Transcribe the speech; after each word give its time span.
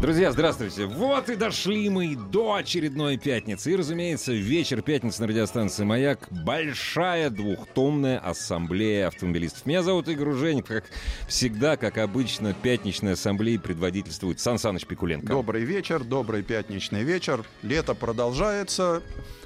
Друзья, 0.00 0.32
здравствуйте. 0.32 0.86
Вот 0.86 1.28
и 1.28 1.36
дошли 1.36 1.90
мы 1.90 2.16
до 2.16 2.54
очередной 2.54 3.18
пятницы. 3.18 3.70
И, 3.70 3.76
разумеется, 3.76 4.32
вечер 4.32 4.80
пятницы 4.80 5.20
на 5.20 5.28
радиостанции 5.28 5.84
«Маяк» 5.84 6.26
большая 6.30 7.28
двухтомная 7.28 8.18
ассамблея 8.18 9.08
автомобилистов. 9.08 9.66
Меня 9.66 9.82
зовут 9.82 10.08
Игорь 10.08 10.30
Уженик. 10.30 10.64
Как 10.64 10.84
всегда, 11.28 11.76
как 11.76 11.98
обычно, 11.98 12.54
пятничной 12.54 13.12
ассамблеи 13.12 13.58
предводительствует 13.58 14.40
Сан 14.40 14.58
Саныч 14.58 14.86
Пикуленко. 14.86 15.26
Добрый 15.26 15.64
вечер, 15.64 16.02
добрый 16.02 16.42
пятничный 16.42 17.02
вечер. 17.02 17.44
Лето 17.60 17.94
продолжается, 17.94 19.02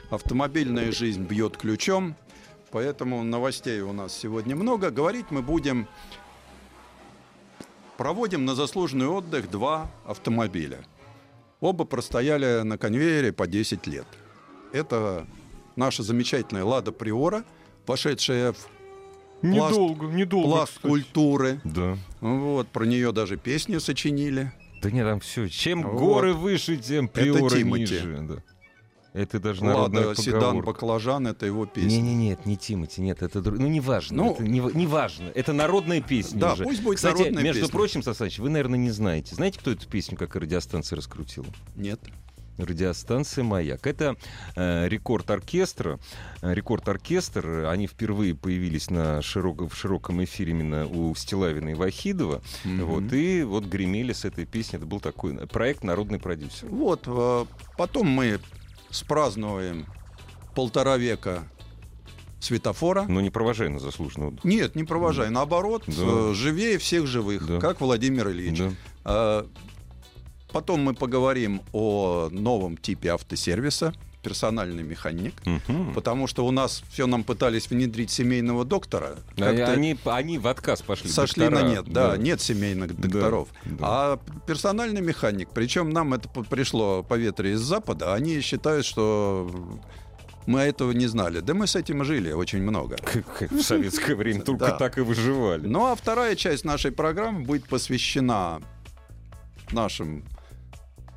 автомобильная 0.08 0.92
жизнь 0.92 1.24
бьет 1.24 1.56
ключом, 1.56 2.14
поэтому 2.70 3.24
новостей 3.24 3.80
у 3.80 3.92
нас 3.92 4.16
сегодня 4.16 4.54
много. 4.54 4.92
Говорить 4.92 5.26
мы 5.30 5.42
будем 5.42 5.88
проводим 7.96 8.44
на 8.44 8.54
заслуженный 8.54 9.06
отдых 9.06 9.50
два 9.50 9.90
автомобиля. 10.06 10.84
Оба 11.60 11.84
простояли 11.84 12.62
на 12.62 12.76
конвейере 12.78 13.32
по 13.32 13.46
10 13.46 13.86
лет. 13.86 14.06
Это 14.72 15.26
наша 15.76 16.02
замечательная 16.02 16.64
«Лада 16.64 16.92
Приора», 16.92 17.44
вошедшая 17.86 18.52
в 18.52 18.56
пласт, 19.40 19.72
Недолго, 19.72 20.06
недолго. 20.06 20.48
пласт 20.48 20.72
кстати. 20.74 20.86
культуры. 20.90 21.60
Да. 21.64 21.96
Вот, 22.20 22.68
про 22.68 22.84
нее 22.84 23.12
даже 23.12 23.36
песню 23.36 23.80
сочинили. 23.80 24.52
Да 24.82 24.90
нет, 24.90 25.06
там 25.06 25.20
все. 25.20 25.48
Чем 25.48 25.82
Вот. 25.82 25.98
горы 25.98 26.34
выше, 26.34 26.76
тем 26.76 27.08
приоры 27.08 27.58
Тимати. 27.60 27.80
ниже. 27.82 28.18
Да. 28.28 28.42
Это 29.14 29.38
даже 29.38 29.64
народная 29.64 30.08
«Лада 30.08 30.20
Седан 30.20 30.40
поговорка. 30.40 30.66
Баклажан»— 30.66 31.26
это 31.28 31.46
его 31.46 31.64
Не, 31.64 31.70
песня. 31.70 32.00
не, 32.00 32.14
нет, 32.16 32.46
не 32.46 32.56
Тимати, 32.56 33.00
нет, 33.00 33.22
это 33.22 33.40
друг- 33.40 33.58
ну 33.60 33.68
неважно, 33.68 34.16
Ну, 34.24 34.32
это 34.34 34.42
не, 34.42 34.58
не 34.58 34.86
важно, 34.88 35.28
это 35.32 35.52
народная 35.52 36.00
песня 36.00 36.40
Да, 36.40 36.52
уже. 36.54 36.64
пусть 36.64 36.82
будет 36.82 36.96
Кстати, 36.96 37.18
народная 37.18 37.44
между 37.44 37.60
песня. 37.62 37.72
прочим, 37.72 38.02
Сасач, 38.02 38.40
вы, 38.40 38.50
наверное, 38.50 38.78
не 38.78 38.90
знаете. 38.90 39.36
Знаете, 39.36 39.60
кто 39.60 39.70
эту 39.70 39.86
песню 39.88 40.18
как 40.18 40.34
радиостанция 40.34 40.96
раскрутила? 40.96 41.46
Нет. 41.76 42.00
Радиостанция 42.58 43.42
«Маяк». 43.42 43.84
Это 43.86 44.16
э, 44.54 44.88
рекорд 44.88 45.28
оркестра. 45.30 45.98
Э, 46.40 46.54
Рекорд 46.54 46.88
оркестр. 46.88 47.66
Они 47.68 47.88
впервые 47.88 48.36
появились 48.36 48.90
на 48.90 49.22
широко, 49.22 49.66
в 49.68 49.74
широком 49.76 50.22
эфире 50.22 50.52
именно 50.52 50.86
у 50.86 51.14
Стилавина 51.16 51.70
и 51.70 51.74
Вахидова. 51.74 52.42
Мгм. 52.64 52.84
Вот, 52.86 53.12
и 53.12 53.42
вот 53.42 53.64
гремели 53.64 54.12
с 54.12 54.24
этой 54.24 54.44
песней. 54.46 54.76
Это 54.76 54.86
был 54.86 55.00
такой 55.00 55.34
проект 55.48 55.82
«Народный 55.82 56.20
продюсер». 56.20 56.68
Вот, 56.68 57.02
э, 57.06 57.44
потом 57.76 58.06
мы 58.08 58.38
спразднуем 58.94 59.86
полтора 60.54 60.96
века 60.96 61.44
светофора. 62.40 63.04
Но 63.08 63.20
не 63.20 63.30
провожай 63.30 63.68
на 63.68 63.78
заслуженный 63.80 64.28
отдых. 64.28 64.44
Нет, 64.44 64.76
не 64.76 64.84
провожай. 64.84 65.30
Наоборот, 65.30 65.82
Да. 65.86 65.92
э, 65.96 66.32
живее 66.34 66.78
всех 66.78 67.06
живых, 67.06 67.46
Да. 67.46 67.58
как 67.58 67.80
Владимир 67.80 68.30
Ильич. 68.30 68.58
Да. 68.58 68.70
А, 69.04 69.46
Потом 70.52 70.82
мы 70.84 70.94
поговорим 70.94 71.62
о 71.72 72.28
новом 72.30 72.76
типе 72.76 73.08
автосервиса 73.08 73.92
персональный 74.24 74.82
механик. 74.82 75.34
Мгм. 75.46 75.94
Потому 75.94 76.26
что 76.26 76.44
у 76.46 76.50
нас 76.50 76.82
все 76.90 77.06
нам 77.06 77.22
пытались 77.22 77.70
внедрить 77.70 78.10
семейного 78.10 78.64
доктора. 78.64 79.16
А 79.38 79.44
Они, 79.72 79.96
они 80.04 80.38
в 80.38 80.46
отказ 80.48 80.82
пошли. 80.82 81.08
сошли 81.10 81.44
доктора. 81.44 81.64
на 81.64 81.68
нет. 81.70 81.84
Да, 81.86 82.16
нет 82.16 82.40
семейных 82.40 82.98
докторов. 82.98 83.48
да. 83.64 83.76
А 83.80 84.20
персональный 84.46 85.00
механик, 85.02 85.48
причем 85.54 85.90
нам 85.90 86.14
это 86.14 86.28
пришло 86.28 87.02
по 87.02 87.14
ветре 87.14 87.52
из 87.52 87.60
Запада, 87.60 88.14
они 88.14 88.40
считают, 88.40 88.84
что 88.86 89.48
мы 90.46 90.60
этого 90.60 90.92
не 90.92 91.06
знали. 91.06 91.40
Да 91.40 91.54
мы 91.54 91.66
с 91.66 91.76
этим 91.76 92.04
жили 92.04 92.32
очень 92.32 92.62
много. 92.62 92.96
Как 92.96 93.50
В 93.52 93.62
советское 93.62 94.14
время 94.14 94.42
только 94.44 94.66
Да. 94.66 94.72
так 94.72 94.98
и 94.98 95.00
выживали. 95.02 95.66
Ну 95.66 95.86
а 95.86 95.94
вторая 95.94 96.34
часть 96.36 96.64
нашей 96.64 96.90
программы 96.92 97.44
будет 97.44 97.66
посвящена 97.68 98.60
нашим 99.72 100.24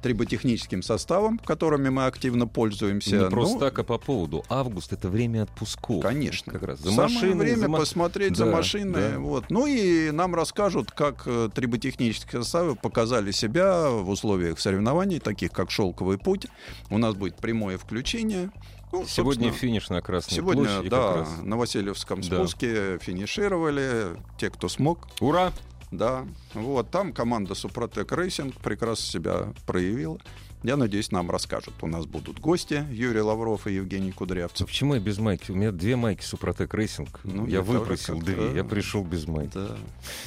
триботехническим 0.01 0.81
составам, 0.83 1.37
которыми 1.39 1.89
мы 1.89 2.05
активно 2.05 2.47
пользуемся. 2.47 3.17
Не 3.17 3.29
просто 3.29 3.55
Ну, 3.55 3.59
так, 3.59 3.79
а 3.79 3.83
по 3.83 3.97
поводу. 3.97 4.43
Август 4.49 4.93
это 4.93 5.09
время 5.09 5.43
отпусков. 5.43 6.01
Конечно. 6.03 6.53
Как 6.53 6.63
раз. 6.63 6.79
За 6.79 6.91
Самое 6.91 7.13
машиной, 7.13 7.35
время 7.45 7.57
за 7.59 7.67
ма- 7.69 7.77
посмотреть 7.79 8.35
за 8.37 8.45
Да, 8.45 8.51
машиной. 8.51 9.11
да. 9.13 9.19
Вот. 9.19 9.45
Ну 9.49 9.65
и 9.65 10.11
нам 10.11 10.35
расскажут, 10.35 10.91
как 10.91 11.23
э, 11.25 11.49
триботехнические 11.53 12.43
составы 12.43 12.75
показали 12.75 13.31
себя 13.31 13.89
в 13.89 14.09
условиях 14.09 14.59
соревнований, 14.59 15.19
таких 15.19 15.51
как 15.51 15.71
«Шелковый 15.71 16.17
путь». 16.17 16.47
У 16.89 16.97
нас 16.97 17.15
будет 17.15 17.35
прямое 17.37 17.77
включение. 17.77 18.51
Ну, 18.93 19.05
Сегодня 19.05 19.51
финиш 19.51 19.89
на 19.89 20.01
Красной 20.01 20.35
Сегодня, 20.35 20.63
площади. 20.63 20.89
как 20.89 20.99
да, 20.99 21.15
раз. 21.15 21.29
на 21.43 21.57
Васильевском 21.57 22.21
Да. 22.21 22.27
спуске 22.37 22.99
финишировали 22.99 24.15
те, 24.39 24.49
кто 24.49 24.69
смог. 24.69 25.07
Ура! 25.19 25.51
Да, 25.91 26.25
вот 26.53 26.91
там 26.91 27.13
команда 27.13 27.55
Супротек 27.55 28.11
Racing 28.11 28.55
прекрасно 28.61 29.05
себя 29.05 29.53
проявила. 29.65 30.17
Я 30.63 30.75
надеюсь, 30.75 31.11
нам 31.11 31.29
расскажут. 31.29 31.75
У 31.81 31.87
нас 31.87 32.05
будут 32.07 32.39
гости 32.39 32.85
Юрий 32.91 33.21
Лавров 33.21 33.67
и 33.67 33.73
Евгений 33.75 34.11
Кудрявцев. 34.11 34.67
Почему 34.67 34.95
я 34.95 34.99
без 34.99 35.17
майки? 35.19 35.51
У 35.51 35.55
меня 35.55 35.71
две 35.71 35.95
майки 35.95 36.23
Супротек 36.23 36.73
Racing. 36.73 37.19
Ну, 37.23 37.45
я 37.45 37.61
выпросил 37.61 38.19
две. 38.19 38.53
Я 38.55 38.63
пришел 38.63 39.03
без 39.03 39.27
майки. 39.27 39.53
Да. 39.53 39.77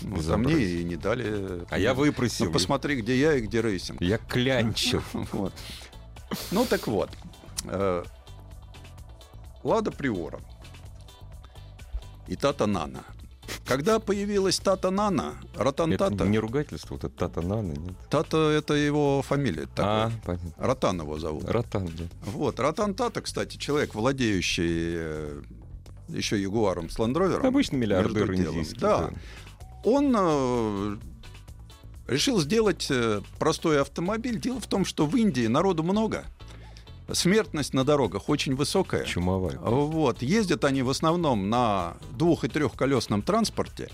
Ну, 0.03 0.15
а 0.15 0.19
Безобразие. 0.19 0.57
мне 0.57 0.67
и 0.81 0.85
не 0.85 0.97
дали. 0.97 1.65
А 1.69 1.79
я 1.79 1.95
выпросил. 1.95 2.47
Ну, 2.47 2.53
посмотри, 2.53 2.97
где 3.03 3.19
я 3.19 3.35
и 3.35 3.41
где 3.41 3.61
racing. 3.61 4.01
Я 4.01 4.19
клянчил. 4.19 5.03
Вот. 5.33 5.53
Ну 6.53 6.65
так 6.65 6.87
вот. 6.87 7.11
э, 7.65 8.05
Лада 9.65 9.91
Приора 9.91 10.39
и 12.29 12.37
Тата 12.37 12.67
Нана. 12.67 13.03
Когда 13.71 14.01
появилась 14.01 14.59
Тата 14.59 14.91
Нана, 14.91 15.37
Ротан 15.55 15.93
Это 15.93 16.11
не 16.27 16.41
ругательство, 16.41 16.95
вот 16.95 17.05
это 17.05 17.15
Тата 17.17 17.41
Нана, 17.41 17.71
нет? 17.71 17.95
Тата 18.11 18.37
это 18.37 18.75
его 18.75 19.23
фамилия. 19.23 19.69
А, 19.77 20.11
такой. 20.11 20.21
понятно. 20.25 20.53
Ротан 20.67 21.01
его 21.03 21.19
зовут. 21.21 21.49
Ротан, 21.49 21.87
да. 21.87 22.05
Вот, 22.25 22.59
Ротан 22.59 22.95
Тата, 22.95 23.21
кстати, 23.21 23.57
человек, 23.59 23.95
владеющий 23.95 24.95
э, 24.97 25.43
еще 26.09 26.43
Ягуаром 26.43 26.91
с 26.91 26.99
Ландровером. 26.99 27.47
Обычный 27.47 27.79
миллиардер 27.79 28.35
индийский. 28.35 28.81
Да. 28.81 29.11
Он 29.85 30.15
э, 30.19 30.97
решил 32.09 32.41
сделать 32.41 32.89
э, 32.91 33.21
простой 33.39 33.81
автомобиль. 33.81 34.41
Дело 34.41 34.59
в 34.59 34.67
том, 34.67 34.85
что 34.85 35.07
в 35.07 35.17
Индии 35.17 35.47
народу 35.47 35.85
много. 35.85 36.25
Смертность 37.13 37.75
на 37.75 37.85
дорогах 37.85 38.29
очень 38.29 38.55
высокая. 38.55 39.05
Чумовая. 39.05 39.59
Вот. 39.59 40.23
Ездят 40.23 40.65
они 40.65 40.83
в 40.83 40.91
основном 40.91 41.51
на 41.51 41.95
двух- 42.17 42.45
и 42.45 42.49
трехколесном 42.49 43.23
транспорте. 43.23 43.89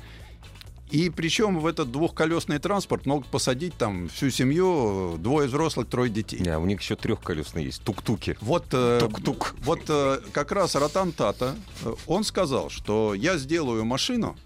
И 0.90 1.10
причем 1.10 1.58
в 1.58 1.66
этот 1.66 1.90
двухколесный 1.90 2.58
транспорт 2.60 3.06
могут 3.06 3.26
посадить 3.26 3.74
там 3.74 4.08
всю 4.08 4.30
семью, 4.30 5.16
двое 5.18 5.48
взрослых, 5.48 5.88
трое 5.88 6.08
детей. 6.10 6.38
Не, 6.38 6.50
а 6.50 6.58
у 6.60 6.66
них 6.66 6.80
еще 6.80 6.94
трехколесные 6.94 7.66
есть. 7.66 7.82
Тук-туки. 7.82 8.36
Вот, 8.40 8.66
э, 8.70 8.98
Тук-тук. 9.00 9.56
вот 9.64 9.80
э, 9.88 10.20
как 10.32 10.52
раз 10.52 10.76
Ротан 10.76 11.10
Тата, 11.10 11.56
э, 11.84 11.92
он 12.06 12.22
сказал, 12.22 12.70
что 12.70 13.14
я 13.14 13.36
сделаю 13.36 13.84
машину, 13.84 14.36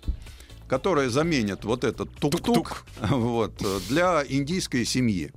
которая 0.66 1.10
заменит 1.10 1.64
вот 1.66 1.84
этот 1.84 2.10
тук-тук 2.14 2.40
Тук-тук. 2.42 2.86
вот, 3.10 3.60
э, 3.60 3.78
для 3.90 4.24
индийской 4.26 4.86
семьи. 4.86 5.32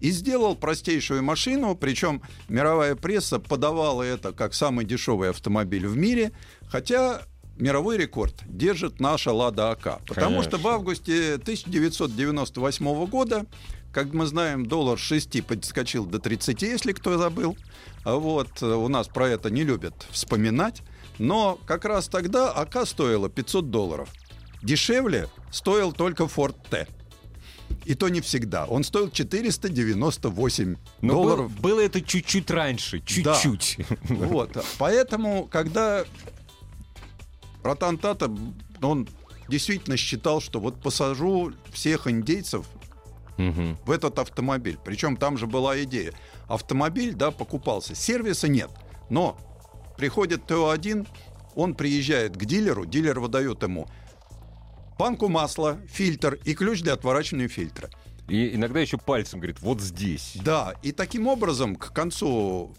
И 0.00 0.10
сделал 0.10 0.54
простейшую 0.54 1.22
машину, 1.22 1.74
причем 1.74 2.22
мировая 2.48 2.94
пресса 2.94 3.38
подавала 3.38 4.02
это 4.02 4.32
как 4.32 4.54
самый 4.54 4.84
дешевый 4.84 5.30
автомобиль 5.30 5.86
в 5.86 5.96
мире, 5.96 6.32
хотя 6.68 7.22
мировой 7.56 7.96
рекорд 7.96 8.34
держит 8.46 9.00
наша 9.00 9.32
Лада 9.32 9.70
АК. 9.70 10.00
Потому 10.06 10.42
что 10.42 10.50
в 10.56 10.62
Конечно. 10.62 10.70
августе 10.70 11.34
1998 11.34 13.06
года, 13.06 13.46
как 13.92 14.12
мы 14.12 14.26
знаем, 14.26 14.66
доллар 14.66 14.98
с 14.98 15.02
6 15.02 15.44
подскочил 15.44 16.06
до 16.06 16.18
30, 16.18 16.62
если 16.62 16.92
кто 16.92 17.18
забыл. 17.18 17.56
А 18.04 18.16
Вот, 18.16 18.62
э, 18.62 18.66
у 18.66 18.88
нас 18.88 19.08
про 19.08 19.28
это 19.28 19.50
не 19.50 19.64
любят 19.64 20.06
вспоминать. 20.10 20.82
Но 21.18 21.58
как 21.66 21.84
раз 21.84 22.08
тогда 22.08 22.52
АК 22.52 22.86
стоила 22.86 23.28
500 23.28 23.70
долларов. 23.70 24.08
Дешевле 24.62 25.28
стоил 25.50 25.92
только 25.92 26.24
Ford 26.24 26.54
T. 26.70 26.86
И 27.84 27.94
то 27.94 28.08
не 28.08 28.20
всегда. 28.20 28.66
Он 28.66 28.84
стоил 28.84 29.10
498 29.10 30.76
Но 31.00 31.14
был- 31.14 31.22
долларов. 31.22 31.60
было 31.60 31.80
это 31.80 32.00
чуть-чуть 32.00 32.50
раньше. 32.50 33.00
Чуть-чуть. 33.00 33.78
Вот. 34.08 34.56
Поэтому, 34.78 35.46
когда 35.50 36.04
Ротан 37.62 37.98
Тата, 37.98 38.30
он 38.82 39.08
действительно 39.48 39.96
считал, 39.96 40.40
что 40.40 40.60
вот 40.60 40.80
посажу 40.80 41.52
всех 41.72 42.06
индейцев 42.06 42.66
Мгм. 43.36 43.78
в 43.84 43.90
этот 43.90 44.18
автомобиль. 44.18 44.78
Причем 44.84 45.16
там 45.16 45.38
же 45.38 45.46
была 45.46 45.80
идея. 45.84 46.12
Автомобиль, 46.48 47.14
да, 47.14 47.30
покупался. 47.30 47.94
Сервиса 47.94 48.48
нет. 48.48 48.70
Но 49.10 49.38
приходит 49.96 50.46
ТО-1, 50.46 51.06
он 51.54 51.74
приезжает 51.74 52.36
к 52.36 52.44
дилеру, 52.44 52.84
дилер 52.84 53.20
выдает 53.20 53.62
ему 53.62 53.88
банку 54.98 55.28
масла, 55.28 55.78
фильтр 55.88 56.38
и 56.44 56.54
ключ 56.54 56.80
для 56.82 56.94
отворачивания 56.94 57.48
фильтра. 57.48 57.88
И 58.28 58.54
иногда 58.54 58.80
еще 58.80 58.98
пальцем 58.98 59.40
говорит, 59.40 59.60
вот 59.60 59.80
здесь. 59.80 60.32
Да, 60.44 60.74
и 60.82 60.92
таким 60.92 61.26
образом 61.28 61.76
к 61.76 61.92
концу 61.92 62.74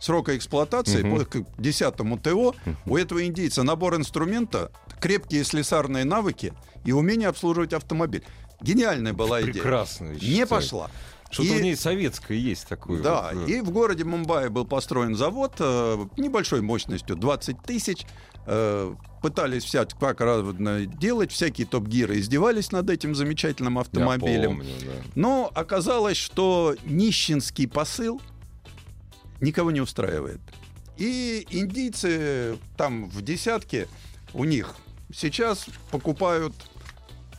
срока 0.00 0.36
эксплуатации, 0.36 1.02
по- 1.02 1.24
к 1.24 1.44
10 1.58 1.96
ТО, 2.22 2.54
у 2.86 2.96
этого 2.96 3.24
индийца 3.24 3.62
набор 3.62 3.96
инструмента, 3.96 4.72
крепкие 5.00 5.44
слесарные 5.44 6.04
навыки 6.04 6.52
и 6.84 6.92
умение 6.92 7.28
обслуживать 7.28 7.72
автомобиль. 7.72 8.24
Гениальная 8.60 9.12
была 9.12 9.40
идея. 9.42 9.52
Прекрасно. 9.52 10.06
я 10.06 10.12
Не 10.14 10.18
считаю. 10.20 10.48
пошла. 10.48 10.90
Что-то 11.36 11.54
И- 11.54 11.58
в 11.58 11.62
ней 11.62 11.76
советское 11.76 12.38
есть 12.38 12.66
такое. 12.66 13.02
Да, 13.02 13.30
вот, 13.34 13.46
и 13.46 13.60
в 13.60 13.68
городе 13.70 14.04
Мумбаи 14.04 14.48
был 14.48 14.64
построен 14.64 15.14
завод 15.14 15.52
э, 15.58 16.06
небольшой 16.16 16.62
мощностью 16.62 17.14
20 17.14 17.60
тысяч. 17.62 18.06
Э, 18.46 18.94
пытались 19.20 19.64
всяк 19.64 19.90
как 20.00 20.22
разно 20.22 20.86
делать, 20.86 21.30
всякие 21.32 21.66
топ-гиры 21.66 22.18
издевались 22.20 22.72
над 22.72 22.88
этим 22.88 23.14
замечательным 23.14 23.74
я 23.74 23.80
автомобилем. 23.82 24.56
помню, 24.56 24.72
да. 24.80 24.92
Но 25.14 25.50
оказалось, 25.54 26.16
что 26.16 26.74
нищенский 26.84 27.68
посыл 27.68 28.22
никого 29.42 29.70
не 29.72 29.82
устраивает. 29.82 30.40
И 30.96 31.46
индийцы 31.50 32.56
там 32.78 33.10
в 33.10 33.20
десятке 33.20 33.88
у 34.32 34.44
них 34.44 34.74
сейчас 35.14 35.66
покупают... 35.90 36.54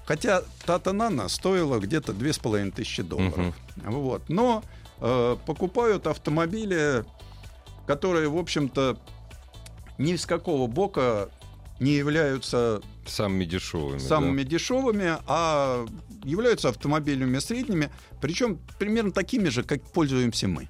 Хотя 0.07 0.41
Тата 0.65 0.93
Нана 0.93 1.27
стоила 1.27 1.79
где-то 1.79 2.13
две 2.13 2.31
с 2.31 2.39
половиной 2.39 2.71
тысячи 2.71 3.03
долларов. 3.03 3.53
Вот. 3.75 4.29
Но 4.29 4.63
э, 4.99 5.35
покупают 5.45 6.07
автомобили, 6.07 7.03
которые, 7.85 8.29
в 8.29 8.37
общем-то, 8.37 8.97
ни 9.97 10.15
с 10.15 10.25
какого 10.25 10.67
бока 10.67 11.29
не 11.81 11.91
являются 11.91 12.81
Самыми 13.05 13.45
дешевыми. 13.45 13.99
самыми 13.99 14.43
дешевыми, 14.43 15.17
а 15.27 15.85
являются 16.23 16.69
автомобилями 16.69 17.39
средними, 17.39 17.91
причем 18.21 18.59
примерно 18.79 19.11
такими 19.11 19.49
же, 19.49 19.63
как 19.63 19.81
пользуемся 19.91 20.47
мы. 20.47 20.69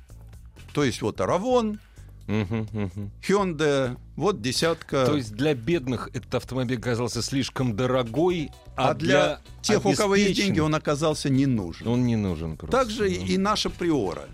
То 0.74 0.84
есть 0.84 1.02
вот 1.02 1.22
Равон, 1.22 1.74
да. 1.74 1.78
Мгм, 1.78 1.78
мгм. 1.78 1.87
Hyundai, 2.28 3.98
вот 4.16 4.42
десятка. 4.42 5.06
То 5.06 5.16
есть 5.16 5.34
для 5.34 5.54
бедных 5.54 6.10
этот 6.14 6.36
автомобиль 6.36 6.78
оказался 6.78 7.22
слишком 7.22 7.76
дорогой, 7.76 8.52
а, 8.76 8.90
а 8.90 8.94
для 8.94 9.40
тех, 9.62 9.86
у 9.86 9.94
кого 9.94 10.16
есть 10.16 10.36
деньги, 10.36 10.60
он 10.60 10.76
оказался 10.76 11.30
не 11.30 11.46
нужен. 11.46 11.88
он 11.88 12.06
не 12.06 12.16
нужен 12.16 12.58
просто. 12.58 12.78
Также 12.78 13.10
да. 13.10 13.16
и 13.16 13.38
наша 13.38 13.70
приора. 13.70 14.26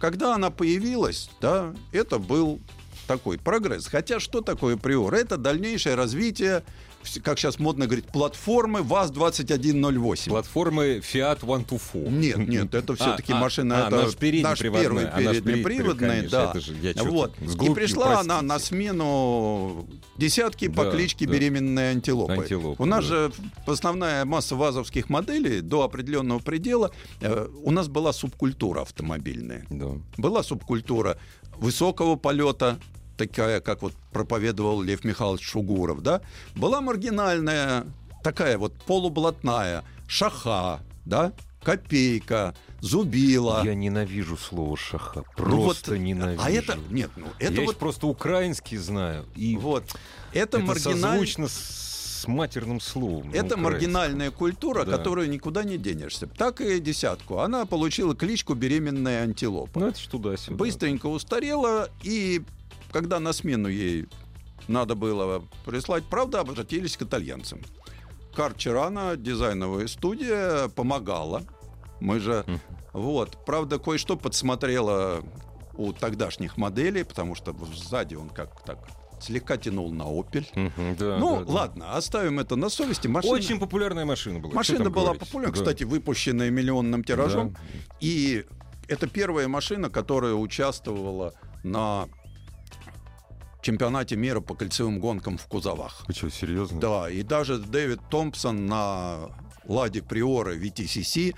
Когда 0.00 0.34
она 0.34 0.50
появилась, 0.50 1.28
да, 1.40 1.74
это 1.92 2.18
был 2.18 2.60
такой 3.06 3.38
прогресс. 3.38 3.86
Хотя 3.86 4.20
что 4.20 4.40
такое 4.40 4.76
приора? 4.76 5.16
Это 5.16 5.36
дальнейшее 5.36 5.96
развитие, 5.96 6.62
как 7.22 7.38
сейчас 7.38 7.58
модно 7.58 7.86
говорить, 7.86 8.06
платформы 8.06 8.82
ВАЗ-2108. 8.82 10.28
Платформы 10.28 10.98
Fiat 10.98 11.40
One 11.40 11.66
to 11.66 11.80
Four. 11.80 12.10
Нет, 12.10 12.36
нет, 12.36 12.74
это 12.74 12.94
все-таки 12.94 13.32
А, 13.32 13.36
а, 13.36 13.40
машина, 13.40 13.84
а, 13.84 13.86
это 13.88 14.02
наш 14.02 14.16
переднеприводная, 14.16 14.82
первый 14.82 15.06
а 15.06 15.20
наш 15.20 15.42
переднеприводный, 15.42 16.28
да. 16.28 16.54
же 16.58 16.94
вот. 17.02 17.34
И 17.40 17.70
пришла 17.74 18.20
она 18.20 18.38
простите. 18.38 18.42
на 18.42 18.58
смену 18.58 19.88
десятки 20.16 20.68
по 20.68 20.84
Да, 20.84 20.90
кличке 20.92 21.26
да. 21.26 21.32
беременной 21.32 21.90
антилопы. 21.92 22.34
Антилопы, 22.34 22.82
у 22.82 22.86
нас 22.86 23.04
да. 23.04 23.08
же 23.08 23.32
основная 23.66 24.24
масса 24.24 24.56
вазовских 24.56 25.08
моделей 25.08 25.60
до 25.60 25.82
определенного 25.82 26.38
предела, 26.38 26.92
э, 27.20 27.48
у 27.62 27.70
нас 27.70 27.88
была 27.88 28.12
субкультура 28.12 28.82
автомобильная. 28.82 29.66
Да. 29.70 29.92
Была 30.16 30.42
субкультура 30.42 31.18
высокого 31.56 32.16
полета, 32.16 32.78
такая, 33.16 33.60
как 33.60 33.82
вот 33.82 33.92
проповедовал 34.12 34.82
Лев 34.82 35.04
Михайлович 35.04 35.42
Шугуров, 35.44 36.02
да? 36.02 36.20
Была 36.54 36.80
маргинальная, 36.80 37.84
такая 38.22 38.58
вот 38.58 38.74
полублатная, 38.84 39.84
шаха, 40.06 40.80
да? 41.04 41.32
Копейка, 41.62 42.54
зубила. 42.80 43.62
Я 43.64 43.74
ненавижу 43.74 44.36
слово 44.36 44.76
шаха. 44.76 45.22
Ну 45.38 45.44
вот, 45.56 45.64
Просто 45.64 45.96
ненавижу. 45.98 46.42
А 46.44 46.50
это, 46.50 46.76
нет, 46.90 47.10
ну 47.16 47.26
это 47.38 47.60
Я 47.60 47.66
вот, 47.66 47.76
просто 47.78 48.06
украинский 48.08 48.76
знаю. 48.78 49.26
И 49.36 49.56
вот, 49.56 49.84
это, 50.32 50.58
это, 50.58 50.58
маргиналь- 50.58 51.00
созвучно 51.12 51.48
с 51.48 52.24
матерным 52.26 52.80
словом. 52.80 53.30
на 53.30 53.34
Это 53.36 53.56
маргинальная 53.56 54.30
культура, 54.30 54.84
Да. 54.84 54.96
которую 54.96 55.28
никуда 55.30 55.62
не 55.64 55.76
денешься. 55.78 56.26
Так 56.26 56.60
и 56.60 56.78
десятку. 56.80 57.38
Она 57.38 57.64
получила 57.66 58.14
кличку 58.14 58.54
беременная 58.54 59.22
антилопа. 59.22 59.78
Ну, 59.80 59.86
это 59.88 59.98
ж 59.98 60.06
туда-сюда. 60.06 60.56
быстренько 60.56 61.06
устарела, 61.06 61.90
и 62.02 62.42
когда 62.92 63.18
на 63.20 63.32
смену 63.32 63.68
ей 63.68 64.06
надо 64.68 64.94
было 64.94 65.42
прислать, 65.66 66.04
правда, 66.04 66.40
обратились 66.40 66.96
к 66.96 67.02
итальянцам. 67.02 67.60
Карчерана, 68.34 69.16
дизайновая 69.16 69.86
студия, 69.88 70.68
помогала. 70.68 71.42
Мы 72.00 72.18
же, 72.20 72.44
Мгм. 72.46 72.60
вот, 72.92 73.44
правда, 73.44 73.78
кое-что 73.78 74.16
подсмотрела 74.16 75.22
у 75.74 75.92
тогдашних 75.92 76.56
моделей, 76.56 77.02
потому 77.04 77.34
что 77.34 77.54
сзади 77.74 78.14
он 78.14 78.28
как 78.30 78.62
так 78.64 78.78
слегка 79.20 79.56
тянул 79.56 79.92
на 79.92 80.02
Opel. 80.02 80.46
Мгм, 80.54 80.96
да, 80.96 81.18
ну, 81.18 81.38
да, 81.40 81.44
да. 81.44 81.52
ладно, 81.52 81.96
оставим 81.96 82.40
это 82.40 82.56
на 82.56 82.68
совести. 82.70 83.06
Машина, 83.06 83.34
Очень 83.34 83.60
популярная 83.60 84.04
машина 84.04 84.40
была. 84.40 84.52
машина 84.54 84.90
была 84.90 85.04
говорить? 85.12 85.20
популярна, 85.20 85.54
Да. 85.54 85.60
кстати, 85.62 85.84
выпущенная 85.84 86.50
миллионным 86.50 87.04
тиражом. 87.04 87.52
Да. 87.52 87.60
И 88.00 88.44
это 88.88 89.06
первая 89.06 89.46
машина, 89.46 89.90
которая 89.90 90.34
участвовала 90.34 91.34
на 91.62 92.08
чемпионате 93.62 94.16
мира 94.16 94.40
по 94.40 94.54
кольцевым 94.54 95.00
гонкам 95.00 95.38
в 95.38 95.46
кузовах. 95.46 96.04
Вы 96.06 96.14
что, 96.14 96.30
серьезно? 96.30 96.80
Да, 96.80 97.10
и 97.10 97.22
даже 97.22 97.58
Дэвид 97.58 98.00
Томпсон 98.10 98.66
на 98.66 99.30
Ладе 99.64 100.02
Приора 100.02 100.54
VTCC 100.56 101.34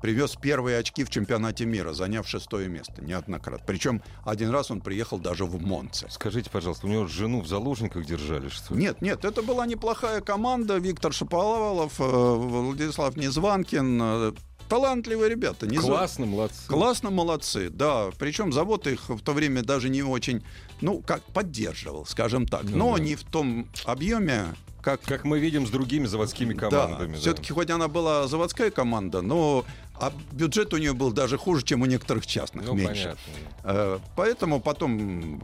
привез 0.00 0.34
первые 0.40 0.78
очки 0.78 1.04
в 1.04 1.10
чемпионате 1.10 1.66
мира, 1.66 1.92
заняв 1.92 2.26
шестое 2.26 2.68
место 2.68 3.02
неоднократно. 3.02 3.64
Причем 3.66 4.02
один 4.24 4.50
раз 4.50 4.70
он 4.70 4.80
приехал 4.80 5.18
даже 5.18 5.44
в 5.44 5.60
Монце. 5.60 6.06
Скажите, 6.10 6.50
пожалуйста, 6.50 6.86
у 6.86 6.90
него 6.90 7.06
жену 7.06 7.40
в 7.40 7.46
заложниках 7.46 8.06
держали, 8.06 8.48
что 8.48 8.74
ли? 8.74 8.80
Нет, 8.80 9.02
нет, 9.02 9.24
это 9.24 9.42
была 9.42 9.66
неплохая 9.66 10.20
команда. 10.20 10.78
Виктор 10.78 11.12
Шаповалов, 11.12 12.00
э, 12.00 12.02
Владислав 12.02 13.16
Незванкин. 13.16 14.34
Талантливые 14.70 15.28
ребята. 15.28 15.66
Не 15.66 15.76
за- 15.78 15.82
Классно, 15.88 16.26
молодцы. 16.26 16.66
Классно, 16.68 17.10
молодцы, 17.10 17.70
да. 17.70 18.10
Причем 18.18 18.52
завод 18.52 18.86
их 18.86 19.08
в 19.08 19.20
то 19.20 19.32
время 19.32 19.62
даже 19.62 19.88
не 19.90 20.02
очень, 20.02 20.44
ну, 20.80 21.02
как 21.02 21.22
поддерживал, 21.24 22.06
скажем 22.06 22.46
так. 22.46 22.62
Ну 22.62 22.76
Но 22.76 22.96
да. 22.96 23.02
не 23.02 23.16
в 23.16 23.24
том 23.24 23.68
объеме, 23.84 24.54
как... 24.80 25.00
Как 25.02 25.24
мы 25.24 25.40
видим 25.40 25.66
с 25.66 25.70
другими 25.70 26.06
заводскими 26.06 26.54
командами. 26.54 27.08
да, 27.08 27.14
да. 27.14 27.18
все-таки 27.20 27.52
хоть 27.52 27.68
она 27.68 27.88
была 27.88 28.28
заводская 28.28 28.70
команда, 28.70 29.22
но 29.22 29.64
а 29.94 30.12
бюджет 30.32 30.72
у 30.72 30.76
нее 30.78 30.94
был 30.94 31.10
даже 31.12 31.36
хуже, 31.36 31.62
чем 31.64 31.82
у 31.82 31.86
некоторых 31.86 32.24
частных, 32.26 32.64
Ну, 32.64 32.74
меньше. 32.74 33.02
понятно. 33.02 33.20
Э, 33.64 33.98
Поэтому 34.16 34.60
потом 34.60 35.42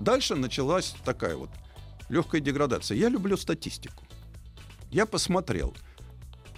дальше 0.00 0.34
началась 0.36 0.94
такая 1.04 1.34
вот 1.36 1.48
легкая 2.10 2.40
деградация. 2.42 2.96
Я 2.96 3.08
люблю 3.08 3.36
статистику. 3.38 4.04
Я 4.90 5.06
посмотрел. 5.06 5.74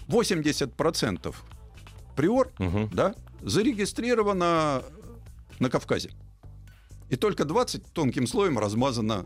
80% 0.08 1.34
приор 2.16 2.50
Мгм. 2.58 2.88
да, 2.90 3.14
зарегистрировано 3.42 4.82
на 5.58 5.70
Кавказе. 5.70 6.10
И 7.10 7.16
только 7.16 7.44
20 7.44 7.92
тонким 7.92 8.26
слоем 8.26 8.58
размазано 8.58 9.24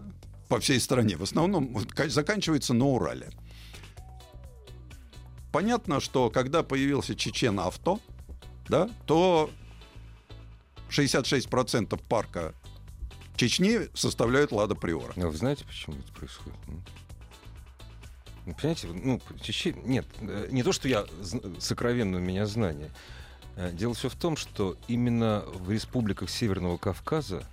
по 0.49 0.59
всей 0.61 0.79
стране. 0.81 1.17
В 1.17 1.23
основном 1.23 1.77
заканчивается 2.09 2.75
на 2.75 2.85
Урале. 2.87 3.31
Понятно, 5.53 6.01
что 6.01 6.31
когда 6.31 6.63
появился 6.63 7.15
Чечен 7.15 7.59
авто, 7.61 8.01
да, 8.69 8.89
то 9.07 9.51
66% 10.91 12.01
парка 12.09 12.55
Чечни 13.37 13.89
составляют 13.95 14.53
Лада 14.53 14.75
Приора. 14.75 15.13
А 15.17 15.27
вы 15.29 15.37
знаете, 15.37 15.65
почему 15.65 15.97
это 15.97 16.13
происходит? 16.13 16.59
Понимаете, 18.45 18.89
ну, 18.89 19.21
Чечен... 19.41 19.77
Нет, 19.85 20.07
э, 20.21 20.49
не 20.51 20.63
то, 20.63 20.73
что 20.73 20.89
я 20.89 21.05
сокровенно 21.61 22.19
у 22.19 22.21
меня 22.21 22.47
знания. 22.47 22.91
Э, 23.57 23.71
Дело 23.73 23.95
все 23.95 24.09
в 24.09 24.17
том, 24.17 24.37
что 24.37 24.77
именно 24.89 25.45
в 25.47 25.71
республиках 25.71 26.29
Северного 26.29 26.77
Кавказа 26.77 27.45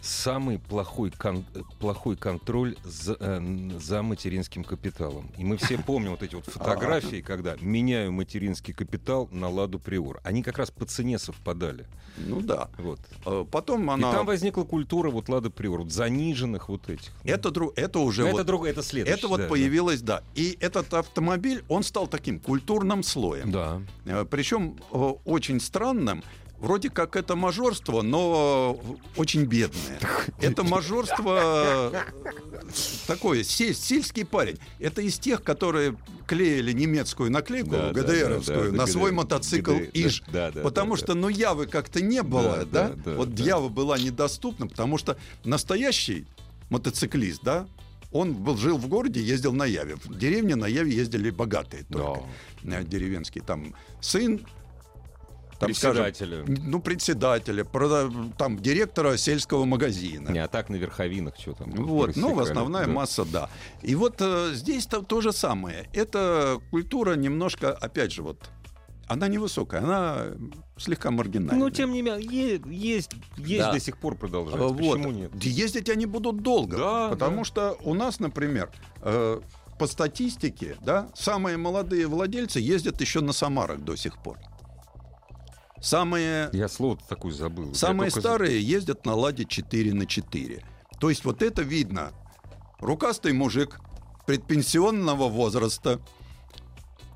самый 0.00 0.58
плохой, 0.58 1.10
кон- 1.10 1.44
плохой 1.78 2.16
контроль 2.16 2.76
за, 2.84 3.16
э, 3.18 3.70
за 3.80 4.02
материнским 4.02 4.64
капиталом. 4.64 5.30
И 5.36 5.44
мы 5.44 5.56
все 5.56 5.78
помним 5.86 6.12
вот 6.12 6.22
эти 6.22 6.34
вот 6.34 6.46
фотографии, 6.46 7.20
когда 7.20 7.56
меняю 7.60 8.12
материнский 8.12 8.72
капитал 8.74 9.28
на 9.32 9.48
Ладу 9.48 9.78
Приор. 9.78 10.20
Они 10.24 10.42
как 10.42 10.58
раз 10.58 10.70
по 10.70 10.84
цене 10.84 11.18
совпадали. 11.18 11.86
Ну 12.18 12.40
да. 12.40 12.68
Вот. 12.78 13.00
Э, 13.24 13.44
Потом 13.50 13.88
И 13.90 13.92
она... 13.92 14.12
там 14.12 14.26
возникла 14.26 14.64
культура 14.64 15.10
вот 15.10 15.28
Лада 15.28 15.50
Приор, 15.50 15.80
вот 15.82 15.92
заниженных 15.92 16.68
вот 16.68 16.88
этих. 16.88 17.12
Это, 17.24 17.50
дру- 17.50 17.72
это 17.76 17.98
уже 17.98 18.24
вот... 18.24 18.34
это 18.34 18.44
другое, 18.44 18.70
это 18.70 18.82
следующее. 18.82 19.16
Это 19.18 19.28
вот 19.28 19.40
да, 19.40 19.48
появилось, 19.48 20.00
да. 20.02 20.22
И 20.34 20.56
этот 20.60 20.92
автомобиль, 20.94 21.64
он 21.68 21.82
стал 21.82 22.06
таким 22.06 22.40
культурным 22.40 23.02
слоем. 23.02 23.52
Да. 23.52 23.82
Э, 24.04 24.24
Причем 24.28 24.76
э, 24.92 24.96
очень 25.24 25.60
странным. 25.60 26.22
Вроде 26.58 26.90
как 26.90 27.16
это 27.16 27.36
мажорство, 27.36 28.02
но 28.02 28.80
очень 29.16 29.44
бедное. 29.44 29.98
Это 30.40 30.64
мажорство 30.64 31.92
такое, 33.06 33.42
сельский 33.44 34.24
парень. 34.24 34.58
Это 34.78 35.02
из 35.02 35.18
тех, 35.18 35.42
которые 35.42 35.96
клеили 36.26 36.72
немецкую 36.72 37.30
наклейку 37.30 37.70
Да, 37.70 37.92
да, 37.92 38.02
ГДРовскую 38.02 38.64
да, 38.64 38.70
да, 38.70 38.76
на 38.76 38.86
свой 38.86 39.12
мотоцикл 39.12 39.72
ГДР, 39.74 39.90
ИЖ. 39.94 40.22
да, 40.32 40.50
да, 40.50 40.60
потому 40.62 40.96
да, 40.96 40.98
что, 40.98 41.14
ну, 41.14 41.28
Явы 41.28 41.66
как-то 41.66 42.00
не 42.02 42.22
было, 42.22 42.64
Да, 42.64 42.64
да? 42.64 42.88
да, 42.88 43.02
да, 43.12 43.14
вот 43.16 43.34
да. 43.34 43.44
Ява 43.44 43.68
была 43.68 43.98
недоступна, 43.98 44.66
потому 44.66 44.98
что 44.98 45.16
настоящий 45.44 46.26
мотоциклист, 46.70 47.42
да, 47.44 47.68
он 48.12 48.34
был, 48.34 48.56
жил 48.56 48.78
в 48.78 48.88
городе, 48.88 49.20
ездил 49.20 49.52
на 49.52 49.66
Яве. 49.66 49.96
В 49.96 50.16
деревне 50.18 50.56
на 50.56 50.66
Яве 50.66 50.94
ездили 50.94 51.30
богатые 51.30 51.84
только. 51.84 52.22
э, 52.64 52.82
Деревенские. 52.84 53.44
Там 53.44 53.74
сын 54.00 54.40
там, 55.58 55.72
скажем, 55.74 56.04
Председателя. 56.04 56.44
ну, 56.64 56.80
председателя, 56.80 57.64
прода- 57.64 58.32
там, 58.36 58.58
директора 58.58 59.16
сельского 59.16 59.64
магазина. 59.64 60.30
Не, 60.30 60.40
а 60.40 60.48
так 60.48 60.68
на 60.68 60.76
верховинах 60.76 61.34
что 61.38 61.52
там? 61.54 61.70
Вот, 61.70 62.16
ну, 62.16 62.38
основная 62.40 62.86
да. 62.86 62.92
масса, 62.92 63.24
да. 63.24 63.48
И 63.82 63.94
вот 63.94 64.16
э, 64.20 64.50
здесь 64.54 64.86
то, 64.86 65.02
то 65.02 65.20
же 65.20 65.32
самое. 65.32 65.88
Эта 65.92 66.58
культура 66.70 67.14
немножко, 67.14 67.72
опять 67.72 68.12
же, 68.12 68.22
вот, 68.22 68.50
она 69.08 69.28
невысокая, 69.28 69.82
она 69.82 70.26
слегка 70.76 71.10
маргинальная. 71.10 71.56
Ну, 71.64 71.70
тем 71.70 71.92
не 71.92 72.02
менее, 72.02 72.58
есть, 72.68 73.12
есть 73.36 73.60
Да. 73.60 73.72
до 73.72 73.80
сих 73.80 73.98
пор 73.98 74.14
А, 74.14 74.16
продолжается. 74.16 74.66
вот. 74.68 74.76
Почему 74.76 75.12
нет? 75.12 75.32
Ездить 75.44 75.88
они 75.88 76.06
будут 76.06 76.42
долго. 76.42 76.76
Да, 76.76 77.08
потому 77.08 77.38
да. 77.38 77.44
что 77.44 77.78
у 77.82 77.94
нас, 77.94 78.20
например, 78.20 78.68
э, 79.02 79.40
по 79.78 79.86
статистике, 79.86 80.76
да, 80.80 81.08
самые 81.14 81.56
молодые 81.56 82.06
владельцы 82.06 82.58
ездят 82.60 83.00
еще 83.00 83.20
на 83.20 83.32
Самарах 83.32 83.80
до 83.80 83.94
сих 83.96 84.18
пор. 84.18 84.38
Самые 85.80 86.50
Я 86.52 86.68
слово 86.68 86.98
такое 87.08 87.32
забыл. 87.32 87.74
Самые 87.74 88.10
только- 88.10 88.20
старые 88.28 88.60
ездят 88.62 89.04
на 89.06 89.14
ладе 89.14 89.44
4 89.44 89.92
на 89.92 90.06
4. 90.06 90.64
То 91.00 91.10
есть 91.10 91.24
вот 91.24 91.42
это 91.42 91.62
видно. 91.62 92.12
Рукастый 92.80 93.32
мужик 93.32 93.80
предпенсионного 94.26 95.28
возраста 95.28 96.00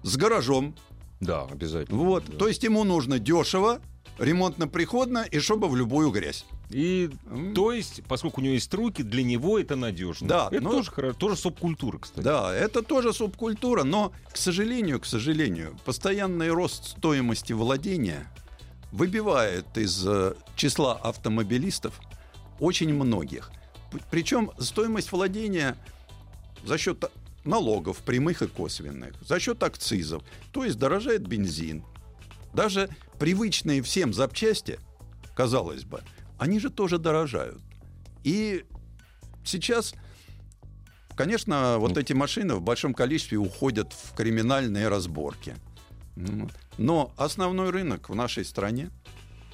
с 0.03 0.17
гаражом. 0.17 0.75
Да, 1.21 1.43
обязательно. 1.45 1.99
Вот. 1.99 2.25
да. 2.27 2.37
То 2.37 2.49
есть 2.49 2.63
ему 2.63 2.85
нужно 2.85 3.19
дешево, 3.19 3.81
ремонтно-приходно 4.19 5.25
и 5.31 5.39
чтобы 5.39 5.69
в 5.69 5.77
любую 5.77 6.11
грязь. 6.11 6.45
И 6.71 7.11
М. 7.27 7.53
то 7.55 7.73
есть, 7.73 8.03
поскольку 8.07 8.41
у 8.41 8.45
него 8.45 8.55
есть 8.55 8.73
руки, 8.73 9.03
для 9.03 9.23
него 9.23 9.59
это 9.59 9.77
надежно. 9.77 10.29
Да, 10.29 10.49
это 10.53 10.63
но- 10.63 10.71
тоже 10.71 10.91
хорошо, 10.91 11.19
тоже 11.19 11.37
субкультура, 11.37 11.99
кстати. 11.99 12.25
Да, 12.25 12.55
это 12.55 12.83
тоже 12.83 13.13
субкультура, 13.13 13.83
но, 13.83 14.13
к 14.33 14.37
сожалению, 14.37 15.01
к 15.01 15.05
сожалению, 15.07 15.77
постоянный 15.85 16.51
рост 16.51 16.85
стоимости 16.97 17.53
владения 17.53 18.31
выбивает 18.93 19.77
из 19.77 20.07
э, 20.07 20.35
числа 20.57 20.95
автомобилистов 20.95 22.01
очень 22.59 22.93
многих. 22.93 23.51
Причем 24.11 24.53
стоимость 24.59 25.13
владения 25.13 25.77
за 26.65 26.79
счет 26.79 27.11
налогов 27.45 27.99
прямых 27.99 28.43
и 28.43 28.47
косвенных, 28.47 29.15
за 29.27 29.41
счет 29.41 29.63
акцизов, 29.63 30.23
то 30.53 30.65
есть 30.65 30.79
дорожает 30.79 31.27
бензин. 31.27 31.85
Даже 32.53 32.89
привычные 33.19 33.83
всем 33.83 34.13
запчасти, 34.13 34.79
казалось 35.35 35.85
бы, 35.85 36.03
они 36.39 36.59
же 36.59 36.71
тоже 36.71 36.99
дорожают. 36.99 37.61
И 38.25 38.65
сейчас 39.45 39.95
Конечно, 41.17 41.77
вот 41.77 41.99
эти 41.99 42.15
машины 42.15 42.55
в 42.55 42.63
большом 42.63 42.95
количестве 42.95 43.37
уходят 43.37 43.93
в 43.93 44.15
криминальные 44.17 44.89
разборки. 44.89 45.55
Ну, 46.17 46.49
Но 46.79 47.13
основной 47.17 47.71
рынок 47.71 48.09
в 48.09 48.15
нашей 48.15 48.45
стране 48.45 48.91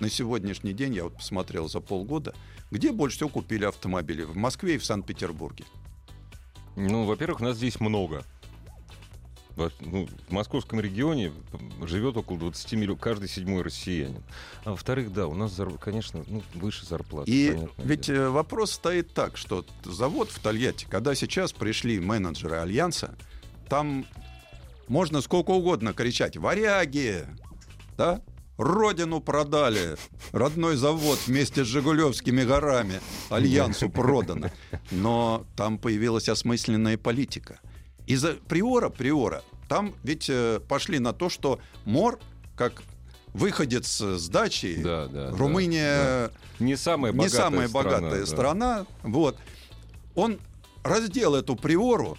на 0.00 0.08
сегодняшний 0.10 0.72
день, 0.72 0.94
я 0.94 1.04
вот 1.04 1.16
посмотрел 1.16 1.68
за 1.68 1.80
полгода, 1.80 2.34
где 2.70 2.92
больше 2.92 3.16
всего 3.16 3.28
купили 3.28 3.64
автомобили? 3.64 4.22
В 4.24 4.36
Москве 4.36 4.74
и 4.74 4.78
в 4.78 4.84
Санкт-Петербурге. 4.84 5.64
Ну, 6.74 7.04
во-первых, 7.04 7.40
нас 7.40 7.56
здесь 7.56 7.80
много. 7.80 8.24
Во- 9.54 9.70
ну, 9.80 10.06
в 10.28 10.32
московском 10.32 10.80
регионе 10.80 11.32
живет 11.82 12.18
около 12.18 12.38
20 12.38 12.72
миллионов, 12.74 13.00
каждый 13.00 13.28
седьмой 13.28 13.62
россиянин. 13.62 14.22
А 14.64 14.72
во-вторых, 14.72 15.14
да, 15.14 15.26
у 15.28 15.34
нас, 15.34 15.58
зар- 15.58 15.78
конечно, 15.78 16.22
ну, 16.26 16.42
выше 16.54 16.84
зарплаты. 16.84 17.30
И 17.30 17.58
ведь 17.78 18.08
дело. 18.08 18.24
э, 18.24 18.28
вопрос 18.28 18.72
стоит 18.72 19.14
так, 19.14 19.38
что 19.38 19.64
завод 19.84 20.28
в 20.30 20.38
Тольятти, 20.40 20.84
когда 20.90 21.14
сейчас 21.14 21.54
пришли 21.54 21.98
менеджеры 22.00 22.56
Альянса, 22.56 23.16
там 23.70 24.04
можно 24.88 25.20
сколько 25.20 25.50
угодно 25.50 25.92
кричать 25.92 26.36
«Варяги!», 26.36 27.24
да? 27.96 28.20
Родину 28.58 29.20
продали, 29.20 29.96
родной 30.32 30.76
завод 30.76 31.18
вместе 31.26 31.62
с 31.62 31.68
Жигулевскими 31.68 32.42
горами 32.42 33.00
Альянсу 33.28 33.90
продано. 33.90 34.50
Но 34.90 35.46
там 35.56 35.76
появилась 35.76 36.28
осмысленная 36.30 36.96
политика. 36.96 37.60
Из-за 38.06 38.32
приора, 38.48 38.88
приора, 38.88 39.42
там 39.68 39.94
ведь 40.04 40.30
э, 40.30 40.60
пошли 40.66 40.98
на 40.98 41.12
то, 41.12 41.28
что 41.28 41.60
МОР, 41.84 42.18
как 42.56 42.82
выходец 43.34 44.00
с 44.00 44.28
дачи, 44.28 44.80
Да, 44.82 45.06
да, 45.06 45.30
да, 45.30 45.36
Румыния 45.36 46.30
не 46.58 46.76
самая 46.76 47.12
не 47.12 47.18
богатая 47.18 47.36
самая 47.36 47.68
страна, 47.68 47.90
богатая 47.90 48.20
да. 48.20 48.26
страна. 48.26 48.86
Вот. 49.02 49.36
Он 50.14 50.38
раздел 50.82 51.34
эту 51.34 51.56
приору 51.56 52.16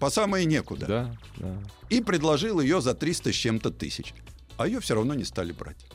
по 0.00 0.10
самое 0.10 0.44
некуда 0.44 0.86
Да, 0.86 1.16
да. 1.36 1.54
и 1.88 2.00
предложил 2.00 2.60
ее 2.60 2.80
за 2.80 2.94
300 2.94 3.32
с 3.32 3.34
чем-то 3.34 3.70
тысяч. 3.70 4.14
А 4.56 4.66
ее 4.66 4.80
все 4.80 4.94
равно 4.94 5.14
не 5.14 5.24
стали 5.24 5.52
брать. 5.52 5.86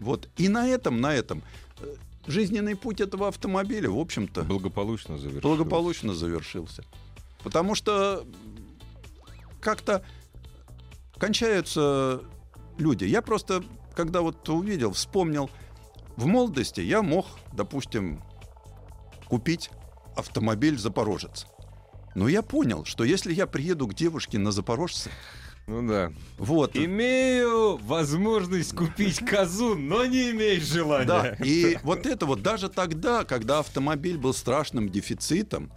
Вот. 0.00 0.28
И 0.36 0.48
на 0.48 0.66
этом, 0.68 1.00
на 1.00 1.14
этом 1.14 1.42
э, 1.80 1.94
жизненный 2.26 2.76
путь 2.76 3.00
этого 3.00 3.28
автомобиля, 3.28 3.90
в 3.90 3.98
общем-то, 3.98 4.42
Благополучно 4.42 5.18
завершилось. 5.18 5.42
благополучно 5.42 6.14
завершился. 6.14 6.84
Потому 7.42 7.74
что 7.74 8.26
как-то 9.60 10.02
кончаются 11.18 12.22
люди. 12.78 13.04
Я 13.04 13.22
просто, 13.22 13.62
когда 13.94 14.20
вот 14.22 14.48
увидел, 14.48 14.92
вспомнил, 14.92 15.50
в 16.16 16.26
молодости 16.26 16.80
я 16.80 17.02
мог, 17.02 17.26
допустим, 17.52 18.22
купить 19.28 19.70
автомобиль 20.16 20.78
«Запорожец». 20.78 21.46
Но 22.14 22.28
я 22.28 22.42
понял, 22.42 22.84
что 22.84 23.04
если 23.04 23.32
я 23.32 23.46
приеду 23.46 23.86
к 23.86 23.94
девушке 23.94 24.38
на 24.38 24.50
«Запорожце», 24.52 25.10
Ну 25.66 25.86
да. 25.86 26.12
вот, 26.38 26.76
Имею 26.76 27.76
возможность 27.78 28.74
купить 28.74 29.18
козу, 29.24 29.74
но 29.74 30.04
не 30.06 30.30
имею 30.30 30.60
желания. 30.60 31.06
Да, 31.06 31.36
и 31.44 31.78
вот 31.82 32.06
это 32.06 32.26
вот 32.26 32.42
даже 32.42 32.68
тогда, 32.68 33.24
когда 33.24 33.60
автомобиль 33.60 34.16
был 34.18 34.32
страшным 34.34 34.88
дефицитом, 34.88 35.70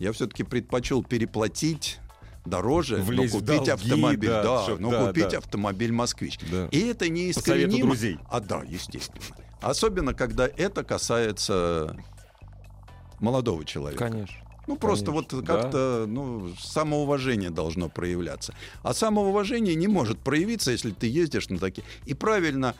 я 0.00 0.12
все-таки 0.12 0.42
предпочел 0.42 1.04
переплатить 1.04 1.98
дороже, 2.44 2.96
Влезть 2.96 3.32
но 3.34 3.38
в 3.38 3.42
купить 3.42 3.56
долги, 3.56 3.70
автомобиль, 3.70 4.28
да, 4.28 4.42
да, 4.42 4.62
чтоб- 4.64 4.80
но 4.80 4.90
да, 4.90 5.06
купить 5.06 5.28
да. 5.30 5.38
автомобиль 5.38 5.92
москвич. 5.92 6.38
Да. 6.50 6.68
И 6.72 6.80
это 6.80 7.08
не 7.08 7.30
искоренимо. 7.30 7.86
друзей. 7.88 8.18
А 8.28 8.40
да, 8.40 8.62
естественно. 8.66 9.22
Особенно, 9.62 10.12
когда 10.12 10.46
это 10.46 10.84
касается 10.84 11.96
молодого 13.20 13.64
человека. 13.64 14.04
Конечно. 14.10 14.36
Ну, 14.66 14.76
просто 14.76 15.06
Конечно, 15.12 15.36
вот 15.36 15.46
как-то 15.46 16.06
ну, 16.08 16.54
самоуважение 16.58 17.50
должно 17.50 17.88
проявляться. 17.88 18.54
А 18.82 18.94
самоуважение 18.94 19.74
не 19.74 19.88
может 19.88 20.18
проявиться, 20.18 20.70
если 20.70 20.90
ты 20.90 21.06
ездишь 21.06 21.48
на 21.50 21.58
такие. 21.58 21.84
И 22.06 22.14
правильно 22.14 22.74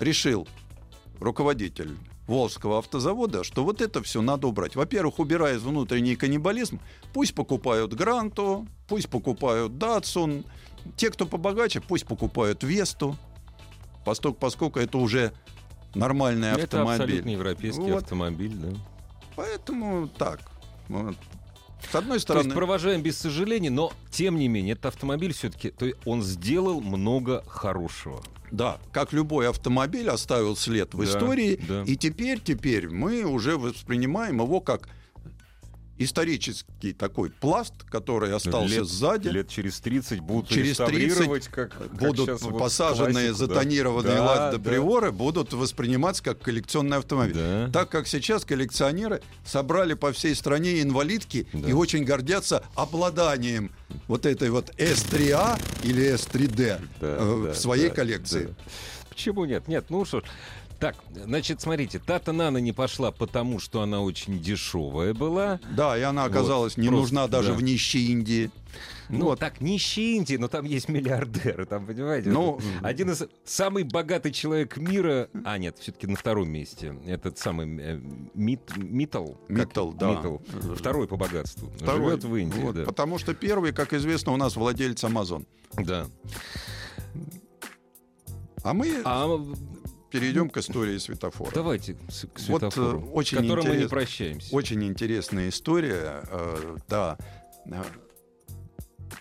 решил 0.00 0.48
руководитель 1.20 1.96
Волжского 2.26 2.78
автозавода, 2.78 3.42
что 3.42 3.64
вот 3.64 3.80
это 3.80 4.02
все 4.02 4.20
надо 4.20 4.48
убрать. 4.48 4.76
Во-первых, 4.76 5.18
убирая 5.18 5.58
внутренний 5.58 6.14
каннибализм, 6.16 6.80
пусть 7.12 7.34
покупают 7.34 7.94
Гранту, 7.94 8.66
пусть 8.86 9.08
покупают 9.08 9.78
Датсун. 9.78 10.44
Те, 10.96 11.10
кто 11.10 11.26
побогаче, 11.26 11.80
пусть 11.80 12.06
покупают 12.06 12.62
Весту, 12.62 13.16
поскольку, 14.04 14.38
поскольку 14.38 14.78
это 14.78 14.98
уже 14.98 15.32
нормальный 15.94 16.48
Это 16.48 16.64
автомобиль. 16.64 17.02
абсолютно 17.02 17.30
европейский 17.30 17.80
Вот. 17.92 18.02
автомобиль, 18.02 18.54
да. 18.54 18.68
Поэтому 19.34 20.08
так. 20.08 20.40
Вот. 20.88 21.16
С 21.90 21.94
одной 21.94 22.18
То 22.18 22.22
стороны, 22.22 22.44
есть 22.46 22.54
провожаем 22.56 23.02
без 23.02 23.16
сожаления, 23.18 23.70
но 23.70 23.92
тем 24.10 24.36
не 24.36 24.48
менее, 24.48 24.72
этот 24.72 24.86
автомобиль 24.86 25.32
все-таки, 25.32 25.70
то 25.70 25.86
есть 25.86 25.96
он 26.04 26.22
сделал 26.22 26.80
много 26.80 27.44
хорошего. 27.46 28.20
да, 28.50 28.78
как 28.92 29.12
любой 29.12 29.48
автомобиль 29.48 30.08
оставил 30.10 30.56
след 30.56 30.92
в 30.94 30.98
Да, 30.98 31.04
истории, 31.04 31.60
да. 31.68 31.82
и 31.86 31.96
теперь, 31.96 32.40
теперь 32.40 32.88
мы 32.88 33.22
уже 33.24 33.56
воспринимаем 33.58 34.40
его 34.42 34.60
как 34.60 34.88
исторический 35.98 36.92
такой 36.92 37.30
пласт, 37.30 37.74
который 37.90 38.34
остался 38.34 38.76
Лет- 38.76 38.86
сзади. 38.86 39.28
Лет 39.28 39.48
через 39.48 39.80
30 39.80 40.20
будут 40.20 40.48
Через 40.48 40.76
30 40.76 40.88
реставрировать, 40.94 41.48
как, 41.48 41.76
как 41.76 41.94
будут 41.94 42.40
вот 42.42 42.58
посаженные, 42.58 43.28
классику, 43.32 43.36
затонированные 43.54 44.16
Да, 44.16 44.24
Лада 44.24 44.58
да. 44.58 44.70
Приоры 44.70 45.12
будут 45.12 45.52
восприниматься 45.52 46.22
как 46.22 46.40
коллекционный 46.40 46.96
автомобиль. 46.98 47.34
Да. 47.34 47.70
Так 47.72 47.90
как 47.90 48.06
сейчас 48.06 48.44
коллекционеры 48.44 49.20
собрали 49.44 49.94
по 49.94 50.12
всей 50.12 50.34
стране 50.34 50.80
инвалидки 50.82 51.46
Да. 51.52 51.68
и 51.68 51.72
очень 51.72 52.04
гордятся 52.04 52.62
обладанием 52.74 53.70
вот 54.06 54.26
этой 54.26 54.50
вот 54.50 54.70
S3A 54.78 55.60
или 55.84 56.14
S3D 56.14 56.56
Да, 56.56 56.80
э, 57.00 57.42
да, 57.46 57.52
в 57.52 57.56
своей 57.56 57.88
да, 57.88 57.94
коллекции. 57.94 58.44
да. 58.44 58.54
Почему 59.08 59.44
нет? 59.46 59.66
Нет, 59.66 59.86
ну 59.88 60.04
что 60.04 60.20
ж. 60.20 60.24
Так, 60.78 60.94
значит, 61.12 61.60
смотрите, 61.60 61.98
Тата 61.98 62.30
Нана 62.32 62.58
не 62.58 62.72
пошла 62.72 63.10
потому, 63.10 63.58
что 63.58 63.82
она 63.82 64.00
очень 64.00 64.38
дешевая 64.40 65.12
была. 65.12 65.58
Да, 65.76 65.98
и 65.98 66.02
она 66.02 66.22
Вот, 66.24 66.30
оказалась 66.30 66.76
не 66.76 66.86
просто, 66.86 67.00
нужна 67.02 67.26
даже 67.26 67.48
да. 67.48 67.54
в 67.54 67.62
нищей 67.64 68.06
Индии. 68.12 68.50
Ну, 69.08 69.24
Вот. 69.24 69.40
так, 69.40 69.60
нищие 69.60 70.16
Индии, 70.18 70.36
но 70.36 70.46
там 70.46 70.64
есть 70.66 70.88
миллиардеры, 70.88 71.64
там, 71.66 71.84
понимаете? 71.84 72.28
Ну, 72.30 72.60
один 72.82 73.10
из 73.10 73.24
самый 73.44 73.82
богатый 73.82 74.30
человек 74.30 74.76
мира, 74.76 75.28
а 75.44 75.58
нет, 75.58 75.78
все-таки 75.80 76.06
на 76.06 76.14
втором 76.14 76.48
месте, 76.48 76.94
этот 77.06 77.38
самый 77.38 77.66
э, 77.80 78.00
Мит, 78.34 78.60
Миттл. 78.76 79.32
как- 79.32 79.48
Миттл, 79.48 79.90
да. 79.92 80.10
Миттл. 80.14 80.36
второй 80.76 81.08
по 81.08 81.16
богатству, 81.16 81.72
Второй. 81.76 82.10
живет 82.10 82.24
в 82.24 82.36
Индии, 82.36 82.60
Вот, 82.60 82.76
да. 82.76 82.84
Потому 82.84 83.18
что 83.18 83.34
первый, 83.34 83.72
как 83.72 83.94
известно, 83.94 84.30
у 84.32 84.36
нас 84.36 84.54
владелец 84.54 85.02
Amazon. 85.02 85.44
да. 85.76 86.06
А 88.62 88.74
мы 88.74 89.00
А 89.04 89.26
перейдем 90.10 90.50
к 90.50 90.56
истории 90.58 90.98
светофора. 90.98 91.50
давайте 91.54 91.94
к 91.94 91.98
Вот, 92.00 92.62
э, 92.62 92.70
светофору, 92.70 93.10
очень 93.12 93.38
к 93.38 93.40
которому 93.42 93.68
мы 93.68 93.76
не 93.76 93.82
интерес- 93.84 93.88
прощаемся. 93.88 94.54
Очень 94.54 94.84
интересная 94.84 95.48
история. 95.48 96.22
э, 96.30 96.76
да. 96.88 97.18
Э, 97.66 97.82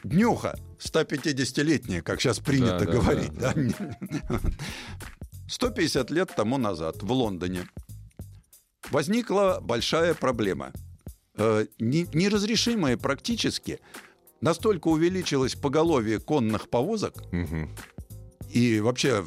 Днюха, 0.03 0.59
150-летняя, 0.79 2.01
как 2.01 2.19
сейчас 2.21 2.39
принято 2.39 2.79
Да, 2.79 2.85
да, 2.85 2.91
говорить. 2.91 3.33
да, 3.33 3.53
да. 3.55 4.39
150 5.49 6.11
лет 6.11 6.29
тому 6.35 6.57
назад 6.57 7.01
в 7.03 7.11
Лондоне 7.11 7.67
возникла 8.91 9.59
большая 9.61 10.13
проблема. 10.13 10.71
Э, 11.35 11.65
не- 11.79 12.07
Неразрешимая 12.13 12.97
практически. 12.97 13.79
Настолько 14.41 14.89
увеличилось 14.89 15.55
поголовье 15.55 16.19
конных 16.19 16.69
повозок, 16.69 17.23
Мгм. 17.31 17.69
И 18.51 18.79
вообще 18.79 19.25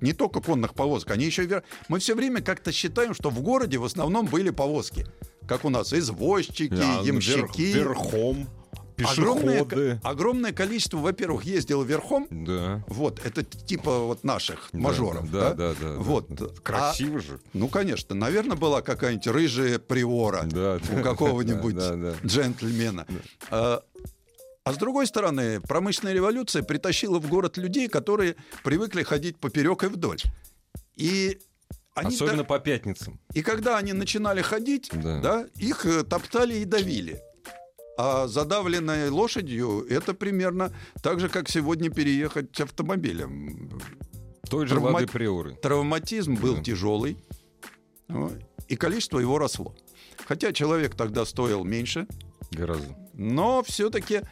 не 0.00 0.12
только 0.12 0.40
конных 0.40 0.74
повозок, 0.74 1.10
они 1.10 1.24
еще... 1.26 1.44
и 1.44 1.46
вер- 1.46 1.62
Мы 1.88 1.98
все 1.98 2.14
время 2.14 2.40
как-то 2.42 2.72
считаем, 2.72 3.14
что 3.14 3.30
в 3.30 3.40
городе 3.40 3.78
в 3.78 3.84
основном 3.84 4.26
были 4.26 4.50
повозки. 4.50 5.06
Как 5.46 5.64
у 5.64 5.70
нас 5.70 5.92
извозчики, 5.92 6.68
Да, 6.68 7.00
ямщики. 7.02 7.60
верх- 7.62 7.74
верхом, 7.74 8.48
Огромное, 8.98 9.64
пешеходы. 9.64 10.00
ко- 10.02 10.08
огромное 10.08 10.52
количество, 10.52 10.98
во-первых, 10.98 11.44
ездило 11.44 11.84
верхом. 11.84 12.26
Да. 12.30 12.84
Вот, 12.88 13.20
это 13.24 13.44
типа 13.44 14.00
вот 14.00 14.24
наших 14.24 14.68
Да, 14.72 14.78
мажоров. 14.80 15.30
Да, 15.30 15.54
да, 15.54 15.68
да. 15.72 15.74
да, 15.80 15.92
Вот. 15.98 16.26
да. 16.28 16.46
А- 16.46 16.60
Красиво 16.60 17.20
же. 17.20 17.38
ну, 17.52 17.68
конечно, 17.68 18.14
наверное, 18.16 18.56
была 18.56 18.82
какая-нибудь 18.82 19.26
рыжая 19.28 19.78
приора 19.78 20.42
Да, 20.46 20.80
у 20.92 21.02
какого-нибудь 21.02 21.76
да, 21.76 21.90
да, 21.94 21.96
да. 22.20 22.26
джентльмена. 22.26 23.06
А, 23.50 23.82
а 24.68 24.72
с 24.72 24.76
другой 24.76 25.06
стороны, 25.06 25.60
промышленная 25.60 26.12
революция 26.14 26.62
притащила 26.62 27.18
в 27.18 27.28
город 27.28 27.56
людей, 27.56 27.88
которые 27.88 28.36
привыкли 28.64 29.02
ходить 29.02 29.38
поперек 29.38 29.84
и 29.84 29.86
вдоль. 29.86 30.20
И 30.96 31.38
они 31.94 32.14
Особенно 32.14 32.38
да- 32.38 32.44
по 32.44 32.58
пятницам. 32.58 33.18
и 33.34 33.42
когда 33.42 33.78
они 33.78 33.92
начинали 33.92 34.42
ходить, 34.42 34.90
Да. 34.92 35.20
да. 35.20 35.46
их 35.56 35.84
э, 35.86 36.04
топтали 36.04 36.54
и 36.58 36.64
давили. 36.64 37.20
А 37.96 38.28
задавленной 38.28 39.08
лошадью 39.08 39.84
это 39.90 40.14
примерно 40.14 40.72
так 41.02 41.18
же, 41.18 41.28
как 41.28 41.48
сегодня 41.48 41.90
переехать 41.90 42.60
автомобилем. 42.60 43.80
Той 44.48 44.66
же 44.66 44.76
Травма- 44.76 44.92
воды 44.92 45.06
приоры. 45.08 45.54
Травматизм 45.56 46.36
был 46.36 46.56
Да. 46.56 46.62
тяжелый, 46.62 47.16
ну, 48.06 48.30
и 48.68 48.76
количество 48.76 49.18
его 49.18 49.38
росло. 49.38 49.74
Хотя 50.26 50.52
человек 50.52 50.94
тогда 50.94 51.24
стоил 51.24 51.64
меньше, 51.64 52.06
Гораздо. 52.52 52.96
но 53.14 53.62
все-таки 53.64 54.22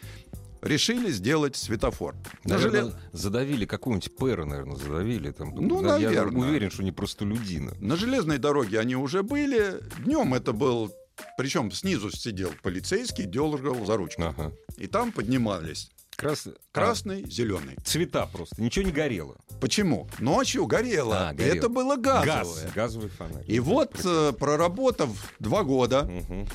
решили 0.63 1.11
сделать 1.11 1.57
светофор. 1.57 2.15
На 2.45 2.55
Наверное, 2.57 2.83
желе- 2.85 2.95
задавили 3.13 3.65
какого-нибудь 3.67 4.17
пэра, 4.17 4.45
наверное, 4.45 4.77
задавили. 4.77 5.31
Там. 5.31 5.55
Ну, 5.55 5.83
Да, 5.83 5.97
Я 5.99 6.09
наверное. 6.09 6.49
уверен, 6.49 6.71
что 6.71 6.83
не 6.83 6.93
простолюдина. 6.93 7.75
На 7.81 7.97
железной 7.97 8.39
дороге 8.39 8.81
они 8.81 8.97
уже 8.97 9.23
были. 9.23 9.81
Днем 10.05 10.35
это 10.35 10.53
был... 10.53 10.93
Причем 11.39 11.71
снизу 11.73 12.11
сидел 12.11 12.51
полицейский, 12.63 13.25
дергал 13.25 13.85
за 13.87 13.97
ручку. 13.97 14.23
Ага. 14.23 14.53
И 14.77 14.87
там 14.87 15.13
поднимались 15.13 15.91
Крас... 16.15 16.47
красный, 16.73 17.25
зеленый. 17.31 17.75
а, 17.79 17.81
цвета 17.83 18.27
просто. 18.27 18.61
Ничего 18.61 18.85
не 18.85 18.93
горело. 18.93 19.37
Почему? 19.61 20.09
Ночью 20.19 20.67
горело. 20.67 21.29
А, 21.31 21.33
горело. 21.33 21.55
Это 21.57 21.69
было 21.71 21.97
газовое. 21.97 22.65
Газ. 22.65 22.73
Газовый 22.75 23.09
фонарь. 23.09 23.45
И 23.47 23.61
вот, 23.61 23.93
э, 24.05 24.33
проработав 24.39 25.11
два 25.39 25.63
года, 25.63 26.03
Мгм. 26.05 26.47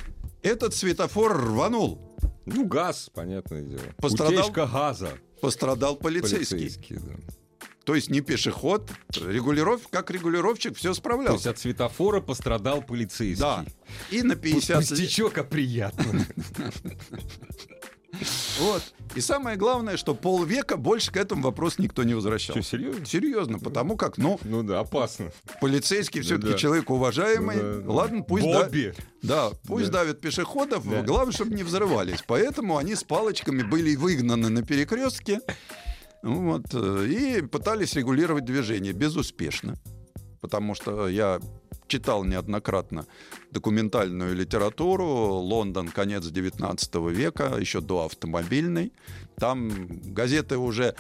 Этот 0.44 0.74
светофор 0.76 1.38
рванул. 1.38 2.16
Ну, 2.46 2.66
газ, 2.66 3.10
понятное 3.14 3.62
дело. 3.62 3.84
Пострадал? 3.98 4.46
Утечка 4.46 4.66
газа. 4.68 5.12
Пострадал 5.42 5.96
полицейский. 5.96 6.58
Полицейский, 6.58 6.98
да. 6.98 7.14
То 7.84 7.96
есть 7.96 8.10
не 8.10 8.22
пешеход, 8.22 8.92
регулиров, 9.16 9.88
как 9.90 10.12
регулировщик 10.12 10.76
все 10.76 10.84
То 10.84 10.90
есть 10.90 11.00
справлялся. 11.00 11.50
от 11.50 11.58
светофора 11.60 12.22
пострадал 12.22 12.84
полицейский. 12.84 13.42
Да. 13.42 13.66
И 14.12 14.22
на 14.22 14.36
50 14.36 14.70
лет... 14.82 14.90
Пустячок, 14.90 15.38
а 15.40 15.44
приятно. 15.44 16.06
Вот. 18.62 18.84
И 19.16 19.22
самое 19.22 19.58
главное, 19.58 19.98
что 19.98 20.14
полвека 20.16 20.78
больше 20.78 21.12
к 21.12 21.18
этому 21.18 21.42
вопросу 21.44 21.82
никто 21.82 22.04
не 22.04 22.10
Что, 22.12 22.16
возвращался. 22.18 22.62
серьезно? 22.64 23.06
Серьезно, 23.06 23.60
потому 23.60 23.98
как, 23.98 24.18
ну, 24.18 24.40
Ну 24.44 24.64
да, 24.64 24.80
опасно. 24.80 25.32
полицейский 25.60 26.22
все-таки 26.22 26.54
да. 26.54 26.58
человек 26.58 26.90
уважаемый. 26.90 27.58
Ну 27.58 27.74
да, 27.74 27.80
да. 27.82 27.92
Ладно, 27.92 28.24
пусть 28.24 28.46
да- 28.46 28.64
Бобби. 28.64 28.94
Да, 29.22 29.50
пусть 29.68 29.88
Да. 29.88 30.00
давят 30.00 30.22
пешеходов, 30.22 30.88
Да. 30.90 31.02
главное, 31.02 31.34
чтобы 31.34 31.54
не 31.56 31.64
взрывались. 31.64 32.24
Поэтому 32.28 32.78
они 32.78 32.96
с 32.96 33.04
палочками 33.04 33.64
были 33.64 33.96
выгнаны 33.96 34.50
на 34.50 34.64
перекрестке 34.64 35.42
вот, 36.24 36.66
э, 36.74 37.08
и 37.08 37.42
пытались 37.42 37.94
регулировать 37.96 38.46
движение 38.46 38.94
безуспешно. 38.94 39.76
Потому 40.40 40.74
что 40.76 41.08
я 41.08 41.40
читал 41.92 42.24
неоднократно 42.24 43.06
документальную 43.52 44.34
литературу. 44.36 45.06
Лондон, 45.52 45.90
конец 45.90 46.26
19 46.26 46.96
века, 47.12 47.56
еще 47.60 47.82
до 47.82 48.06
автомобильной. 48.06 48.92
Там 49.38 49.72
газеты 50.14 50.58
уже 50.58 50.96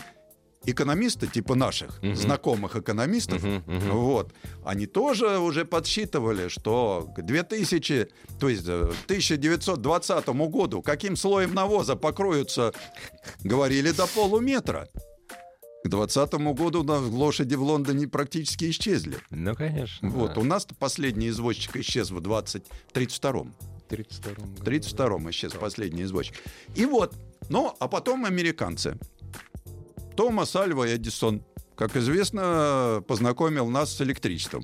экономисты, 0.65 1.27
типа 1.27 1.56
наших, 1.56 2.04
Мгм. 2.04 2.15
знакомых 2.15 2.75
экономистов, 2.75 3.41
Мгм, 3.43 3.63
мгм. 3.65 3.91
вот, 3.97 4.34
они 4.65 4.86
тоже 4.86 5.39
уже 5.39 5.65
подсчитывали, 5.65 6.49
что 6.49 7.08
к 7.15 7.21
2000, 7.25 8.08
то 8.39 8.49
есть 8.49 8.67
э, 8.67 8.91
1920 9.08 10.27
году 10.49 10.82
каким 10.84 11.15
слоем 11.15 11.54
навоза 11.56 11.95
покроются, 11.95 12.73
говорили, 13.43 13.91
до 13.91 14.06
полуметра. 14.08 14.88
К 15.84 15.88
20 15.88 16.54
году 16.54 16.84
на- 16.84 17.00
лошади 17.00 17.56
в 17.56 17.63
Лондоне 17.63 18.08
практически 18.08 18.70
исчезли. 18.70 19.17
Ну, 19.32 19.56
конечно. 19.56 20.10
Вот, 20.10 20.38
у 20.38 20.44
нас 20.44 20.67
последний 20.78 21.30
извозчик 21.30 21.78
исчез 21.78 22.12
в 22.12 22.17
2032-м. 22.20 23.54
32 23.89 24.46
В 24.58 24.63
32-м 24.63 25.30
исчез 25.32 25.54
последний 25.54 26.04
извозчик. 26.04 26.36
И 26.76 26.86
вот, 26.86 27.15
ну, 27.50 27.76
а 27.80 27.88
потом 27.88 28.26
американцы. 28.26 28.98
Томас 30.15 30.56
Альва 30.56 30.94
Эдисон, 30.96 31.44
как 31.76 31.96
известно, 31.98 33.04
познакомил 33.08 33.67
нас 33.67 33.94
с 33.96 34.02
электричеством. 34.02 34.63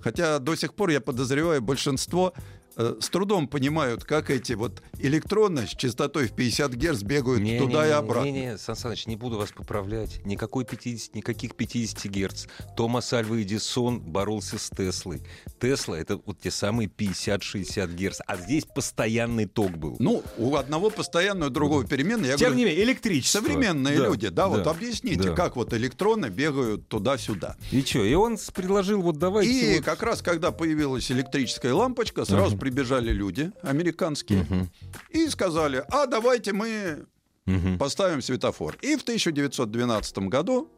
Хотя 0.00 0.38
до 0.38 0.54
сих 0.54 0.74
пор, 0.74 0.90
я 0.90 1.00
подозреваю, 1.00 1.60
большинство 1.60 2.32
с 2.76 3.08
трудом 3.08 3.48
понимают, 3.48 4.04
как 4.04 4.30
эти 4.30 4.52
вот 4.52 4.82
электроны 4.98 5.66
с 5.66 5.70
частотой 5.70 6.28
в 6.28 6.32
50 6.32 6.74
Гц 6.74 7.02
бегают 7.02 7.40
Не, 7.40 7.58
туда 7.58 7.82
не, 7.82 7.86
и 7.86 7.88
не, 7.88 7.94
обратно. 7.94 8.24
Не, 8.26 8.32
не, 8.32 8.58
Сан 8.58 8.76
Саныч, 8.76 9.06
не 9.06 9.16
буду 9.16 9.38
вас 9.38 9.50
поправлять. 9.50 10.24
Никакой 10.26 10.64
50, 10.64 11.14
никаких 11.14 11.54
50 11.56 12.04
Герц. 12.06 12.46
Томас 12.76 13.12
Альва 13.12 13.40
Эдисон 13.42 14.00
боролся 14.00 14.58
с 14.58 14.68
Теслой. 14.70 15.22
Тесла— 15.58 15.94
это 15.98 16.20
вот 16.24 16.40
те 16.40 16.50
самые 16.50 16.88
50-60 16.88 17.94
Герц. 17.94 18.18
А 18.26 18.36
здесь 18.36 18.64
постоянный 18.64 19.46
ток 19.46 19.76
был. 19.78 19.96
Ну, 19.98 20.22
у 20.36 20.56
одного 20.56 20.90
постоянного, 20.90 21.48
у 21.48 21.52
другого 21.52 21.84
переменная. 21.84 22.30
Я 22.30 22.36
Тем 22.36 22.48
говорю, 22.50 22.58
не 22.58 22.64
менее, 22.66 22.84
электричество. 22.84 23.38
современные 23.40 23.96
Да, 23.98 24.04
люди, 24.06 24.28
да, 24.28 24.48
вот 24.48 24.64
да, 24.64 24.70
объясните, 24.70 25.30
да. 25.30 25.34
как 25.34 25.56
вот 25.56 25.72
электроны 25.72 26.26
бегают 26.26 26.88
туда-сюда. 26.88 27.56
И 27.72 27.80
что? 27.82 28.04
И 28.04 28.14
он 28.14 28.36
предложил, 28.54 29.00
вот 29.02 29.18
давайте... 29.18 29.74
И 29.74 29.76
вот- 29.76 29.84
как 29.84 30.02
раз, 30.02 30.20
когда 30.22 30.52
появилась 30.52 31.10
электрическая 31.10 31.72
лампочка, 31.72 32.24
сразу 32.24 32.54
Ага. 32.54 32.65
Прибежали 32.66 33.12
люди 33.12 33.52
американские 33.62 34.40
Мгм, 34.40 34.68
и 35.10 35.28
сказали, 35.28 35.84
а 35.88 36.06
давайте 36.06 36.52
мы 36.52 37.06
мгм. 37.46 37.78
поставим 37.78 38.20
светофор. 38.20 38.76
И 38.82 38.96
в 38.96 39.02
1912 39.02 40.18
году 40.28 40.68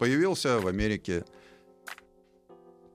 появился 0.00 0.58
в 0.58 0.66
Америке 0.66 1.24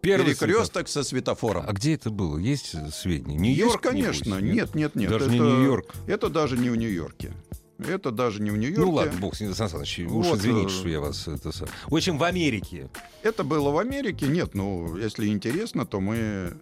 Первый 0.01 0.35
перекресток 0.35 0.89
со 0.89 1.03
светофором. 1.03 1.63
А 1.65 1.71
где 1.71 1.93
это 1.93 2.09
было? 2.09 2.37
Есть 2.37 2.75
сведения? 2.93 3.37
Нью-Йорк, 3.37 3.81
конечно. 3.81 4.35
небось, 4.35 4.53
Нет, 4.53 4.75
нет, 4.75 4.95
нет. 4.95 5.09
Даже 5.09 5.25
это, 5.25 5.33
не 5.33 5.39
Нью-Йорк. 5.39 5.95
Это 6.07 6.29
даже 6.29 6.57
не 6.57 6.69
в 6.69 6.75
Нью-Йорке. 6.75 7.31
Это 7.77 8.11
даже 8.11 8.41
не 8.41 8.51
в 8.51 8.57
Нью-Йорке. 8.57 8.85
Ну 8.85 8.91
ладно, 8.91 9.19
бог 9.21 9.35
с 9.35 9.39
ним, 9.39 9.53
Сан 9.53 9.69
Саныч, 9.69 9.99
уж 9.99 10.27
Вот, 10.27 10.37
извините, 10.37 10.67
э, 10.67 10.69
что 10.69 10.89
я 10.89 10.99
вас... 10.99 11.29
Это, 11.29 11.51
в 11.87 11.95
общем, 11.95 12.17
в 12.17 12.23
Америке. 12.23 12.89
Это 13.23 13.45
было 13.45 13.69
в 13.69 13.77
Америке. 13.77 14.27
Нет, 14.27 14.53
ну, 14.53 14.97
если 14.97 15.27
интересно, 15.27 15.85
то 15.85 16.01
мы 16.01 16.57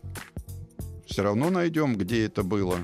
все 1.08 1.24
равно 1.24 1.50
найдем, 1.50 1.96
где 1.96 2.26
это 2.26 2.44
было. 2.44 2.78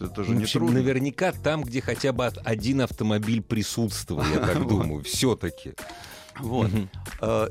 Это 0.00 0.24
же 0.24 0.32
В 0.32 0.34
не 0.34 0.42
общем, 0.44 0.60
трудно. 0.60 0.80
наверняка 0.80 1.32
там, 1.32 1.62
где 1.64 1.80
хотя 1.80 2.12
бы 2.12 2.26
один 2.26 2.82
автомобиль 2.82 3.42
присутствовал, 3.42 4.24
я 4.26 4.40
так 4.40 4.66
думаю, 4.68 5.02
все-таки. 5.04 5.74
Вот. 6.38 6.70
Э, 7.20 7.48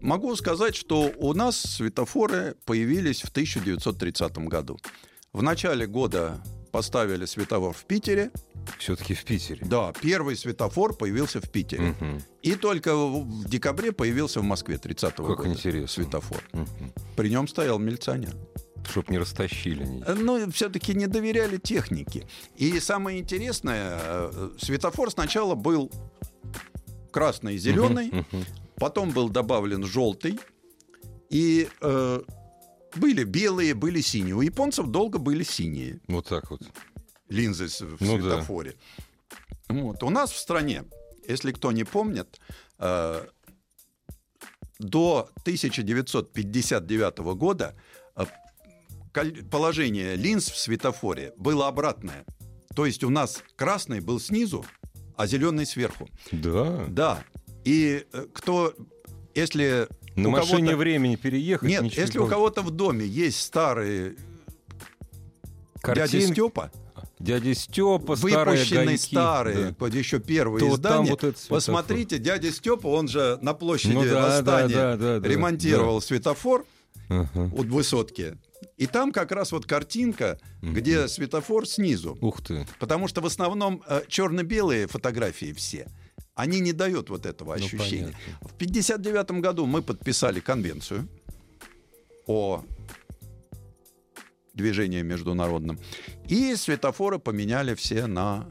Могу 0.00 0.36
сказать, 0.36 0.76
что 0.76 1.10
у 1.18 1.32
нас 1.34 1.56
светофоры 1.58 2.54
появились 2.64 3.22
в 3.22 3.28
1930 3.30 4.38
году. 4.48 4.78
В 5.32 5.42
начале 5.42 5.86
года 5.86 6.40
поставили 6.70 7.24
светофор 7.24 7.72
в 7.74 7.84
Питере. 7.86 8.30
Все-таки 8.78 9.14
в 9.14 9.24
Питере. 9.24 9.64
Да, 9.64 9.92
первый 10.00 10.36
светофор 10.36 10.94
появился 10.94 11.40
в 11.40 11.50
Питере. 11.50 11.94
Мгм. 12.00 12.22
И 12.42 12.54
только 12.54 12.94
в 12.94 13.48
декабре 13.48 13.92
появился 13.92 14.40
в 14.40 14.44
Москве 14.44 14.76
30-го 14.76 15.26
Как 15.28 15.38
года 15.38 15.50
интересно. 15.50 15.88
светофор. 15.88 16.42
Мгм. 16.52 16.92
При 17.16 17.30
нем 17.30 17.48
стоял 17.48 17.78
милиционер. 17.78 18.34
Чтоб 18.90 19.08
не 19.10 19.18
растащили. 19.18 19.82
они. 19.82 20.02
Э, 20.06 20.14
Но 20.14 20.50
все-таки 20.50 20.94
не 20.94 21.06
доверяли 21.06 21.56
технике. 21.58 22.26
И 22.56 22.78
самое 22.80 23.18
интересное, 23.20 23.98
э, 24.02 24.50
светофор 24.58 25.10
сначала 25.10 25.54
был 25.54 25.90
красный 27.10 27.54
и 27.54 27.58
зеленый, 27.58 28.06
Мгм, 28.08 28.26
мгм. 28.32 28.44
потом 28.76 29.10
был 29.10 29.28
добавлен 29.28 29.84
желтый, 29.84 30.38
и 31.30 31.68
э, 31.80 32.22
были 32.96 33.24
белые, 33.24 33.74
были 33.74 34.00
синие. 34.00 34.34
У 34.34 34.40
японцев 34.42 34.86
долго 34.88 35.18
были 35.18 35.42
синие 35.42 36.00
Вот 36.08 36.28
так 36.28 36.50
вот. 36.50 36.60
линзы 37.28 37.66
в 37.68 38.00
Ну 38.00 38.16
да. 38.18 38.22
светофоре. 38.30 38.74
Вот. 39.68 40.02
У 40.02 40.10
нас 40.10 40.30
в 40.30 40.36
стране, 40.38 40.84
если 41.28 41.52
кто 41.52 41.72
не 41.72 41.84
помнит, 41.84 42.38
э, 42.78 43.26
до 44.78 45.30
1959 45.44 47.18
года 47.34 47.74
положение 49.50 50.16
линз 50.16 50.50
в 50.50 50.58
светофоре 50.58 51.32
было 51.36 51.68
обратное. 51.68 52.24
То 52.74 52.86
есть 52.86 53.02
у 53.04 53.10
нас 53.10 53.42
красный 53.56 54.00
был 54.00 54.20
снизу, 54.20 54.64
а 55.16 55.26
зеленый 55.26 55.64
сверху. 55.66 56.08
Да. 56.32 56.84
Да. 56.88 57.24
И 57.64 58.04
э, 58.12 58.26
кто, 58.32 58.74
если 59.34 59.88
На 60.14 60.28
машине 60.28 60.76
времени 60.76 61.16
переехать. 61.16 61.68
нет, 61.68 61.84
если 61.84 62.18
у 62.18 62.26
кого-то 62.26 62.62
в 62.62 62.70
доме 62.70 63.06
есть 63.06 63.40
старые 63.40 64.16
дядя 65.82 66.00
Картинки- 66.02 66.32
Степа, 66.32 66.70
Дядя 67.18 67.54
Степа, 67.54 68.14
выпущенные 68.14 68.82
огоньки, 68.82 68.96
старые, 68.98 69.74
да. 69.78 69.86
еще 69.86 70.18
первые 70.20 70.60
То 70.60 70.74
издания. 70.74 71.10
вот 71.10 71.20
светофор. 71.20 71.48
Посмотрите, 71.48 72.18
дядя 72.18 72.52
Степа, 72.52 72.88
он 72.88 73.08
же 73.08 73.38
на 73.40 73.54
площади 73.54 73.94
Ну 73.94 74.04
да, 74.04 74.22
Восстания 74.36 74.74
да, 74.74 74.96
да, 74.96 75.18
да, 75.20 75.28
ремонтировал 75.28 76.02
светофор 76.02 76.66
Ага. 77.08 77.50
у 77.54 77.62
высотки. 77.62 78.36
И 78.76 78.86
там 78.86 79.12
как 79.12 79.32
раз 79.32 79.52
вот 79.52 79.66
картинка, 79.66 80.38
где 80.62 81.08
светофор 81.08 81.66
снизу. 81.66 82.16
Ух 82.20 82.42
ты. 82.42 82.66
Потому 82.78 83.08
что 83.08 83.20
в 83.20 83.26
основном 83.26 83.82
э, 83.88 84.02
черно-белые 84.08 84.86
фотографии 84.86 85.52
все. 85.52 85.86
Они 86.34 86.60
не 86.60 86.72
дают 86.72 87.08
вот 87.10 87.26
этого 87.26 87.56
Ну, 87.56 87.64
ощущения. 87.64 88.12
понятно. 88.12 88.48
В 88.48 88.54
1959 88.54 89.30
году 89.42 89.66
мы 89.66 89.82
подписали 89.82 90.40
конвенцию 90.40 91.08
о 92.26 92.62
движении 94.54 95.02
международном. 95.02 95.78
И 96.28 96.54
светофоры 96.56 97.18
поменяли 97.18 97.74
все 97.74 98.06
на 98.06 98.50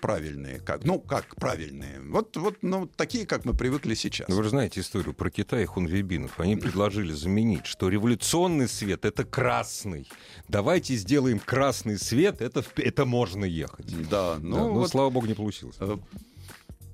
правильные. 0.00 0.60
Как, 0.60 0.84
ну, 0.84 1.00
как 1.00 1.36
правильные? 1.36 2.00
Вот, 2.00 2.36
вот 2.36 2.58
ну, 2.62 2.86
такие, 2.86 3.26
как 3.26 3.44
мы 3.44 3.54
привыкли 3.54 3.94
сейчас. 3.94 4.28
Ну, 4.28 4.36
Вы 4.36 4.44
же 4.44 4.50
знаете 4.50 4.80
историю 4.80 5.14
про 5.14 5.30
Китай 5.30 5.62
и 5.62 5.66
хунвейбинов. 5.66 6.38
Они 6.38 6.56
предложили 6.56 7.12
заменить, 7.12 7.66
что 7.66 7.88
революционный 7.88 8.68
свет— 8.68 9.04
это 9.06 9.24
красный. 9.24 10.08
Давайте 10.48 10.94
сделаем 10.96 11.38
красный 11.38 11.98
свет, 11.98 12.40
это, 12.40 12.64
это 12.76 13.04
можно 13.04 13.44
ехать. 13.44 13.86
Да, 14.08 14.18
Да, 14.18 14.38
ну, 14.40 14.56
но, 14.58 14.74
вот 14.74 14.90
слава 14.90 15.10
богу, 15.10 15.26
не 15.26 15.34
получилось. 15.34 15.76
Э, 15.80 15.96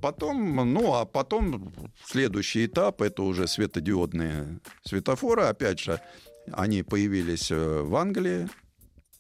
Потом, 0.05 0.57
ну, 0.75 0.93
а 0.93 1.07
потом 1.07 1.73
следующий 2.05 2.67
этап 2.67 3.01
это 3.01 3.23
уже 3.23 3.49
светодиодные 3.49 4.61
светофоры. 4.83 5.45
Опять 5.45 5.81
же, 5.81 5.99
они 6.53 6.83
появились 6.83 7.51
э, 7.51 7.81
в 7.81 7.97
Англии, 7.97 8.51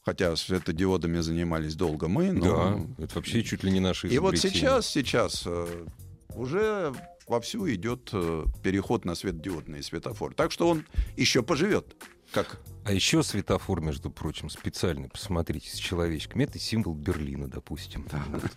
хотя 0.04 0.36
светодиодами 0.36 1.20
занимались 1.20 1.74
долго 1.74 2.08
мы. 2.08 2.32
Но... 2.32 2.86
Да, 2.98 3.04
это 3.04 3.14
вообще 3.16 3.42
чуть 3.42 3.64
ли 3.64 3.70
не 3.70 3.80
наши 3.80 4.08
И 4.08 4.18
вот 4.18 4.36
сейчас, 4.38 4.86
сейчас 4.86 5.44
э, 5.46 5.86
уже 6.34 6.92
вовсю 7.26 7.68
идет 7.72 8.10
э, 8.12 8.44
переход 8.62 9.04
на 9.04 9.14
светодиодные 9.14 9.82
светофоры. 9.82 10.34
Так 10.34 10.52
что 10.52 10.68
он 10.68 10.84
еще 11.16 11.42
поживет. 11.42 11.96
Как 12.32 12.60
А 12.84 12.92
еще 12.92 13.22
светофор, 13.22 13.80
между 13.80 14.10
прочим, 14.10 14.50
специальный, 14.50 15.08
посмотрите, 15.08 15.70
с 15.70 15.76
человечками. 15.76 16.44
Это 16.44 16.58
символ 16.58 16.94
Берлина, 16.94 17.48
допустим. 17.48 18.06
Вот. 18.10 18.50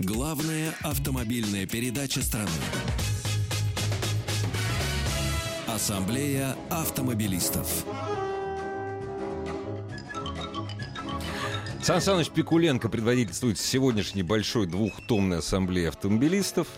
Главная 0.00 0.74
автомобильная 0.82 1.66
передача 1.66 2.22
страны. 2.22 2.50
Ассамблея 5.68 6.56
автомобилистов. 6.70 7.86
Сан 11.82 12.00
Саныч 12.00 12.30
Пикуленко 12.30 12.88
предводительствует 12.88 13.58
сегодняшней 13.58 14.22
большой 14.22 14.66
двухтомной 14.66 15.38
ассамблеи 15.38 15.86
автомобилистов. 15.86 16.68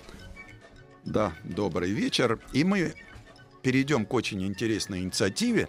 Да, 1.05 1.35
добрый 1.45 1.91
вечер. 1.91 2.41
И 2.55 2.65
мы 2.65 2.95
перейдем 3.63 4.07
к 4.07 4.15
очень 4.15 4.43
интересной 4.47 5.01
инициативе. 5.01 5.69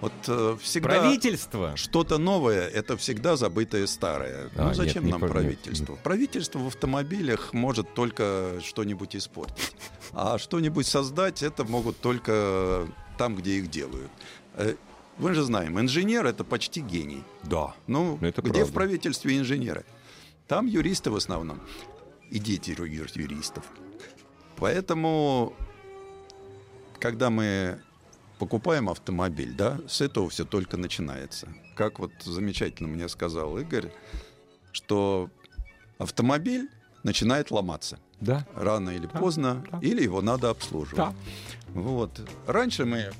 Вот 0.00 0.12
э, 0.28 0.56
всегда 0.62 0.90
Правительство. 0.90 1.76
что-то 1.76 2.18
новое 2.18 2.68
это 2.68 2.96
всегда 2.96 3.36
забытое 3.36 3.88
старое. 3.88 4.48
А, 4.54 4.68
ну 4.68 4.74
зачем 4.74 5.02
нет, 5.02 5.06
не 5.06 5.10
нам 5.10 5.20
про- 5.22 5.28
правительство? 5.28 5.96
Правительство 5.96 6.60
в 6.60 6.68
автомобилях 6.68 7.52
может 7.52 7.94
только 7.94 8.60
что-нибудь 8.64 9.16
испортить, 9.16 9.72
а 10.12 10.38
что-нибудь 10.38 10.86
создать 10.86 11.42
это 11.42 11.64
могут 11.64 11.98
только 12.00 12.86
там, 13.18 13.34
где 13.34 13.58
их 13.58 13.70
делают. 13.70 14.10
Мы 15.18 15.34
же 15.34 15.42
знаем, 15.42 15.78
инженер 15.80 16.26
это 16.26 16.44
почти 16.44 16.80
гений. 16.80 17.24
Да. 17.42 17.74
Ну, 17.86 18.18
Это 18.20 18.40
где 18.42 18.50
правда. 18.52 18.64
в 18.66 18.72
правительстве 18.72 19.36
инженеры? 19.38 19.84
Там 20.46 20.66
юристы 20.66 21.10
в 21.10 21.16
основном. 21.16 21.60
И 22.30 22.38
дети 22.38 22.70
юристов. 23.16 23.64
Поэтому, 24.56 25.54
когда 27.00 27.30
мы 27.30 27.80
покупаем 28.38 28.88
автомобиль, 28.88 29.52
да, 29.54 29.80
с 29.88 30.00
этого 30.00 30.28
все 30.28 30.44
только 30.44 30.76
начинается. 30.76 31.48
Как 31.74 31.98
вот 31.98 32.12
замечательно 32.24 32.88
мне 32.88 33.08
сказал 33.08 33.58
Игорь, 33.58 33.90
что 34.72 35.30
автомобиль 35.98 36.68
начинает 37.02 37.50
ломаться 37.50 37.98
Да. 38.20 38.46
рано 38.54 38.90
или 38.90 39.06
Да, 39.06 39.18
поздно, 39.18 39.64
да. 39.70 39.78
или 39.80 40.02
его 40.02 40.22
надо 40.22 40.50
обслуживать. 40.50 40.96
Да. 40.96 41.14
Вот. 41.74 42.20
Раньше 42.46 42.84
мы 42.84 43.10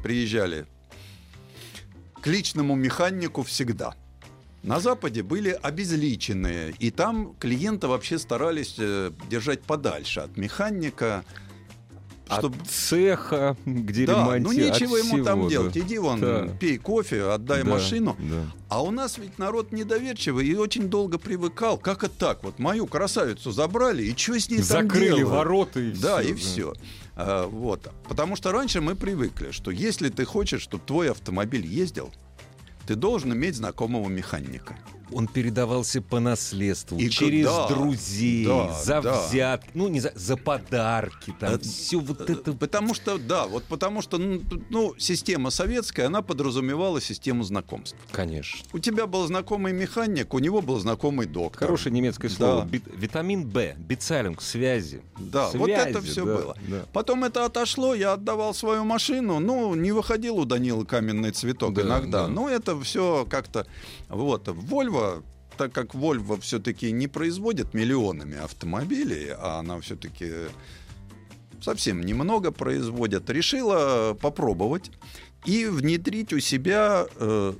приезжали 0.00 0.66
к 2.20 2.26
личному 2.26 2.74
механику 2.74 3.42
всегда. 3.42 3.94
На 4.62 4.78
Западе 4.78 5.22
были 5.22 5.58
обезличенные, 5.62 6.74
и 6.78 6.90
там 6.90 7.34
клиента 7.38 7.88
вообще 7.88 8.18
старались 8.18 8.74
э, 8.78 9.10
держать 9.30 9.62
подальше 9.62 10.20
от 10.20 10.36
механика, 10.36 11.24
чтобы 12.30 12.56
От 12.60 12.68
цеха, 12.68 13.56
где 13.64 14.04
да, 14.06 14.12
ремонти- 14.12 14.40
ну 14.42 14.50
от 14.50 14.56
ничего 14.56 14.98
ему 14.98 15.24
там 15.24 15.38
всего, 15.38 15.42
да. 15.44 15.48
делать. 15.50 15.76
Иди 15.78 15.98
вон, 15.98 16.20
Да. 16.20 16.46
пей 16.60 16.76
кофе, 16.76 17.22
отдай 17.32 17.64
Да, 17.64 17.70
машину. 17.70 18.16
да. 18.18 18.42
А 18.68 18.82
у 18.84 18.90
нас 18.90 19.16
ведь 19.16 19.38
народ 19.38 19.72
недоверчивый 19.72 20.46
и 20.46 20.54
очень 20.54 20.88
долго 20.90 21.16
привыкал. 21.18 21.78
Как 21.78 22.04
это 22.04 22.14
так? 22.18 22.44
Вот 22.44 22.58
мою 22.58 22.86
красавицу 22.86 23.50
забрали, 23.52 24.02
и 24.04 24.14
что 24.16 24.38
с 24.38 24.50
ней 24.50 24.58
там 24.58 24.66
Закрыли 24.66 25.06
делают? 25.06 25.28
ворота 25.30 25.80
и 25.80 25.90
Да, 25.92 26.18
всё, 26.20 26.28
и 26.28 26.32
да. 26.32 26.38
все. 26.38 26.74
Вот. 27.46 27.92
Потому 28.08 28.36
что 28.36 28.52
раньше 28.52 28.80
мы 28.80 28.94
привыкли, 28.94 29.50
что 29.50 29.70
если 29.70 30.08
ты 30.08 30.24
хочешь, 30.24 30.62
чтобы 30.62 30.84
твой 30.84 31.10
автомобиль 31.10 31.66
ездил, 31.66 32.10
ты 32.86 32.94
должен 32.94 33.32
иметь 33.32 33.56
знакомого 33.56 34.08
механика. 34.08 34.76
Он 35.12 35.26
передавался 35.26 36.00
по 36.02 36.20
наследству, 36.20 36.98
И 36.98 37.08
через 37.10 37.44
да, 37.46 37.68
друзей, 37.68 38.46
да, 38.46 38.72
за 38.82 39.02
да. 39.02 39.26
взятки, 39.26 39.70
ну 39.74 39.88
не 39.88 40.00
за, 40.00 40.12
за 40.14 40.36
подарки, 40.36 41.34
там 41.38 41.54
Э, 41.54 41.58
все 41.58 41.98
вот 41.98 42.28
это. 42.28 42.52
Потому 42.52 42.94
что, 42.94 43.18
да, 43.18 43.46
вот 43.46 43.64
потому 43.64 44.02
что, 44.02 44.18
ну, 44.18 44.40
ну, 44.70 44.94
система 44.98 45.50
советская, 45.50 46.06
она 46.06 46.22
подразумевала 46.22 47.00
систему 47.00 47.42
знакомств. 47.44 47.96
Конечно. 48.12 48.60
У 48.72 48.78
тебя 48.78 49.06
был 49.06 49.26
знакомый 49.26 49.72
механик, 49.72 50.32
у 50.34 50.38
него 50.38 50.62
был 50.62 50.78
знакомый 50.78 51.26
доктор. 51.26 51.66
Хорошее 51.66 51.94
немецкое 51.94 52.30
слово. 52.30 52.62
Да. 52.62 52.68
Бит- 52.68 52.84
витамин 52.96 53.44
Б, 53.46 53.74
бицалинг, 53.78 54.40
связи. 54.42 55.02
Да, 55.18 55.48
вот 55.54 55.64
Связи, 55.66 55.90
это 55.90 56.00
все 56.02 56.24
да, 56.24 56.34
было. 56.36 56.56
да. 56.68 56.84
Потом 56.92 57.24
это 57.24 57.44
отошло, 57.44 57.94
я 57.94 58.12
отдавал 58.14 58.54
свою 58.54 58.84
машину, 58.84 59.38
ну, 59.40 59.74
не 59.74 59.92
выходил 59.92 60.38
у 60.38 60.44
Данила 60.44 60.84
каменный 60.84 61.30
цветок 61.32 61.74
Да, 61.74 61.82
иногда. 61.82 62.22
да. 62.22 62.28
Но 62.28 62.48
это 62.48 62.78
все 62.80 63.26
как-то... 63.28 63.66
Вот, 64.08 64.48
Volvo, 65.00 65.22
так 65.56 65.72
как 65.72 65.94
Volvo 65.94 66.40
все-таки 66.40 66.90
не 66.92 67.06
производит 67.08 67.74
миллионами 67.74 68.38
автомобилей, 68.38 69.28
а 69.36 69.58
она 69.60 69.80
все-таки 69.80 70.30
совсем 71.60 72.00
немного 72.00 72.50
производит, 72.52 73.28
решила 73.28 74.14
попробовать 74.14 74.90
и 75.44 75.66
внедрить 75.66 76.32
у 76.32 76.40
себя 76.40 77.06
э, 77.16 77.52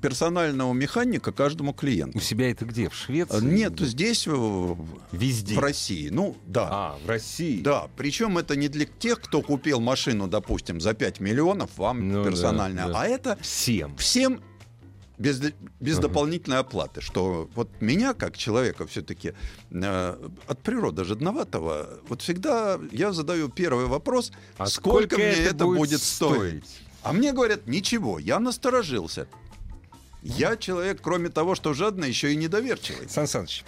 персонального 0.00 0.72
механика 0.72 1.32
каждому 1.32 1.72
клиенту. 1.72 2.18
У 2.18 2.20
себя 2.20 2.50
это 2.50 2.64
где? 2.64 2.88
В 2.88 2.94
Швеции? 2.94 3.36
А, 3.36 3.40
Нет, 3.40 3.78
здесь 3.80 4.26
э, 4.26 4.74
Везде. 5.12 5.54
в 5.54 5.58
России. 5.58 6.08
Ну, 6.08 6.36
да. 6.46 6.68
А, 6.70 6.98
в 7.04 7.08
России. 7.08 7.60
Да, 7.62 7.88
причем 7.96 8.38
это 8.38 8.56
не 8.56 8.68
для 8.68 8.86
тех, 8.86 9.20
кто 9.20 9.42
купил 9.42 9.80
машину, 9.80 10.26
допустим, 10.28 10.80
за 10.80 10.94
5 10.94 11.20
миллионов, 11.20 11.70
вам 11.76 12.08
Ну 12.08 12.24
да, 12.24 12.30
персонально, 12.30 12.88
да. 12.88 13.00
а 13.00 13.06
это 13.06 13.38
Всем. 13.40 13.96
всем 13.96 14.40
без, 15.18 15.40
без 15.80 15.98
Ага. 15.98 16.08
дополнительной 16.08 16.58
оплаты. 16.58 17.00
Что 17.00 17.48
вот 17.54 17.68
меня, 17.80 18.14
как 18.14 18.36
человека, 18.36 18.86
все-таки 18.86 19.34
от 19.72 20.58
природы 20.62 21.04
жадноватого, 21.04 22.00
вот 22.08 22.22
всегда 22.22 22.78
я 22.92 23.12
задаю 23.12 23.48
первый 23.48 23.86
вопрос, 23.86 24.32
А 24.56 24.66
сколько, 24.66 25.16
мне 25.16 25.24
это 25.26 25.64
будет, 25.64 26.00
стоить? 26.02 26.64
стоить? 26.64 26.80
А 27.02 27.12
мне 27.12 27.32
говорят, 27.32 27.66
ничего, 27.66 28.18
я 28.18 28.38
насторожился. 28.38 29.28
Я 30.22 30.56
человек, 30.56 31.00
кроме 31.00 31.28
того, 31.28 31.54
что 31.54 31.74
жадный, 31.74 32.08
еще 32.08 32.32
и 32.32 32.36
недоверчивый. 32.36 33.08
Сан 33.08 33.26
Саныч, 33.28 33.64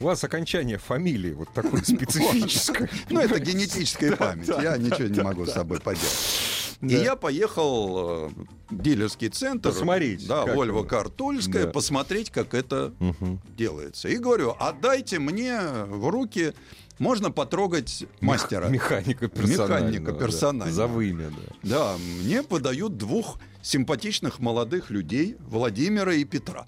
у 0.00 0.04
вас 0.04 0.22
окончание 0.24 0.78
фамилии 0.78 1.32
вот 1.32 1.52
такое 1.54 1.82
специфическое. 1.84 2.88
Ну, 3.08 3.20
это 3.20 3.38
генетическая 3.38 4.16
память. 4.16 4.48
Я 4.48 4.76
ничего 4.76 5.08
не 5.08 5.20
могу 5.20 5.46
с 5.46 5.52
собой 5.52 5.78
поделать. 5.80 6.59
И 6.82 6.88
Да. 6.88 6.96
я 6.96 7.16
поехал 7.16 8.28
э, 8.28 8.30
в 8.70 8.82
дилерский 8.82 9.28
центр. 9.28 9.70
Посмотреть, 9.70 10.26
Да, 10.26 10.44
как 10.44 10.54
Вольво. 10.56 10.82
Картульская, 10.84 11.66
Да. 11.66 11.70
посмотреть, 11.72 12.30
как 12.30 12.54
это 12.54 12.94
Мгм. 13.00 13.40
делается. 13.56 14.08
И 14.08 14.16
говорю, 14.16 14.56
отдайте 14.58 15.18
мне 15.18 15.58
в 15.60 16.08
руки, 16.10 16.54
можно 16.98 17.30
потрогать 17.30 18.04
мастера. 18.20 18.68
Механика 18.68 19.28
персонального. 19.28 19.88
Механика 19.90 20.12
да. 20.12 20.18
персонального. 20.18 20.70
За 20.72 20.86
вымя, 20.86 21.30
да. 21.30 21.54
Да, 21.62 21.96
мне 22.22 22.42
подают 22.42 22.96
двух 22.96 23.38
симпатичных 23.62 24.38
молодых 24.38 24.90
людей, 24.90 25.36
Владимира 25.40 26.14
и 26.14 26.24
Петра. 26.24 26.66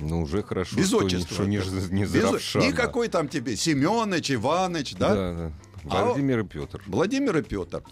Ну, 0.00 0.22
уже 0.22 0.42
хорошо, 0.42 0.76
Без 0.76 0.92
отчества. 0.92 1.44
не, 1.44 1.60
не 1.90 2.02
Без- 2.02 2.10
за 2.10 2.32
Равшана. 2.32 2.64
Никакой 2.64 3.08
там 3.08 3.28
тебе 3.28 3.56
Семенович, 3.56 4.32
Иваныч, 4.32 4.94
да? 4.96 5.14
Да, 5.14 5.32
да. 5.34 5.52
А- 5.88 6.04
Владимир 6.06 6.40
и 6.40 6.44
Петр. 6.44 6.82
Владимир 6.86 7.36
и 7.38 7.42
Петр. 7.42 7.82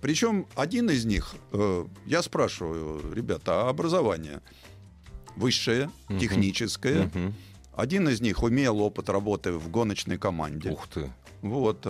Причем 0.00 0.46
один 0.54 0.88
из 0.90 1.04
них, 1.04 1.34
э, 1.52 1.84
я 2.06 2.22
спрашиваю, 2.22 3.12
ребята, 3.12 3.66
а 3.66 3.68
образование 3.68 4.40
высшее, 5.36 5.90
Мгм. 6.08 6.18
техническое. 6.18 7.10
Мгм. 7.14 7.34
Один 7.74 8.08
из 8.08 8.22
них 8.22 8.38
имел 8.42 8.80
опыт 8.80 9.10
работы 9.10 9.52
в 9.52 9.68
гоночной 9.70 10.16
команде. 10.16 10.70
Ух 10.70 10.88
ты. 10.88 11.12
Вот. 11.42 11.86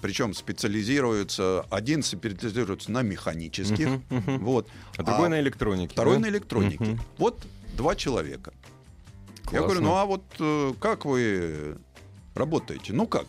Причем 0.00 0.34
специализируется, 0.34 1.64
один 1.70 2.02
специализируется 2.02 2.90
на 2.90 3.02
механических, 3.02 3.88
мгм. 4.10 4.38
вот, 4.44 4.68
А 4.96 5.04
другой 5.04 5.26
А 5.26 5.30
на 5.30 5.40
электронике. 5.40 5.92
второй 5.92 6.16
да? 6.16 6.22
на 6.22 6.28
электронике. 6.28 6.84
Мгм. 6.84 7.00
Вот 7.18 7.46
два 7.76 7.94
человека. 7.94 8.52
Я 9.44 9.58
Классно. 9.60 9.66
говорю, 9.66 9.80
ну 9.82 9.94
а 9.94 10.04
вот 10.06 10.24
э, 10.40 10.72
как 10.80 11.04
вы 11.04 11.76
работаете? 12.34 12.92
Ну 12.92 13.06
как? 13.06 13.26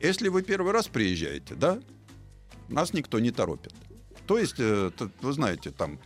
Если 0.00 0.28
вы 0.28 0.40
первый 0.42 0.72
раз 0.72 0.88
приезжаете, 0.88 1.54
да, 1.54 1.78
нас 2.70 2.92
никто 2.92 3.18
не 3.20 3.30
торопит. 3.30 3.74
То 4.26 4.38
есть, 4.38 4.54
э, 4.58 4.90
вы 5.22 5.32
знаете, 5.32 5.70
там 5.70 5.98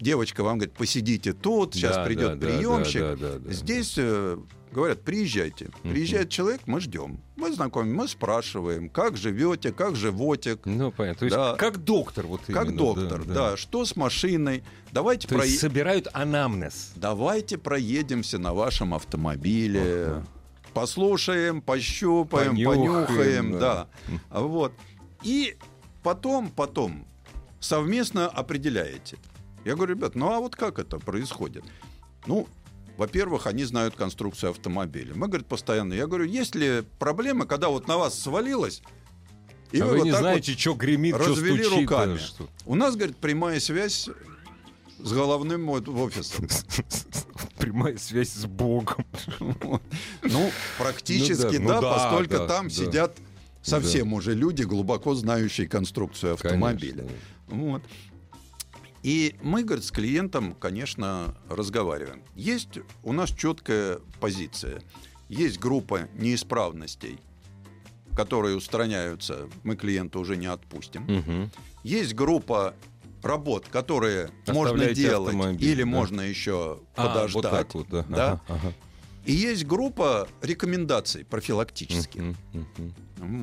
девочка 0.00 0.42
вам 0.42 0.58
говорит, 0.58 0.74
посидите 0.74 1.32
тут, 1.32 1.74
сейчас 1.74 1.96
Да, 1.96 2.04
придет 2.04 2.38
да, 2.38 2.46
да, 2.46 2.46
приемщик. 2.46 3.00
да, 3.00 3.16
да, 3.16 3.32
да, 3.32 3.38
да. 3.38 3.52
Здесь 3.52 3.94
э, 3.98 4.38
говорят, 4.72 5.02
приезжайте. 5.02 5.68
Приезжает 5.82 6.30
человек, 6.30 6.62
мы 6.64 6.80
ждем. 6.80 7.20
Мы 7.36 7.52
знакомим, 7.52 7.94
мы 7.96 8.08
спрашиваем, 8.08 8.88
как 8.88 9.16
живете, 9.18 9.72
как 9.72 9.96
живете, 9.96 10.58
Ну, 10.64 10.90
понятно. 10.90 11.18
То 11.18 11.24
есть, 11.26 11.36
Да. 11.36 11.54
как 11.56 11.78
доктор 11.84 12.26
вот 12.26 12.40
как 12.46 12.64
именно, 12.66 12.76
доктор, 12.78 13.24
да, 13.24 13.56
что 13.58 13.84
с 13.84 13.94
машиной. 13.94 14.64
Давайте 14.92 15.28
То 15.28 15.34
прое- 15.34 15.48
есть 15.48 15.60
собирают 15.60 16.08
анамнез. 16.14 16.92
Давайте 16.96 17.58
проедемся 17.58 18.38
на 18.38 18.54
вашем 18.54 18.94
автомобиле. 18.94 19.82
Ага. 20.06 20.26
Послушаем, 20.72 21.60
пощупаем, 21.62 22.50
Понюхаем, 22.52 22.80
понюхаем, 23.06 23.52
да. 23.52 23.58
да. 23.58 23.88
А 24.30 24.40
Вот. 24.42 24.72
И 25.24 25.56
потом, 26.02 26.50
потом 26.50 27.06
совместно 27.60 28.28
определяете. 28.28 29.18
Я 29.64 29.76
говорю, 29.76 29.94
ребят, 29.94 30.14
ну 30.14 30.30
а 30.32 30.40
вот 30.40 30.56
как 30.56 30.78
это 30.78 30.98
происходит? 30.98 31.64
Ну, 32.26 32.48
во-первых, 32.96 33.46
они 33.46 33.64
знают 33.64 33.94
конструкцию 33.94 34.50
автомобиля. 34.50 35.14
Мы, 35.14 35.26
говорит, 35.28 35.46
постоянно. 35.46 35.94
Я 35.94 36.06
говорю, 36.06 36.24
есть 36.24 36.54
ли 36.54 36.82
проблема, 36.98 37.46
когда 37.46 37.68
вот 37.68 37.88
на 37.88 37.96
вас 37.96 38.18
свалилось, 38.18 38.82
и 39.72 39.80
а 39.80 39.84
вы 39.84 39.92
вы 39.92 39.98
вот 39.98 40.04
не 40.04 40.12
знаете, 40.12 40.52
что 40.52 40.74
гремит, 40.74 41.14
что 41.14 41.30
развели 41.30 41.64
стучит. 41.64 41.90
руками. 41.90 42.16
что. 42.18 42.42
вот- 42.42 42.50
У 42.66 42.74
нас, 42.74 42.96
говорит, 42.96 43.16
прямая 43.16 43.60
связь 43.60 44.08
с 44.98 45.12
головным 45.12 45.66
вот 45.66 45.88
офисом. 45.88 46.48
Прямая 47.58 47.96
связь 47.98 48.32
с 48.32 48.46
Богом. 48.46 49.04
Ну, 50.22 50.50
практически, 50.78 51.56
Ну 51.56 51.68
да, 51.68 51.74
ну 51.76 51.80
да, 51.80 51.94
постольку 51.94 52.34
да, 52.34 52.46
там 52.46 52.70
сидят 52.70 53.16
совсем 53.62 54.12
уже 54.12 54.34
люди, 54.34 54.62
глубоко 54.62 55.14
знающие 55.14 55.68
конструкцию 55.68 56.34
автомобиля. 56.34 57.04
Конечно. 57.04 57.16
Вот. 57.48 57.82
И 59.02 59.34
мы, 59.42 59.62
говорит, 59.64 59.84
с 59.84 59.90
клиентом, 59.90 60.54
конечно, 60.54 61.34
разговариваем. 61.48 62.22
Есть 62.34 62.78
у 63.02 63.12
нас 63.12 63.30
четкая 63.30 63.98
позиция. 64.20 64.82
Есть 65.28 65.58
группа 65.58 66.08
неисправностей, 66.14 67.18
которые 68.14 68.56
устраняются, 68.56 69.48
мы 69.62 69.76
клиента 69.76 70.18
уже 70.18 70.36
не 70.36 70.46
отпустим. 70.46 71.04
Мгм. 71.04 71.50
Есть 71.82 72.14
группа 72.14 72.74
работ, 73.22 73.66
которые 73.70 74.30
можно 74.46 74.92
делать 74.92 75.60
или 75.60 75.82
да. 75.82 75.86
можно 75.88 76.20
еще 76.20 76.80
А, 76.96 77.06
подождать. 77.06 77.34
вот 77.34 77.50
так 77.50 77.74
вот, 77.74 77.88
да. 77.88 78.04
Да? 78.08 78.32
Ага, 78.32 78.42
ага. 78.48 78.74
И 79.24 79.32
есть 79.32 79.66
группа 79.66 80.28
рекомендаций 80.42 81.24
профилактических. 81.24 82.20
Мгм, 82.20 82.36
мгм. 82.52 82.94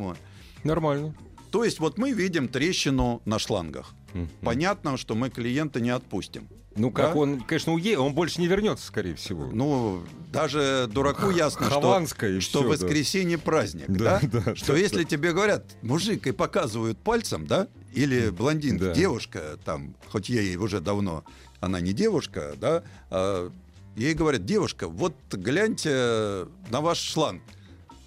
Вот. 0.03 0.17
Нормально. 0.63 1.13
То 1.51 1.63
есть 1.63 1.79
вот 1.79 1.97
мы 1.97 2.11
видим 2.11 2.47
трещину 2.47 3.21
на 3.25 3.39
шлангах. 3.39 3.93
Мгм. 4.13 4.29
Понятно, 4.41 4.97
что 4.97 5.15
мы 5.15 5.29
клиента 5.29 5.79
не 5.79 5.89
отпустим. 5.91 6.47
Ну, 6.75 6.91
как 6.91 7.13
Да? 7.13 7.19
он, 7.19 7.41
конечно, 7.41 7.73
уедет, 7.73 7.97
он 7.99 8.13
больше 8.13 8.39
не 8.39 8.45
вернется, 8.47 8.85
скорее 8.85 9.15
всего. 9.15 9.47
Ну, 9.51 10.03
даже 10.31 10.87
дураку 10.91 11.31
ясно, 11.31 11.65
что, 11.65 11.81
Хованская 11.81 12.37
и 12.37 12.39
что 12.39 12.59
всё, 12.59 12.67
да. 12.69 12.85
воскресенье 12.85 13.39
праздник, 13.39 13.85
Да, 13.87 14.19
да? 14.21 14.41
да, 14.45 14.55
что 14.55 14.73
да, 14.73 14.77
если 14.79 15.03
тебе 15.03 15.33
говорят, 15.33 15.63
мужик, 15.81 16.27
и 16.27 16.31
показывают 16.31 16.99
пальцем, 16.99 17.47
да, 17.47 17.67
или 17.95 18.29
блондин, 18.29 18.77
Да. 18.77 18.93
девушка, 18.93 19.57
там, 19.65 19.95
хоть 20.09 20.29
ей 20.29 20.55
уже 20.57 20.79
давно, 20.79 21.23
она 21.61 21.79
не 21.79 21.93
девушка, 21.93 22.53
да, 22.61 22.83
а 23.09 23.49
ей 23.97 24.13
говорят, 24.13 24.45
девушка, 24.45 24.87
вот 24.87 25.13
гляньте 25.31 26.45
на 26.69 26.81
ваш 26.81 26.99
шланг, 26.99 27.41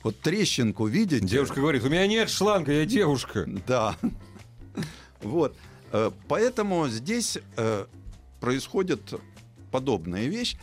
вот 0.03 0.19
трещинку 0.21 0.87
видите? 0.87 1.27
Девушка 1.27 1.57
говорит, 1.61 1.85
у 1.85 1.89
меня 1.91 2.07
нет 2.07 2.31
шланга, 2.31 2.73
я 2.73 2.87
девушка. 2.87 3.47
Да. 3.67 3.97
Вот. 5.23 5.55
Э, 5.93 6.11
Поэтому 6.29 6.89
здесь 6.89 7.39
э, 7.57 7.85
происходит 8.41 9.01
подобная 9.71 10.27
вещь. 10.29 10.57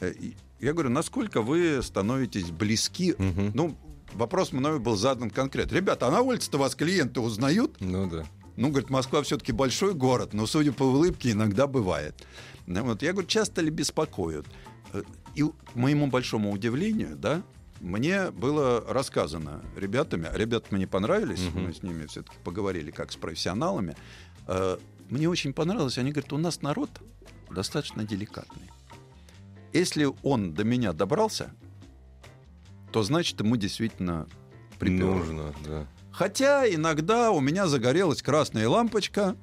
Э, 0.00 0.12
Я 0.60 0.72
говорю, 0.72 0.90
насколько 0.90 1.42
вы 1.42 1.80
становитесь 1.82 2.50
близки? 2.50 3.14
Ну, 3.18 3.76
вопрос 4.12 4.52
мною 4.52 4.78
был 4.78 4.96
задан 4.96 5.30
конкретно. 5.30 5.74
Ребята, 5.74 6.06
а 6.06 6.10
на 6.12 6.20
улице-то 6.20 6.58
вас 6.58 6.74
клиенты 6.76 7.20
узнают? 7.20 7.76
Ну 7.80 8.08
да. 8.08 8.24
Ну, 8.56 8.68
говорит, 8.68 8.88
Москва 8.88 9.20
все-таки 9.22 9.50
большой 9.50 9.94
город, 9.94 10.32
но, 10.32 10.46
судя 10.46 10.70
по 10.72 10.84
улыбке, 10.84 11.32
иногда 11.32 11.66
бывает. 11.66 12.14
Ну, 12.66 12.84
Вот. 12.84 13.02
Я 13.02 13.10
говорю, 13.12 13.26
часто 13.26 13.60
ли 13.62 13.70
беспокоят? 13.70 14.46
И 15.34 15.42
к 15.42 15.74
моему 15.74 16.06
большому 16.08 16.52
удивлению, 16.52 17.16
да, 17.16 17.42
мне 17.80 18.30
было 18.30 18.80
рассказано 18.88 19.62
ребятами, 19.76 20.28
а 20.32 20.36
ребята 20.38 20.66
мне 20.70 20.86
понравились, 20.86 21.40
Мгм. 21.52 21.64
мы 21.64 21.72
с 21.74 21.82
ними 21.82 22.06
все-таки 22.06 22.36
поговорили 22.44 22.90
как 22.90 23.12
с 23.12 23.16
профессионалами. 23.16 23.96
Э, 24.46 24.78
Мне 25.10 25.28
очень 25.28 25.52
понравилось, 25.52 25.98
они 25.98 26.12
говорят, 26.12 26.32
у 26.32 26.38
нас 26.38 26.62
народ 26.62 26.88
достаточно 27.50 28.04
деликатный. 28.04 28.70
Если 29.74 30.08
он 30.22 30.54
до 30.54 30.64
меня 30.64 30.92
добрался, 30.94 31.52
то 32.90 33.02
значит 33.02 33.38
ему 33.40 33.56
действительно 33.56 34.26
приперло. 34.78 35.14
Нужно, 35.16 35.54
да. 35.66 35.86
Хотя 36.12 36.66
иногда 36.72 37.32
у 37.32 37.40
меня 37.40 37.66
загорелась 37.66 38.22
красная 38.22 38.68
лампочка, 38.68 39.36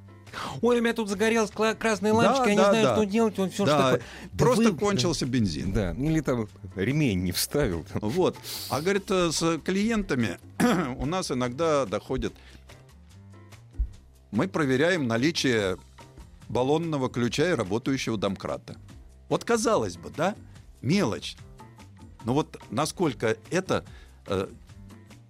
Ой, 0.62 0.80
у 0.80 0.82
меня 0.82 0.94
тут 0.94 1.10
загорелась 1.10 1.52
красная 1.52 2.12
Да, 2.14 2.18
лампочка, 2.18 2.46
я 2.50 2.52
не 2.52 2.58
да, 2.58 2.70
знаю, 2.70 2.86
да. 2.86 2.96
что 2.96 3.06
делать, 3.06 3.38
вот 3.38 3.54
все 3.54 3.66
да, 3.66 3.72
что 3.72 3.84
такое. 3.84 4.02
Да 4.32 4.38
просто 4.46 4.72
вы- 4.72 4.78
кончился 4.78 5.26
бензин. 5.26 5.74
Да, 5.74 5.92
или 5.92 6.20
там 6.22 6.48
ремень 6.76 7.24
не 7.24 7.32
вставил. 7.32 7.86
Вот. 7.96 8.38
А 8.70 8.82
говорит, 8.82 9.10
э, 9.12 9.32
с 9.32 9.60
клиентами 9.60 10.38
у 10.98 11.06
нас 11.06 11.32
иногда 11.32 11.86
доходит. 11.86 12.34
Мы 14.32 14.48
проверяем 14.48 15.08
наличие 15.08 15.78
баллонного 16.48 17.10
ключа 17.10 17.50
и 17.52 17.54
работающего 17.54 18.18
домкрата. 18.18 18.78
Вот 19.30 19.44
казалось 19.44 19.98
бы, 19.98 20.10
да, 20.16 20.36
мелочь. 20.82 21.36
Но 22.24 22.34
вот 22.34 22.58
насколько 22.70 23.38
это 23.50 23.84
э, 24.28 24.48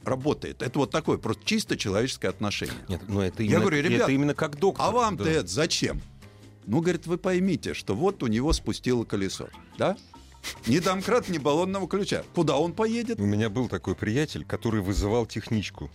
работает, 0.04 0.62
это 0.62 0.80
вот 0.80 0.92
такое 0.92 1.18
просто 1.18 1.44
чисто 1.46 1.78
человеческое 1.78 2.30
отношение. 2.30 2.76
Нет, 2.88 3.02
ну 3.08 3.22
это 3.22 3.44
Я 3.44 3.50
именно, 3.50 3.62
говорю, 3.62 3.82
ребят, 3.82 4.02
это 4.04 4.12
именно 4.12 4.34
как 4.34 4.58
доктор. 4.58 4.86
А 4.86 4.92
вам-то 4.92 5.24
да. 5.26 5.32
это 5.32 5.48
зачем? 5.48 6.02
Ну, 6.66 6.80
говорит, 6.82 7.08
вы 7.08 7.18
поймите, 7.18 7.74
что 7.74 7.96
вот 7.96 8.22
у 8.24 8.28
него 8.28 8.54
спустило 8.54 9.04
колесо, 9.04 9.50
да? 9.78 9.98
Ни 10.68 10.80
домкрат, 10.80 11.30
ни 11.30 11.38
баллонного 11.38 11.88
ключа. 11.88 12.24
Куда 12.34 12.58
он 12.58 12.74
поедет? 12.74 13.20
У 13.20 13.26
меня 13.26 13.50
был 13.50 13.68
такой 13.68 13.96
приятель, 13.96 14.44
который 14.46 14.82
вызывал 14.82 15.26
техничку. 15.26 15.90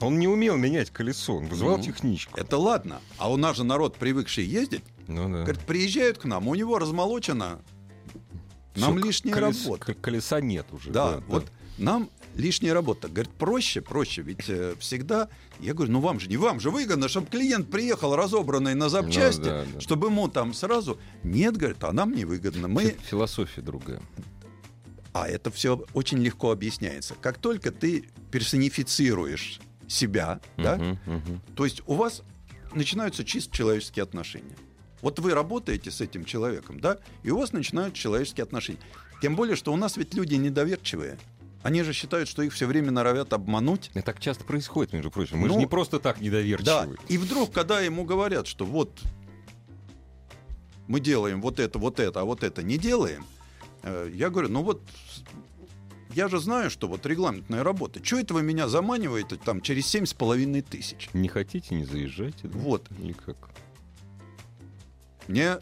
Он 0.00 0.18
не 0.18 0.26
умел 0.26 0.56
менять 0.56 0.90
колесо, 0.90 1.36
он 1.36 1.46
вызывал 1.46 1.76
Ну, 1.78 1.82
техничку. 1.84 2.38
Это 2.38 2.56
ладно. 2.58 3.00
А 3.18 3.30
у 3.30 3.36
нас 3.36 3.56
же 3.56 3.64
народ, 3.64 3.96
привыкший 3.96 4.44
ездить, 4.44 4.82
Ну 5.06 5.24
да. 5.30 5.42
говорит, 5.44 5.60
приезжают 5.62 6.18
к 6.18 6.24
нам, 6.24 6.48
у 6.48 6.54
него 6.54 6.78
размолочено. 6.78 7.60
Нам 8.74 8.96
Всё, 8.96 9.06
лишняя 9.06 9.34
колес- 9.34 9.64
работа. 9.64 9.94
Колеса 9.94 10.40
нет 10.40 10.66
уже. 10.72 10.90
Да, 10.90 11.22
вот 11.28 11.46
нам 11.78 12.10
лишняя 12.34 12.72
работа. 12.74 13.08
Говорит, 13.08 13.32
проще, 13.32 13.80
проще. 13.80 14.22
Ведь 14.22 14.48
э, 14.48 14.74
всегда, 14.78 15.28
я 15.60 15.74
говорю, 15.74 15.92
ну 15.92 16.00
вам 16.00 16.20
же, 16.20 16.28
не 16.28 16.36
вам 16.36 16.60
же 16.60 16.70
выгодно, 16.70 17.08
чтобы 17.08 17.26
клиент 17.28 17.70
приехал 17.70 18.16
разобранный 18.16 18.74
на 18.74 18.88
запчасти, 18.88 19.40
Ну 19.40 19.46
да, 19.46 19.64
да. 19.74 19.80
чтобы 19.80 20.08
ему 20.08 20.28
там 20.28 20.54
сразу... 20.54 20.98
Нет, 21.22 21.56
говорит, 21.56 21.82
а 21.84 21.92
нам 21.92 22.12
невыгодно. 22.12 22.68
Мы... 22.68 22.82
Фи- 22.90 22.96
Философия 23.10 23.60
другая. 23.62 24.00
А 25.12 25.28
это 25.28 25.50
все 25.52 25.84
очень 25.94 26.18
легко 26.18 26.50
объясняется. 26.50 27.14
Как 27.20 27.38
только 27.38 27.70
ты 27.70 28.04
персонифицируешь 28.32 29.60
себя, 29.86 30.40
да, 30.56 30.76
Мгм, 30.76 30.98
мгм. 31.06 31.40
то 31.54 31.64
есть 31.64 31.82
у 31.86 31.94
вас 31.94 32.22
начинаются 32.74 33.24
чисто 33.24 33.54
человеческие 33.54 34.02
отношения. 34.02 34.56
Вот 35.02 35.18
вы 35.20 35.32
работаете 35.34 35.90
с 35.90 36.00
этим 36.00 36.24
человеком, 36.24 36.80
да, 36.80 36.98
и 37.22 37.30
у 37.30 37.38
вас 37.38 37.52
начинаются 37.52 38.00
человеческие 38.00 38.44
отношения. 38.44 38.80
Тем 39.20 39.36
более, 39.36 39.54
что 39.54 39.72
у 39.72 39.76
нас 39.76 39.96
ведь 39.96 40.14
люди 40.14 40.34
недоверчивые. 40.34 41.18
Они 41.64 41.82
же 41.82 41.92
считают, 41.94 42.28
что 42.28 42.42
их 42.42 42.52
все 42.52 42.66
время 42.66 42.90
норовят 42.92 43.32
обмануть. 43.32 43.90
Это 43.94 44.02
так 44.06 44.20
часто 44.20 44.44
происходит, 44.44 44.92
между 44.92 45.10
прочим. 45.10 45.38
Мы 45.38 45.48
Ну, 45.48 45.54
же 45.54 45.58
не 45.60 45.66
просто 45.66 45.98
так 45.98 46.18
Да. 46.18 46.22
недоверчивы. 46.24 46.96
И 47.08 47.16
вдруг, 47.18 47.52
когда 47.52 47.80
ему 47.80 48.04
говорят, 48.04 48.46
что 48.46 48.66
вот 48.66 49.00
мы 50.86 51.00
делаем 51.00 51.40
вот 51.40 51.58
это, 51.58 51.78
вот 51.78 51.98
это, 52.00 52.20
а 52.20 52.24
вот 52.24 52.42
это 52.44 52.62
не 52.62 52.76
делаем, 52.76 53.24
э, 53.82 54.10
я 54.14 54.28
говорю, 54.28 54.50
ну 54.50 54.62
вот 54.62 54.82
я 56.14 56.28
же 56.28 56.38
знаю, 56.38 56.68
что 56.70 56.86
вот 56.86 57.06
регламентная 57.06 57.64
работа. 57.64 57.98
Чего 58.00 58.20
это 58.20 58.34
вы 58.34 58.42
меня 58.42 58.68
заманиваете 58.68 59.36
там 59.36 59.62
через 59.62 59.86
семь 59.86 60.04
с 60.04 60.12
половиной 60.12 60.60
тысяч? 60.60 61.08
Не 61.14 61.28
хотите, 61.28 61.74
не 61.74 61.84
заезжайте. 61.86 62.46
да? 62.48 62.58
Вот. 62.58 62.86
Или 62.98 63.12
как? 63.14 63.36
Мне 65.28 65.56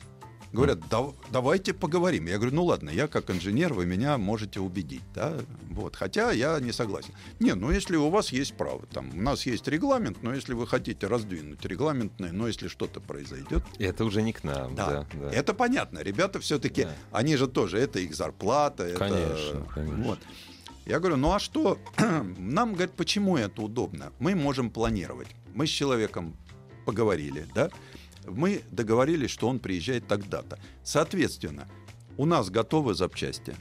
говорят, 0.53 0.81
«Да- 0.91 1.13
давайте 1.31 1.73
поговорим. 1.73 2.27
Я 2.27 2.37
говорю, 2.37 2.55
ну 2.55 2.65
ладно, 2.65 2.91
я 2.91 3.09
как 3.09 3.31
инженер, 3.31 3.73
вы 3.73 3.87
меня 3.87 4.19
можете 4.19 4.61
убедить, 4.61 5.03
да, 5.15 5.35
вот. 5.71 5.97
Хотя 5.97 6.31
я 6.33 6.61
не 6.61 6.73
согласен. 6.73 7.13
Не, 7.41 7.55
ну 7.55 7.71
если 7.71 7.97
у 7.97 8.11
вас 8.11 8.33
есть 8.33 8.55
право, 8.55 8.85
там, 8.93 9.11
у 9.15 9.21
нас 9.23 9.47
есть 9.47 9.67
регламент, 9.69 10.23
но 10.23 10.35
если 10.35 10.55
вы 10.55 10.67
хотите 10.67 11.07
раздвинуть 11.07 11.65
регламентное, 11.65 12.33
но 12.33 12.47
если 12.49 12.69
что-то 12.69 13.01
произойдет, 13.01 13.63
Это 13.79 14.05
уже 14.05 14.23
не 14.23 14.33
к 14.33 14.45
нам. 14.45 14.75
да, 14.75 14.87
Да, 14.91 15.07
да. 15.15 15.31
это 15.31 15.55
понятно. 15.55 16.01
Ребята 16.01 16.39
все-таки, 16.41 16.85
Да. 16.85 16.95
они 17.13 17.37
же 17.37 17.49
тоже, 17.49 17.79
это 17.79 17.99
их 17.99 18.15
зарплата, 18.15 18.85
это, 18.85 18.99
Конечно, 18.99 19.67
конечно. 19.75 20.05
вот. 20.05 20.19
Я 20.85 20.99
говорю, 20.99 21.17
ну 21.17 21.33
а 21.33 21.39
что? 21.39 21.79
Нам, 22.39 22.73
говорят, 22.75 22.95
почему 22.97 23.37
это 23.37 23.63
удобно? 23.63 24.13
Мы 24.19 24.35
можем 24.35 24.69
планировать. 24.69 25.29
Мы 25.55 25.67
с 25.67 25.71
человеком 25.71 26.35
поговорили, 26.85 27.47
да? 27.55 27.71
Мы 28.27 28.63
договорились, 28.71 29.31
что 29.31 29.49
он 29.49 29.59
приезжает 29.59 30.07
тогда-то. 30.07 30.59
Соответственно, 30.85 31.69
у 32.17 32.25
нас 32.27 32.51
готовы 32.51 32.95
запчасти. 32.95 33.55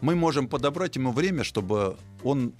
Мы 0.00 0.14
можем 0.14 0.48
подобрать 0.48 0.96
ему 0.96 1.12
время, 1.12 1.44
чтобы 1.44 1.96
он... 2.22 2.52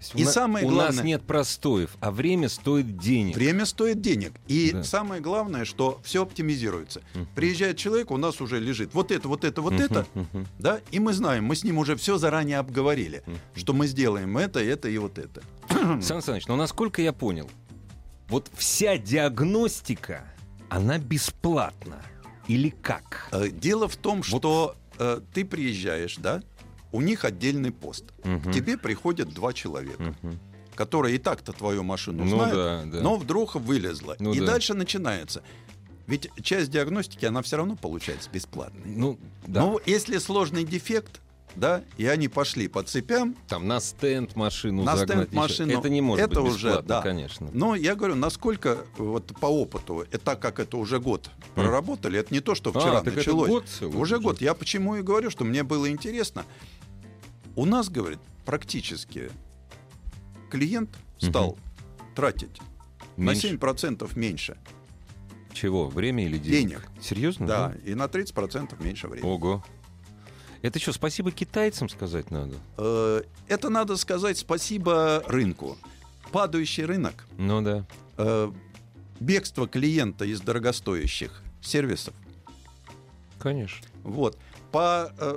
Есть 0.00 0.14
и 0.16 0.24
у 0.26 0.28
самое 0.30 0.66
у 0.66 0.68
главное- 0.68 0.96
нас 0.96 1.02
нет 1.04 1.22
простоев, 1.22 1.96
а 2.00 2.10
время 2.10 2.50
стоит 2.50 2.98
денег. 2.98 3.36
Время 3.36 3.64
стоит 3.64 4.02
денег. 4.02 4.32
И 4.48 4.70
Да. 4.72 4.82
самое 4.84 5.22
главное, 5.22 5.64
что 5.64 5.98
все 6.04 6.22
оптимизируется. 6.22 7.00
Мгм. 7.14 7.26
Приезжает 7.34 7.78
человек, 7.78 8.10
у 8.10 8.18
нас 8.18 8.38
уже 8.42 8.60
лежит 8.60 8.92
вот 8.92 9.10
это, 9.10 9.28
вот 9.28 9.44
это, 9.44 9.62
вот 9.62 9.72
Мгм, 9.72 9.82
это. 9.82 10.06
мгм. 10.12 10.46
Да, 10.58 10.80
и 10.90 10.98
мы 10.98 11.14
знаем, 11.14 11.44
мы 11.44 11.56
с 11.56 11.64
ним 11.64 11.78
уже 11.78 11.96
все 11.96 12.18
заранее 12.18 12.58
обговорили, 12.58 13.22
Мгм. 13.24 13.38
что 13.54 13.72
мы 13.72 13.86
сделаем 13.86 14.36
это, 14.36 14.60
это 14.60 14.90
и 14.90 14.98
вот 14.98 15.16
это. 15.18 15.42
Сан 16.02 16.20
Саныч, 16.20 16.46
но 16.48 16.56
насколько 16.56 17.00
я 17.00 17.14
понял, 17.14 17.48
вот 18.28 18.50
вся 18.54 18.98
диагностика, 18.98 20.24
она 20.76 20.98
бесплатна. 20.98 22.02
Или 22.48 22.70
как? 22.70 23.28
Э, 23.32 23.48
Дело 23.48 23.88
в 23.88 23.96
том, 23.96 24.22
что 24.22 24.76
э, 24.98 25.20
ты 25.32 25.44
приезжаешь, 25.44 26.16
да, 26.16 26.42
у 26.92 27.00
них 27.00 27.24
отдельный 27.24 27.70
пост. 27.70 28.04
Мгм. 28.24 28.50
К 28.50 28.54
тебе 28.54 28.76
приходят 28.76 29.28
два 29.32 29.52
человека, 29.52 30.14
Мгм. 30.22 30.38
которые 30.74 31.14
и 31.14 31.18
так-то 31.18 31.52
твою 31.52 31.82
машину 31.84 32.24
Ну 32.24 32.36
знают, 32.36 32.54
да, 32.54 32.84
да. 32.98 33.02
но 33.02 33.16
вдруг 33.16 33.54
вылезла. 33.54 34.16
Ну 34.18 34.32
и 34.34 34.40
да. 34.40 34.46
дальше 34.46 34.74
начинается. 34.74 35.42
Ведь 36.06 36.28
часть 36.42 36.70
диагностики, 36.70 37.24
она 37.24 37.40
все 37.40 37.56
равно 37.56 37.76
получается 37.76 38.28
бесплатной. 38.30 38.82
Ну, 38.84 39.18
да. 39.46 39.60
Но 39.62 39.80
если 39.86 40.18
сложный 40.18 40.64
дефект, 40.64 41.22
да, 41.56 41.82
и 41.96 42.06
они 42.06 42.28
пошли 42.28 42.68
по 42.68 42.82
цепям, 42.82 43.36
Там 43.48 43.66
на 43.68 43.80
стенд 43.80 44.34
машину 44.36 44.82
На 44.84 44.96
загнать. 44.96 45.28
стенд 45.28 45.32
машину. 45.32 45.78
Это 45.78 45.88
не 45.88 46.00
может 46.00 46.26
Это 46.26 46.40
быть 46.42 46.52
уже, 46.52 46.68
бесплатно, 46.68 46.88
да. 46.88 47.02
конечно. 47.02 47.48
Но 47.52 47.74
я 47.74 47.94
говорю, 47.94 48.14
насколько 48.16 48.78
вот 48.98 49.26
по 49.40 49.46
опыту, 49.46 50.02
и 50.10 50.16
так 50.16 50.40
как 50.40 50.58
это 50.60 50.76
уже 50.76 50.98
год 51.00 51.30
проработали, 51.54 52.18
это 52.18 52.32
не 52.34 52.40
то, 52.40 52.54
что 52.54 52.70
вчера 52.70 52.98
А, 52.98 53.00
так 53.00 53.08
это 53.08 53.16
началось. 53.18 53.48
год 53.48 53.68
целый 53.68 53.96
уже 53.96 54.16
уже. 54.16 54.22
год. 54.24 54.40
Я 54.40 54.54
почему 54.54 54.96
и 54.96 55.02
говорю, 55.02 55.30
что 55.30 55.44
мне 55.44 55.62
было 55.62 55.88
интересно. 55.90 56.44
У 57.56 57.64
нас, 57.66 57.88
говорит, 57.88 58.18
практически 58.44 59.30
клиент 60.50 60.90
стал 61.18 61.56
тратить 62.14 62.60
Меньше. 63.16 63.52
на 63.52 63.56
7% 63.56 64.18
меньше. 64.18 64.56
Чего? 65.52 65.86
Время 65.88 66.24
или 66.26 66.36
денег? 66.36 66.68
Денег. 66.80 66.88
Серьезно? 67.00 67.46
Да, 67.46 67.74
и 67.84 67.94
на 67.94 68.04
30% 68.06 68.82
меньше 68.82 69.06
времени. 69.08 69.28
Ого. 69.30 69.64
Это 70.64 70.78
что, 70.78 70.94
спасибо 70.94 71.30
китайцам 71.30 71.90
сказать 71.90 72.30
надо? 72.30 72.54
Э, 72.78 73.20
Это 73.48 73.68
надо 73.68 73.98
сказать 73.98 74.38
спасибо 74.38 75.22
рынку. 75.26 75.76
Падающий 76.32 76.86
рынок, 76.86 77.26
Ну 77.36 77.60
да. 77.60 77.84
э, 78.16 78.50
бегство 79.20 79.68
клиента 79.68 80.24
из 80.24 80.40
дорогостоящих 80.40 81.42
сервисов. 81.60 82.14
Конечно. 83.38 83.86
Вот. 84.04 84.38
По, 84.72 85.12
э, 85.18 85.36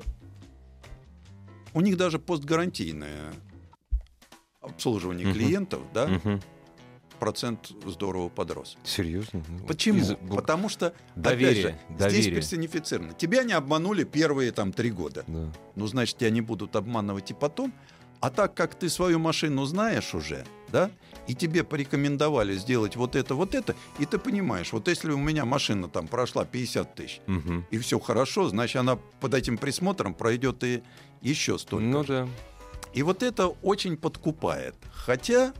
у 1.73 1.81
них 1.81 1.97
даже 1.97 2.19
постгарантийное 2.19 3.33
обслуживание 4.61 5.33
клиентов, 5.33 5.81
да, 5.93 6.07
Мгм. 6.07 6.41
Процент 7.17 7.71
здорово 7.85 8.29
подрос. 8.29 8.77
Серьезно? 8.83 9.43
Ну, 9.47 9.65
Почему? 9.67 9.99
из- 9.99 10.15
Потому 10.29 10.69
что, 10.69 10.93
Доверие, 11.15 11.49
опять 11.49 11.61
же, 11.61 11.79
здесь 11.89 11.97
доверие. 11.99 12.35
персонифицировано. 12.35 13.13
Тебя 13.13 13.43
не 13.43 13.53
обманули 13.53 14.03
первые 14.03 14.51
там 14.51 14.71
три 14.73 14.91
года. 14.91 15.23
Да. 15.27 15.51
Ну, 15.75 15.87
значит, 15.87 16.17
тебя 16.17 16.29
не 16.29 16.41
будут 16.41 16.75
обманывать 16.75 17.31
и 17.31 17.33
потом. 17.33 17.73
А 18.19 18.31
так 18.31 18.55
как 18.55 18.73
ты 18.73 18.89
свою 18.89 19.19
машину 19.19 19.65
знаешь 19.65 20.15
уже, 20.15 20.43
да, 20.71 20.89
и 21.27 21.35
тебе 21.35 21.63
порекомендовали 21.63 22.55
сделать 22.57 22.95
вот 22.95 23.15
это, 23.15 23.35
вот 23.35 23.53
это, 23.53 23.75
и 23.99 24.07
ты 24.07 24.17
понимаешь, 24.17 24.73
вот 24.73 24.87
если 24.87 25.11
у 25.11 25.19
меня 25.19 25.45
машина 25.45 25.87
там 25.87 26.07
прошла 26.07 26.43
50 26.43 26.95
тысяч, 26.95 27.21
Мгм. 27.27 27.67
и 27.69 27.77
все 27.77 27.99
хорошо, 27.99 28.49
значит, 28.49 28.77
она 28.77 28.95
под 29.19 29.35
этим 29.35 29.59
присмотром 29.59 30.15
пройдет 30.15 30.63
и 30.63 30.81
еще 31.21 31.59
столько. 31.59 31.85
Ну 31.85 32.03
же. 32.03 32.07
да. 32.07 32.27
И 32.95 33.03
вот 33.03 33.21
это 33.21 33.49
очень 33.49 33.97
подкупает. 33.97 34.73
Хотя 34.91 35.53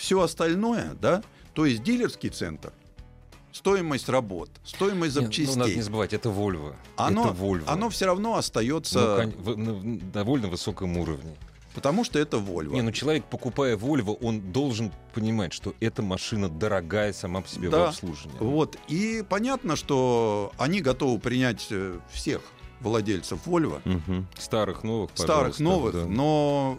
все 0.00 0.20
остальное, 0.22 0.96
да, 1.00 1.22
то 1.54 1.66
есть 1.66 1.82
дилерский 1.82 2.30
центр, 2.30 2.72
стоимость 3.52 4.08
работ, 4.08 4.48
стоимость 4.64 5.12
запчастей, 5.14 5.54
Ну, 5.54 5.60
надо 5.60 5.74
не 5.76 5.82
забывать, 5.82 6.12
это 6.14 6.28
Volvo. 6.30 6.74
оно, 6.96 7.26
это 7.26 7.34
Volvo. 7.34 7.64
оно 7.66 7.88
все 7.90 8.06
равно 8.06 8.30
Ну, 8.30 8.36
остается, 8.36 9.30
в- 9.36 9.56
на- 9.58 9.72
в 9.74 10.10
довольно 10.12 10.48
высоком 10.48 10.96
уровне. 10.96 11.36
потому 11.74 12.04
что 12.04 12.18
это 12.18 12.38
Volvo. 12.38 12.72
Не, 12.72 12.82
ну 12.82 12.92
человек, 12.92 13.24
покупая 13.26 13.76
Volvo, 13.76 14.16
он 14.22 14.40
должен 14.52 14.90
понимать, 15.14 15.52
что 15.52 15.74
эта 15.80 16.00
машина 16.02 16.48
дорогая 16.48 17.12
сама 17.12 17.42
по 17.42 17.48
себе 17.48 17.68
в 17.68 17.72
Да. 17.72 17.88
обслуживании. 17.88 18.38
Вот. 18.40 18.76
И 18.88 19.22
понятно, 19.28 19.76
что 19.76 20.52
они 20.58 20.80
готовы 20.80 21.18
принять 21.18 21.66
э, 21.70 21.98
всех 22.10 22.40
владельцев 22.80 23.40
Volvo, 23.46 23.80
Мгм. 23.84 24.26
Старых, 24.38 24.82
новых, 24.84 25.10
старых, 25.14 25.58
новых, 25.60 25.92
да. 25.94 26.06
но 26.06 26.78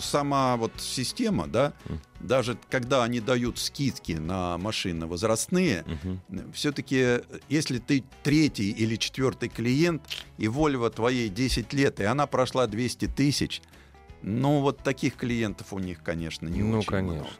сама 0.00 0.56
вот 0.56 0.72
система, 0.78 1.46
да, 1.46 1.72
даже 2.20 2.58
когда 2.68 3.04
они 3.04 3.20
дают 3.20 3.58
скидки 3.58 4.12
на 4.12 4.58
машины 4.58 5.06
возрастные, 5.06 5.84
Мгм. 5.86 6.52
все-таки, 6.52 7.20
если 7.48 7.78
ты 7.78 8.04
третий 8.22 8.70
или 8.70 8.96
четвертый 8.96 9.48
клиент, 9.48 10.02
и 10.38 10.46
Volvo 10.46 10.90
твоей 10.90 11.28
10 11.28 11.72
лет, 11.72 12.00
и 12.00 12.04
она 12.04 12.26
прошла 12.26 12.66
200 12.66 13.06
тысяч, 13.08 13.62
ну 14.22 14.60
вот 14.60 14.78
таких 14.82 15.16
клиентов 15.16 15.72
у 15.72 15.78
них, 15.78 16.02
конечно, 16.02 16.46
не 16.46 16.62
Ну, 16.62 16.78
очень 16.80 16.88
конечно. 16.88 17.16
много. 17.20 17.30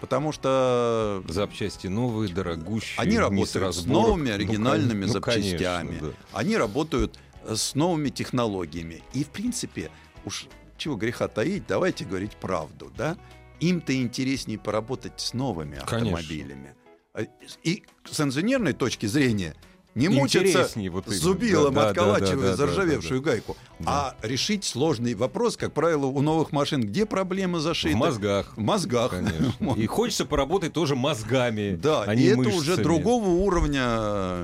Потому 0.00 0.32
что 0.32 1.22
Запчасти 1.28 1.86
новые, 1.86 2.32
дорогущие. 2.32 2.98
Они 2.98 3.18
работают 3.18 3.74
с 3.74 3.86
новыми 3.86 4.28
Ну, 4.28 4.34
оригинальными 4.34 5.06
ну, 5.06 5.12
запчастями. 5.12 5.88
конечно, 5.88 6.08
да. 6.08 6.14
они 6.38 6.56
работают 6.58 7.18
э, 7.44 7.54
с 7.56 7.74
новыми 7.74 8.10
технологиями. 8.10 9.02
И, 9.14 9.24
в 9.24 9.28
принципе, 9.28 9.90
уж 10.26 10.46
чего 10.76 10.96
греха 10.96 11.28
таить, 11.28 11.64
давайте 11.66 12.04
говорить 12.04 12.36
правду, 12.36 12.92
да? 12.96 13.16
Им-то 13.60 13.94
интереснее 13.94 14.58
поработать 14.58 15.20
с 15.20 15.32
новыми 15.32 15.80
Конечно. 15.86 16.18
автомобилями. 16.18 16.74
А, 17.14 17.22
И 17.62 17.84
с 18.10 18.20
инженерной 18.20 18.72
точки 18.72 19.06
зрения 19.06 19.54
не 19.94 20.08
мучиться 20.08 20.68
вот 20.90 21.06
именно. 21.06 21.20
зубилом, 21.20 21.72
Да, 21.74 21.84
да, 21.84 21.88
отколачивая 21.90 22.34
да, 22.36 22.42
да, 22.42 22.50
да, 22.50 22.56
заржавевшую 22.56 23.20
да, 23.20 23.30
гайку, 23.30 23.56
а 23.86 24.16
решить 24.22 24.64
сложный 24.64 25.14
вопрос, 25.14 25.56
как 25.56 25.72
правило, 25.72 26.06
у 26.06 26.20
новых 26.20 26.50
машин, 26.50 26.80
где 26.80 27.06
проблема 27.06 27.60
зашита? 27.60 27.94
В 27.96 28.00
мозгах. 28.00 28.56
В 28.56 28.60
мозгах. 28.60 29.12
Конечно. 29.12 29.74
И 29.76 29.86
хочется 29.86 30.26
поработать 30.26 30.72
тоже 30.72 30.96
мозгами. 30.96 31.76
Да, 31.76 32.02
а 32.02 32.12
и 32.14 32.16
не 32.18 32.24
это 32.24 32.38
мышцами. 32.38 32.56
уже 32.58 32.76
другого 32.78 33.28
уровня 33.28 33.84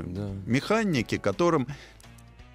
Да. 0.06 0.30
механики, 0.46 1.16
которым 1.18 1.66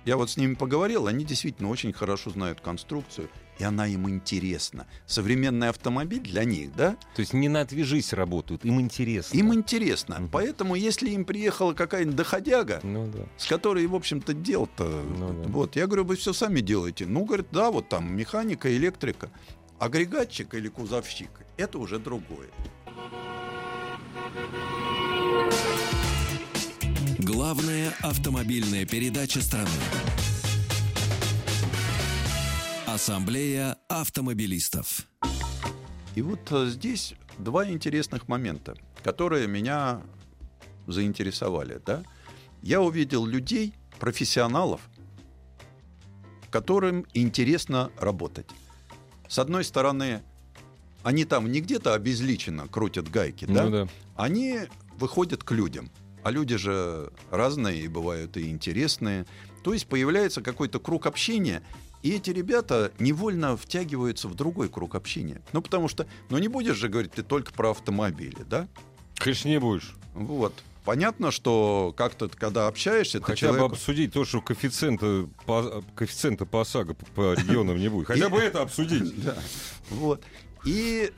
я 0.06 0.18
вот 0.18 0.30
с 0.30 0.38
ними 0.38 0.54
поговорил, 0.54 1.08
они 1.08 1.26
действительно 1.26 1.70
очень 1.70 1.92
хорошо 1.94 2.30
знают 2.30 2.62
конструкцию, 2.62 3.30
и 3.58 3.64
она 3.64 3.88
им 3.88 4.10
интересна. 4.10 4.86
Современный 5.08 5.70
автомобиль 5.70 6.22
для 6.22 6.44
них, 6.44 6.76
да, 6.76 6.92
То 7.16 7.22
есть 7.22 7.34
не 7.34 7.50
на 7.50 7.62
«отвяжись» 7.62 8.14
работают, 8.14 8.66
им 8.66 8.80
интересно. 8.82 9.38
им 9.38 9.54
интересно. 9.54 10.16
Мгм. 10.20 10.30
Поэтому, 10.30 10.76
если 10.76 11.10
им 11.10 11.26
приехала 11.26 11.74
какая-нибудь 11.74 12.16
доходяга, 12.16 12.80
Ну 12.84 13.08
да. 13.08 13.26
с 13.38 13.46
которой, 13.48 13.88
в 13.88 13.96
общем-то, 13.96 14.34
дел-то... 14.34 14.84
Ну 15.18 15.44
да. 15.44 15.50
Вот, 15.50 15.76
я 15.76 15.88
говорю, 15.88 16.06
вы 16.06 16.16
все 16.16 16.34
сами 16.34 16.60
делаете. 16.62 17.06
Ну, 17.06 17.26
говорит, 17.26 17.48
да, 17.52 17.72
вот 17.72 17.90
там 17.90 18.16
механика, 18.16 18.76
электрика. 18.76 19.32
Агрегатчик 19.80 20.54
или 20.54 20.68
кузовщик— 20.70 21.30
это 21.58 21.80
уже 21.80 22.00
другое. 22.00 22.50
Главная 27.26 27.92
автомобильная 28.04 28.86
передача 28.86 29.42
страны. 29.42 29.68
Ассамблея 32.86 33.78
автомобилистов. 33.90 35.08
И 36.14 36.22
вот 36.22 36.52
э, 36.52 36.68
здесь 36.68 37.16
два 37.40 37.68
интересных 37.68 38.28
момента, 38.28 38.76
которые 39.04 39.48
меня 39.48 40.04
заинтересовали. 40.86 41.82
Да? 41.84 42.04
Я 42.62 42.84
увидел 42.84 43.26
людей, 43.26 43.74
профессионалов, 44.00 44.82
которым 46.52 47.08
интересно 47.16 47.90
работать. 47.98 48.52
С 49.28 49.40
одной 49.40 49.64
стороны, 49.64 50.22
они 51.02 51.26
там 51.26 51.52
не 51.52 51.62
где-то 51.62 51.96
обезличенно 51.96 52.68
крутят 52.68 53.10
гайки, 53.10 53.46
да? 53.46 53.64
Ну 53.64 53.72
да. 53.72 53.88
они 54.16 54.60
выходят 55.00 55.44
к 55.44 55.52
людям. 55.54 55.90
А 56.26 56.32
люди 56.32 56.58
же 56.58 57.12
разные 57.30 57.82
и 57.82 57.88
бывают 57.88 58.36
и 58.36 58.50
интересные. 58.50 59.28
То 59.64 59.74
есть 59.74 59.86
появляется 59.86 60.42
какой-то 60.42 60.80
круг 60.80 61.06
общения, 61.06 61.62
и 62.02 62.14
эти 62.14 62.32
ребята 62.32 62.92
невольно 62.98 63.56
втягиваются 63.56 64.28
в 64.28 64.34
другой 64.34 64.68
круг 64.70 64.96
общения. 64.96 65.44
Ну, 65.54 65.62
потому 65.62 65.88
что, 65.88 66.08
ну, 66.32 66.40
не 66.40 66.48
будешь 66.48 66.78
же 66.78 66.90
говорить 66.90 67.12
ты 67.12 67.22
только 67.22 67.54
про 67.54 67.70
автомобили, 67.70 68.44
да? 68.50 68.68
Конечно, 69.18 69.50
не 69.50 69.60
будешь. 69.60 69.94
Вот. 70.16 70.64
Понятно, 70.84 71.30
что 71.30 71.94
как-то, 71.96 72.28
когда 72.28 72.66
общаешься, 72.66 73.20
ты 73.20 73.26
Хотя 73.26 73.50
бы 73.50 73.58
человек... 73.58 73.74
обсудить 73.74 74.12
то, 74.12 74.26
что 74.26 74.42
коэффициента 74.42 75.30
по, 75.46 75.84
коэффициента 75.94 76.48
по 76.48 76.62
ОСАГО 76.62 76.96
по, 77.14 77.34
регионам 77.36 77.78
не 77.78 77.90
будет. 77.90 78.08
Хотя 78.08 78.30
бы 78.30 78.40
это 78.40 78.64
обсудить. 78.64 79.14
Вот. 79.92 80.24
И 80.66 81.12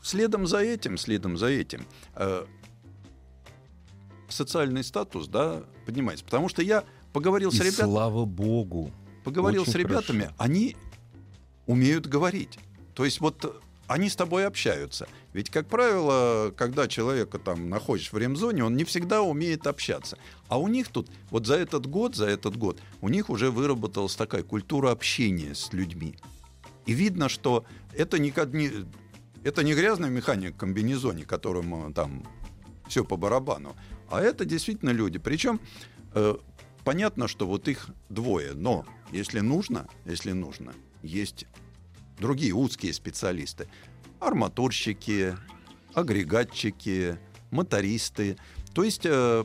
следом 0.00 0.46
за 0.46 0.58
этим, 0.58 0.96
следом 0.96 1.36
за 1.36 1.46
этим, 1.46 1.84
э, 2.14 2.46
социальный 4.28 4.84
статус, 4.84 5.28
да, 5.28 5.62
поднимается. 5.86 6.24
Потому 6.24 6.48
что 6.48 6.62
я 6.62 6.84
поговорил 7.12 7.50
с 7.50 7.56
И 7.56 7.64
ребятами, 7.64 7.90
слава 7.90 8.24
богу. 8.24 8.90
поговорил 9.24 9.62
очень 9.62 9.72
с 9.72 9.74
ребятами, 9.74 10.20
хорошо. 10.22 10.34
они 10.38 10.76
умеют 11.66 12.06
говорить. 12.06 12.58
То 12.94 13.04
есть 13.04 13.20
вот 13.20 13.62
они 13.86 14.10
с 14.10 14.16
тобой 14.16 14.46
общаются. 14.46 15.08
Ведь, 15.32 15.50
как 15.50 15.66
правило, 15.66 16.52
когда 16.56 16.88
человека 16.88 17.38
там 17.38 17.70
находишь 17.70 18.12
в 18.12 18.18
ремзоне, 18.18 18.64
он 18.64 18.76
не 18.76 18.84
всегда 18.84 19.22
умеет 19.22 19.66
общаться. 19.66 20.18
А 20.48 20.58
у 20.58 20.68
них 20.68 20.88
тут, 20.88 21.10
вот 21.30 21.46
за 21.46 21.54
этот 21.56 21.86
год, 21.86 22.14
за 22.14 22.26
этот 22.26 22.56
год, 22.56 22.78
у 23.00 23.08
них 23.08 23.30
уже 23.30 23.50
выработалась 23.50 24.14
такая 24.14 24.42
культура 24.42 24.90
общения 24.90 25.54
с 25.54 25.72
людьми. 25.72 26.16
И 26.84 26.92
видно, 26.92 27.28
что 27.30 27.64
это 27.94 28.18
не, 28.18 28.30
это 29.42 29.62
не 29.62 29.74
грязный 29.74 30.10
механик 30.10 30.54
в 30.54 30.58
комбинезоне, 30.58 31.24
которому 31.24 31.92
там 31.92 32.24
все 32.88 33.04
по 33.04 33.16
барабану, 33.16 33.74
а 34.10 34.20
это 34.20 34.44
действительно 34.44 34.90
люди. 34.90 35.18
Причем 35.18 35.60
э, 36.14 36.36
понятно, 36.84 37.28
что 37.28 37.46
вот 37.46 37.68
их 37.68 37.88
двое, 38.08 38.54
но 38.54 38.84
если 39.12 39.40
нужно, 39.40 39.88
если 40.04 40.32
нужно, 40.32 40.72
есть 41.02 41.46
другие 42.18 42.54
узкие 42.54 42.92
специалисты. 42.92 43.68
Арматурщики, 44.20 45.36
агрегатчики, 45.94 47.18
мотористы. 47.50 48.36
То 48.74 48.84
есть, 48.84 49.04
э, 49.04 49.44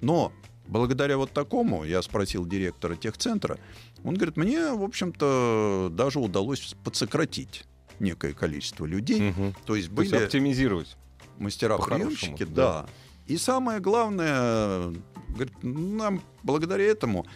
но 0.00 0.32
благодаря 0.68 1.16
вот 1.16 1.32
такому, 1.32 1.84
я 1.84 2.02
спросил 2.02 2.46
директора 2.46 2.96
техцентра, 2.96 3.58
он 4.04 4.14
говорит, 4.14 4.36
мне, 4.36 4.72
в 4.72 4.82
общем-то, 4.82 5.90
даже 5.92 6.20
удалось 6.20 6.74
подсократить 6.84 7.64
некое 7.98 8.34
количество 8.34 8.84
людей. 8.84 9.30
Мгм. 9.30 9.54
То 9.64 9.74
есть 9.76 9.90
То 9.94 10.02
есть 10.02 10.12
были 10.12 10.24
оптимизировать. 10.24 10.96
мастера-приемщики, 11.38 12.44
да. 12.44 12.82
да. 12.82 12.88
И 13.26 13.36
самое 13.36 13.80
главное, 13.80 14.92
говорит, 15.28 15.54
нам 15.62 16.22
благодаря 16.42 16.84
этому 16.84 17.26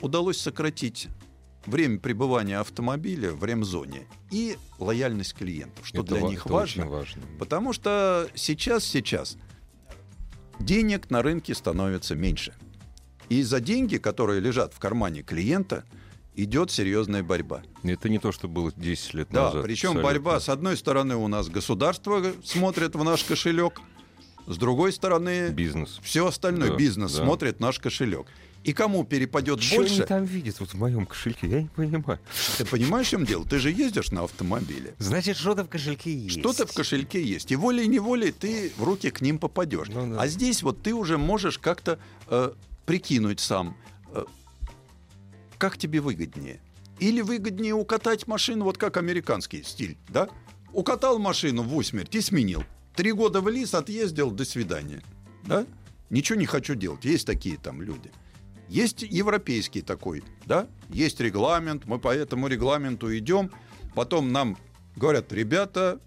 удалось 0.00 0.38
сократить 0.38 1.08
время 1.66 1.98
пребывания 1.98 2.58
автомобиля 2.58 3.32
в 3.32 3.44
ремзоне 3.44 4.06
и 4.30 4.56
лояльность 4.78 5.34
клиентов, 5.34 5.86
что 5.86 6.02
Это 6.02 6.14
для 6.14 6.22
них 6.22 6.46
важно. 6.46 6.86
важно. 6.86 7.22
Потому 7.38 7.72
что 7.72 8.28
сейчас, 8.34 8.84
сейчас 8.84 9.36
денег 10.58 11.10
на 11.10 11.22
рынке 11.22 11.54
становится 11.54 12.14
меньше. 12.14 12.54
И 13.28 13.42
за 13.42 13.60
деньги, 13.60 13.96
которые 13.98 14.40
лежат 14.40 14.74
в 14.74 14.78
кармане 14.78 15.22
клиента, 15.22 15.84
идет 16.34 16.70
серьезная 16.70 17.22
борьба. 17.22 17.62
Это 17.82 18.08
не 18.08 18.18
то, 18.18 18.32
что 18.32 18.48
было 18.48 18.72
10 18.74 19.14
лет 19.14 19.28
Да, 19.30 19.44
назад. 19.46 19.62
причем 19.62 19.90
абсолютно. 19.90 20.02
борьба, 20.10 20.40
с 20.40 20.48
одной 20.48 20.76
стороны, 20.76 21.16
у 21.16 21.28
нас 21.28 21.48
государство 21.48 22.22
смотрит 22.44 22.94
в 22.94 23.04
наш 23.04 23.24
кошелек, 23.24 23.80
с 24.50 24.56
другой 24.58 24.92
стороны, 24.92 25.50
Бизнес. 25.50 26.00
все 26.02 26.26
остальное, 26.26 26.70
Да, 26.70 26.76
бизнес 26.76 27.12
да. 27.12 27.22
смотрит 27.24 27.60
наш 27.60 27.78
кошелек. 27.78 28.26
И 28.64 28.72
кому 28.72 29.04
перепадет 29.04 29.62
Что 29.62 29.76
больше, 29.76 30.04
там 30.04 30.24
видят 30.24 30.58
вот 30.58 30.70
в 30.70 30.74
моем 30.74 31.06
кошельке? 31.06 31.46
Я 31.48 31.62
не 31.62 31.68
понимаю. 31.68 32.18
ты 32.58 32.66
понимаешь, 32.66 33.06
в 33.06 33.10
чем 33.10 33.24
дело? 33.24 33.46
Ты 33.46 33.58
же 33.58 33.70
ездишь 33.70 34.10
на 34.10 34.24
автомобиле. 34.24 34.94
Значит, 34.98 35.36
что-то 35.36 35.64
в 35.64 35.68
кошельке 35.68 36.12
есть. 36.12 36.40
Что-то 36.40 36.66
в 36.66 36.74
кошельке 36.74 37.22
есть. 37.22 37.52
И 37.52 37.56
волей-неволей 37.56 38.32
ты 38.32 38.72
в 38.76 38.82
руки 38.82 39.10
к 39.10 39.20
ним 39.22 39.38
попадешь. 39.38 39.88
Ну 39.88 40.14
да. 40.14 40.20
А 40.20 40.26
здесь 40.26 40.62
вот 40.62 40.82
ты 40.82 40.92
уже 40.94 41.16
можешь 41.16 41.58
как-то 41.58 41.98
э, 42.26 42.52
прикинуть 42.86 43.38
сам, 43.40 43.76
э, 44.12 44.24
как 45.58 45.78
тебе 45.78 46.00
выгоднее. 46.00 46.60
Или 46.98 47.22
выгоднее 47.22 47.72
укатать 47.74 48.26
машину, 48.26 48.64
вот 48.64 48.76
как 48.76 48.96
американский 48.96 49.62
стиль, 49.62 49.96
да? 50.08 50.28
Укатал 50.72 51.18
машину 51.18 51.62
в 51.62 51.74
усмерть 51.74 52.14
и 52.14 52.20
сменил. 52.20 52.64
Три 52.94 53.12
года 53.12 53.40
в 53.40 53.48
лис, 53.48 53.74
отъездил, 53.74 54.30
до 54.30 54.44
свидания. 54.44 55.02
Да? 55.44 55.66
Ничего 56.10 56.38
не 56.38 56.46
хочу 56.46 56.74
делать. 56.74 57.04
Есть 57.04 57.26
такие 57.26 57.56
там 57.56 57.82
люди. 57.82 58.10
Есть 58.68 59.02
европейский 59.02 59.82
такой, 59.82 60.22
да? 60.46 60.68
Есть 60.90 61.20
регламент, 61.20 61.86
мы 61.86 61.98
по 61.98 62.14
этому 62.14 62.46
регламенту 62.46 63.16
идем. 63.16 63.50
Потом 63.94 64.32
нам 64.32 64.56
говорят, 64.96 65.32
ребята, 65.32 66.00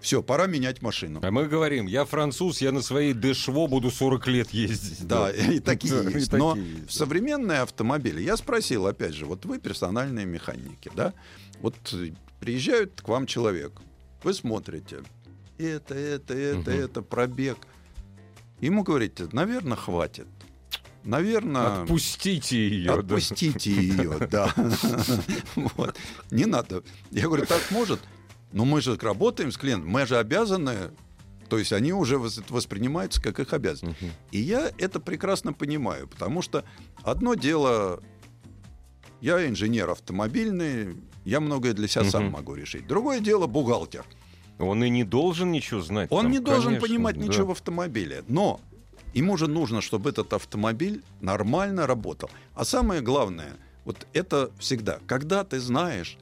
все, 0.00 0.22
пора 0.22 0.46
менять 0.46 0.82
машину. 0.82 1.20
А 1.22 1.30
мы 1.30 1.46
говорим, 1.46 1.86
я 1.86 2.04
француз, 2.04 2.60
я 2.60 2.72
на 2.72 2.80
своей 2.82 3.12
Дэшво 3.12 3.66
буду 3.66 3.90
40 3.90 4.26
лет 4.28 4.50
ездить. 4.50 5.06
Да, 5.06 5.30
и 5.30 5.60
такие 5.60 5.92
Да, 6.02 6.10
и 6.10 6.14
есть. 6.14 6.32
Но 6.32 6.54
такие 6.54 6.70
есть, 6.70 6.86
да. 6.86 6.92
современные 6.92 7.60
автомобили, 7.60 8.22
я 8.22 8.36
спросил, 8.36 8.86
опять 8.86 9.14
же, 9.14 9.26
вот 9.26 9.44
вы 9.44 9.58
персональные 9.58 10.26
механики, 10.26 10.90
да? 10.94 11.12
Вот 11.60 11.76
приезжает 12.40 13.00
к 13.02 13.08
вам 13.08 13.26
человек, 13.26 13.72
вы 14.22 14.32
смотрите, 14.32 15.00
это, 15.62 15.94
это, 15.94 16.34
это, 16.34 16.70
Мгм. 16.70 16.80
это, 16.80 17.02
пробег. 17.02 17.58
Ему 18.60 18.82
говорите, 18.82 19.28
наверное, 19.32 19.76
хватит. 19.76 20.26
Наверное, 21.04 21.82
Отпустите 21.82 22.68
ее. 22.68 22.92
отпустите 22.92 23.70
ее, 23.72 24.18
да. 24.30 24.52
Вот. 25.56 25.96
Не 26.30 26.44
надо. 26.44 26.82
Я 27.10 27.22
говорю, 27.24 27.46
так 27.46 27.62
может? 27.70 28.00
Но 28.52 28.64
мы 28.64 28.80
же 28.82 28.96
работаем 28.98 29.50
с 29.50 29.56
клиентом, 29.56 29.88
мы 29.88 30.06
же 30.06 30.18
обязаны. 30.18 30.90
То 31.48 31.58
есть 31.58 31.72
они 31.72 31.92
уже 31.92 32.16
вос- 32.16 32.44
воспринимаются 32.48 33.20
как 33.22 33.40
их 33.40 33.52
обязанность. 33.54 33.98
И 34.30 34.38
я 34.38 34.70
это 34.78 35.00
прекрасно 35.00 35.52
понимаю, 35.52 36.06
потому 36.06 36.42
что 36.42 36.64
одно 37.02 37.34
дело, 37.34 38.00
я 39.20 39.48
инженер 39.48 39.90
автомобильный, 39.90 40.96
я 41.24 41.40
многое 41.40 41.72
для 41.72 41.88
себя 41.88 42.04
сам 42.04 42.24
Мгм. 42.24 42.32
могу 42.34 42.54
решить. 42.54 42.86
Другое 42.86 43.20
дело 43.20 43.46
бухгалтер. 43.46 44.04
Он 44.60 44.84
и 44.84 44.90
не 44.90 45.04
должен 45.04 45.50
ничего 45.50 45.80
знать. 45.80 46.08
Он 46.10 46.24
там, 46.24 46.32
не 46.32 46.38
должен 46.38 46.64
конечно, 46.64 46.86
понимать 46.88 47.18
да. 47.18 47.26
ничего 47.26 47.46
в 47.46 47.50
автомобиле. 47.52 48.24
Но 48.28 48.60
ему 49.14 49.36
же 49.36 49.48
нужно, 49.48 49.80
чтобы 49.80 50.10
этот 50.10 50.32
автомобиль 50.32 51.02
нормально 51.20 51.86
работал. 51.86 52.30
А 52.54 52.64
самое 52.64 53.00
главное, 53.00 53.52
вот 53.84 54.06
это 54.12 54.50
всегда, 54.58 54.98
когда 55.06 55.44
ты 55.44 55.60
знаешь, 55.60 56.18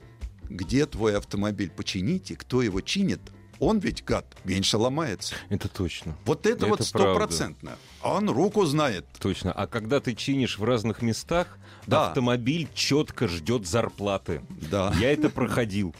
где 0.48 0.86
твой 0.86 1.16
автомобиль 1.16 1.70
починить 1.70 2.30
и 2.30 2.34
кто 2.34 2.62
его 2.62 2.80
чинит, 2.80 3.20
он 3.60 3.78
ведь, 3.78 4.04
гад, 4.04 4.26
меньше 4.44 4.76
ломается. 4.78 5.34
Это 5.48 5.68
точно. 5.68 6.16
Вот 6.24 6.46
это, 6.46 6.66
Это 6.66 6.66
вот 6.66 6.82
стопроцентно. 6.82 7.76
Он 8.02 8.30
руку 8.30 8.64
знает. 8.64 9.06
Точно. 9.20 9.52
А 9.52 9.66
когда 9.66 10.00
ты 10.00 10.14
чинишь 10.14 10.58
в 10.58 10.64
разных 10.64 11.02
местах, 11.02 11.58
Да. 11.86 12.08
автомобиль 12.08 12.68
четко 12.74 13.26
ждет 13.28 13.66
зарплаты. 13.66 14.42
Да. 14.70 14.92
Я 15.00 15.12
это 15.12 15.30
проходил. 15.30 15.94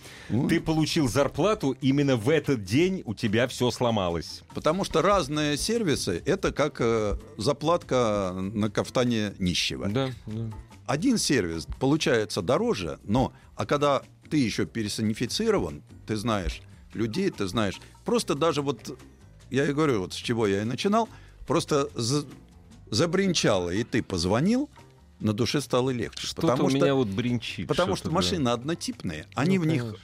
Ты 0.48 0.60
получил 0.60 1.08
зарплату, 1.08 1.76
именно 1.80 2.16
в 2.16 2.28
этот 2.28 2.62
день 2.64 3.02
у 3.06 3.14
тебя 3.14 3.48
все 3.48 3.70
сломалось. 3.70 4.42
Потому 4.54 4.84
что 4.84 5.02
разные 5.02 5.56
сервисы 5.56 6.22
это 6.24 6.52
как 6.52 6.76
э, 6.80 7.16
заплатка 7.36 8.32
на 8.34 8.70
кафтане 8.70 9.34
нищего. 9.38 9.88
Да, 9.88 10.10
да. 10.26 10.50
Один 10.86 11.18
сервис 11.18 11.66
получается 11.80 12.40
дороже, 12.42 12.98
но 13.04 13.32
а 13.56 13.66
когда 13.66 14.02
ты 14.30 14.36
еще 14.38 14.66
персонифицирован, 14.66 15.82
ты 16.06 16.16
знаешь 16.16 16.60
людей, 16.98 17.30
ты 17.30 17.46
знаешь. 17.46 17.80
Просто 18.04 18.34
даже 18.34 18.60
вот 18.62 18.98
я 19.50 19.64
и 19.64 19.72
говорю, 19.72 20.00
вот 20.00 20.12
с 20.12 20.16
чего 20.16 20.46
я 20.46 20.62
и 20.62 20.64
начинал, 20.64 21.08
просто 21.46 21.88
за- 21.94 22.26
забринчало, 22.90 23.70
и 23.70 23.84
ты 23.84 24.02
позвонил, 24.02 24.68
на 25.20 25.32
душе 25.32 25.60
стало 25.60 25.90
легче. 25.90 26.26
Что-то 26.26 26.42
потому 26.48 26.66
у 26.66 26.70
что, 26.70 26.78
меня 26.78 26.94
вот 26.94 27.08
бринчит. 27.08 27.66
потому 27.68 27.96
что 27.96 28.08
да. 28.08 28.14
машины 28.14 28.48
однотипные, 28.50 29.26
они 29.34 29.58
Ну, 29.58 29.64
в 29.64 29.66
них 29.66 29.82
конечно. 29.82 29.98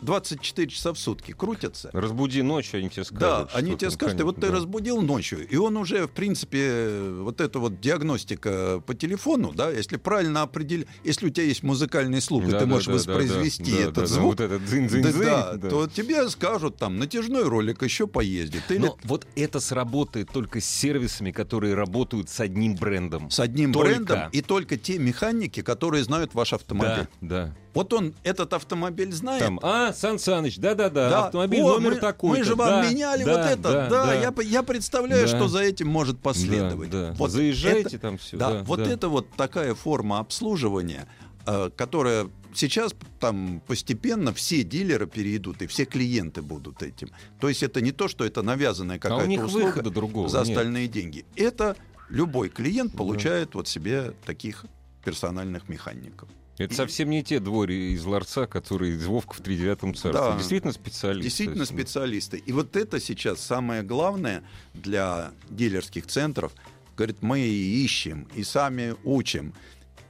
24 0.00 0.68
часа 0.68 0.92
в 0.92 0.98
сутки 0.98 1.32
крутятся. 1.32 1.90
Разбуди 1.92 2.42
ночью, 2.42 2.78
они 2.80 2.90
тебе 2.90 3.04
скажут. 3.04 3.20
Да, 3.20 3.48
они 3.52 3.76
тебе 3.76 3.90
скажут, 3.90 4.20
и 4.20 4.22
вот 4.22 4.36
ты 4.36 4.48
да. 4.48 4.52
разбудил 4.52 5.00
ночью, 5.00 5.46
и 5.48 5.56
он 5.56 5.76
уже, 5.76 6.06
в 6.06 6.10
принципе, 6.10 7.00
вот 7.20 7.40
эта 7.40 7.58
вот 7.58 7.80
диагностика 7.80 8.82
по 8.86 8.94
телефону, 8.94 9.52
да, 9.54 9.70
если 9.70 9.96
правильно 9.96 10.42
определить, 10.42 10.86
если 11.04 11.26
у 11.26 11.30
тебя 11.30 11.46
есть 11.46 11.62
музыкальный 11.62 12.20
слух, 12.20 12.44
и 12.44 12.50
Да, 12.50 12.58
ты 12.60 12.66
да, 12.66 12.70
можешь 12.70 12.86
да, 12.86 12.92
да, 12.92 12.98
воспроизвести 12.98 13.72
да, 13.72 13.76
да, 13.76 13.82
этот 13.84 13.94
да, 13.94 14.06
звук, 14.06 14.24
Вот 14.26 14.40
этот 14.40 14.62
дзынь-дзынь-дзынь. 14.64 15.24
да, 15.24 15.52
да, 15.52 15.56
да. 15.56 15.68
то 15.70 15.86
тебе 15.88 16.28
скажут, 16.28 16.76
там, 16.76 16.98
натяжной 16.98 17.44
ролик 17.44 17.82
еще 17.82 18.06
поездит. 18.06 18.62
Или 18.70 18.78
Но 18.78 18.98
вот 19.04 19.26
это 19.36 19.60
сработает 19.60 20.30
только 20.32 20.60
с 20.60 20.64
сервисами, 20.66 21.30
которые 21.32 21.74
работают 21.74 22.28
с 22.28 22.40
одним 22.40 22.76
брендом. 22.76 23.30
с 23.30 23.40
одним 23.40 23.72
только. 23.72 23.88
брендом, 23.88 24.20
и 24.32 24.42
только 24.42 24.76
те 24.76 24.98
механики, 24.98 25.62
которые 25.62 26.04
знают 26.04 26.34
ваш 26.34 26.52
автомобиль. 26.52 27.08
Да, 27.20 27.46
да. 27.46 27.56
Вот 27.76 27.92
он 27.92 28.14
этот 28.24 28.52
автомобиль 28.54 29.12
знает. 29.12 29.42
Там, 29.42 29.60
а, 29.62 29.92
Сан 29.92 30.18
Саныч, 30.18 30.58
да-да-да, 30.58 31.10
Да. 31.10 31.24
автомобиль 31.26 31.60
О, 31.60 31.74
номер 31.74 31.94
мы, 31.94 32.00
такой 32.00 32.38
Мы 32.38 32.44
же 32.44 32.54
вам 32.54 32.88
меняли 32.88 33.22
вот 33.24 33.38
это. 33.38 33.86
Да, 33.90 34.14
Я, 34.14 34.32
п- 34.32 34.44
я 34.44 34.62
представляю, 34.62 35.28
Да. 35.28 35.36
что 35.36 35.48
за 35.48 35.60
этим 35.62 35.88
может 35.88 36.18
последовать. 36.18 36.90
Да, 36.90 37.08
да. 37.10 37.12
Вот 37.18 37.30
Заезжайте 37.30 37.80
это- 37.96 37.98
там 37.98 38.18
все. 38.18 38.36
Да, 38.36 38.62
вот 38.64 38.80
это 38.80 39.08
вот 39.08 39.30
такая 39.36 39.74
форма 39.74 40.18
обслуживания, 40.18 41.06
э, 41.46 41.70
которая 41.76 42.28
сейчас 42.54 42.94
там 43.20 43.60
постепенно 43.66 44.32
все 44.32 44.62
дилеры 44.62 45.06
перейдут, 45.06 45.60
и 45.62 45.66
все 45.66 45.84
клиенты 45.84 46.40
будут 46.42 46.82
этим. 46.82 47.10
То 47.40 47.48
есть 47.48 47.62
это 47.62 47.80
не 47.82 47.92
то, 47.92 48.08
что 48.08 48.24
это 48.24 48.42
навязанная 48.42 48.96
А 48.96 48.98
у 48.98 49.00
какая-то 49.00 49.26
них 49.26 49.44
услуга 49.44 49.82
другого 49.82 50.28
за 50.28 50.38
нет. 50.38 50.48
остальные 50.48 50.88
деньги. 50.88 51.26
Это 51.36 51.76
любой 52.08 52.48
клиент 52.48 52.96
получает 52.96 53.54
вот 53.54 53.68
себе 53.68 54.12
таких 54.24 54.64
персональных 55.04 55.68
механиков. 55.68 56.28
Это 56.58 56.74
совсем 56.74 57.10
не 57.10 57.22
те 57.22 57.38
двори 57.40 57.92
из 57.92 58.04
ларца, 58.04 58.46
которые 58.46 58.94
из 58.96 59.04
Вовка 59.06 59.34
в 59.34 59.40
тридевятом 59.40 59.94
царстве. 59.94 60.12
Да. 60.30 60.36
Действительно 60.36 60.72
специалисты. 60.72 61.22
Действительно 61.24 61.64
специалисты. 61.66 62.38
И 62.38 62.52
вот 62.52 62.76
это 62.76 62.98
сейчас 63.00 63.40
самое 63.40 63.82
главное 63.82 64.42
для 64.74 65.32
дилерских 65.50 66.06
центров. 66.06 66.52
Говорит, 66.96 67.18
мы 67.20 67.40
и 67.40 67.84
ищем, 67.84 68.26
и 68.34 68.42
сами 68.42 68.94
учим. 69.04 69.52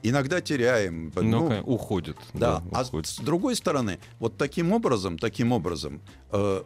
Иногда 0.03 0.39
теряем. 0.39 1.11
Ну, 1.15 1.21
Ну, 1.23 1.47
конечно, 1.49 1.65
уходят. 1.65 2.17
да. 2.33 2.63
А 2.71 2.83
уходят. 2.83 3.07
с 3.07 3.17
другой 3.17 3.55
стороны, 3.55 3.99
вот 4.19 4.37
таким 4.37 4.71
образом, 4.71 5.17
таким 5.17 5.51
образом, 5.51 6.01
э, 6.31 6.63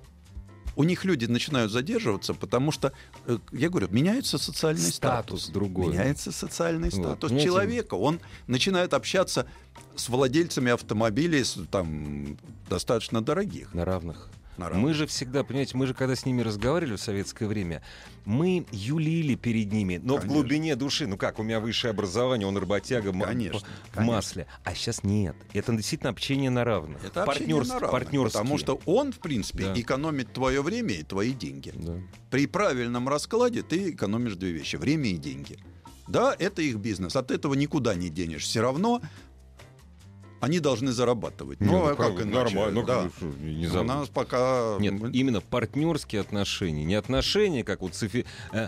у 0.75 0.83
них 0.83 1.05
люди 1.05 1.25
начинают 1.25 1.71
задерживаться, 1.71 2.33
потому 2.33 2.71
что, 2.71 2.93
э, 3.27 3.37
я 3.51 3.69
говорю, 3.69 3.87
меняется 3.91 4.37
социальный 4.37 4.81
Статус 4.91 5.41
статус. 5.43 5.53
другой. 5.53 5.87
Меняется 5.93 6.31
социальный 6.31 6.89
Вот, 6.89 6.93
статус 7.03 7.29
понимаете? 7.29 7.45
человека. 7.49 7.93
Он 7.95 8.19
начинает 8.47 8.93
общаться 8.93 9.45
с 9.95 10.09
владельцами 10.09 10.71
автомобилей 10.71 11.43
с- 11.43 11.57
там, 11.71 12.37
достаточно 12.69 13.21
дорогих. 13.21 13.73
На 13.73 13.85
равных. 13.85 14.29
На 14.61 14.69
равных. 14.69 14.83
Мы 14.87 14.93
же 14.93 15.07
всегда, 15.07 15.43
понимаете, 15.43 15.75
мы 15.77 15.87
же 15.87 15.93
когда 15.93 16.15
с 16.15 16.25
ними 16.25 16.41
разговаривали 16.41 16.95
в 16.95 17.01
советское 17.01 17.47
время, 17.47 17.81
мы 18.25 18.65
юлили 18.71 19.35
перед 19.35 19.71
ними, 19.71 19.97
но 20.01 20.15
в 20.17 20.21
Конечно. 20.21 20.39
глубине 20.41 20.75
души, 20.75 21.07
ну 21.07 21.17
как, 21.17 21.39
у 21.39 21.43
меня 21.43 21.59
высшее 21.59 21.91
образование, 21.91 22.47
он 22.47 22.57
работяга 22.57 23.11
Конечно, 23.11 23.59
в 23.59 23.91
конечно. 23.95 24.13
масле. 24.13 24.47
А 24.63 24.73
сейчас 24.75 25.03
нет. 25.03 25.35
Это 25.53 25.73
действительно 25.73 26.09
общение 26.11 26.49
на 26.49 26.63
равных. 26.63 27.03
Это 27.03 27.23
общение 27.23 27.55
Партнерс- 27.57 27.67
на 27.67 27.79
равных. 27.79 28.31
Потому 28.31 28.57
что 28.57 28.79
он, 28.85 29.11
в 29.11 29.19
принципе, 29.19 29.65
Да. 29.65 29.79
экономит 29.79 30.31
твое 30.33 30.61
время 30.61 30.93
и 30.93 31.03
твои 31.03 31.33
деньги. 31.33 31.71
Да. 31.75 31.95
При 32.29 32.45
правильном 32.47 33.09
раскладе 33.09 33.63
ты 33.63 33.91
экономишь 33.91 34.35
две 34.35 34.51
вещи: 34.51 34.75
время 34.75 35.09
и 35.09 35.17
деньги. 35.17 35.57
Да, 36.07 36.35
это 36.37 36.61
их 36.61 36.75
бизнес. 36.77 37.15
От 37.15 37.31
этого 37.31 37.53
никуда 37.53 37.95
не 37.95 38.09
денешь. 38.09 38.43
Все 38.43 38.61
равно 38.61 39.01
они 40.41 40.59
должны 40.59 40.91
зарабатывать. 40.91 41.61
Не, 41.61 41.67
ну, 41.67 41.85
а 41.85 41.95
как, 41.95 42.15
как 42.17 42.25
иначе? 42.25 42.55
нормально, 42.55 42.81
ну, 42.81 42.85
Да. 42.85 43.09
не 43.41 43.67
У 43.67 43.83
нас 43.83 44.09
пока... 44.09 44.77
Нет, 44.79 44.93
мы- 44.93 45.11
именно 45.11 45.39
партнерские 45.39 46.21
отношения. 46.21 46.83
Не 46.83 46.95
отношения, 46.95 47.63
как 47.63 47.81
вот 47.81 47.95
с 47.95 48.03
офи- 48.03 48.25
э, 48.51 48.67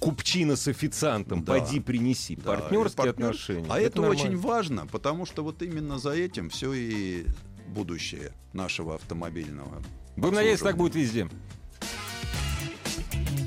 купчина 0.00 0.56
с 0.56 0.66
официантом. 0.68 1.44
Да. 1.44 1.52
Пойди 1.52 1.80
принеси. 1.80 2.36
Да, 2.36 2.42
партнерские 2.56 3.06
партнер- 3.06 3.10
отношения. 3.10 3.66
А 3.68 3.80
это, 3.80 4.00
нормально. 4.00 4.22
очень 4.24 4.36
важно, 4.36 4.86
потому 4.88 5.24
что 5.24 5.42
вот 5.44 5.62
именно 5.62 5.98
за 5.98 6.10
этим 6.10 6.50
все 6.50 6.72
и 6.74 7.26
будущее 7.68 8.32
нашего 8.52 8.96
автомобильного. 8.96 9.82
Будем 10.16 10.34
надеяться, 10.34 10.64
так 10.66 10.76
будет 10.76 10.94
везде. 10.94 11.28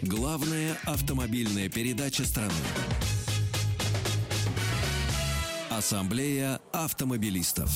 Главная 0.01 0.77
автомобильная 0.85 1.67
передача 1.69 2.25
страны. 2.25 2.53
Ассамблея 5.77 6.61
автомобилистов. 6.71 7.69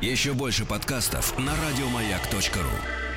Еще 0.00 0.34
больше 0.34 0.64
подкастов 0.64 1.36
на 1.36 1.52
радиомаяк.ру. 1.56 3.07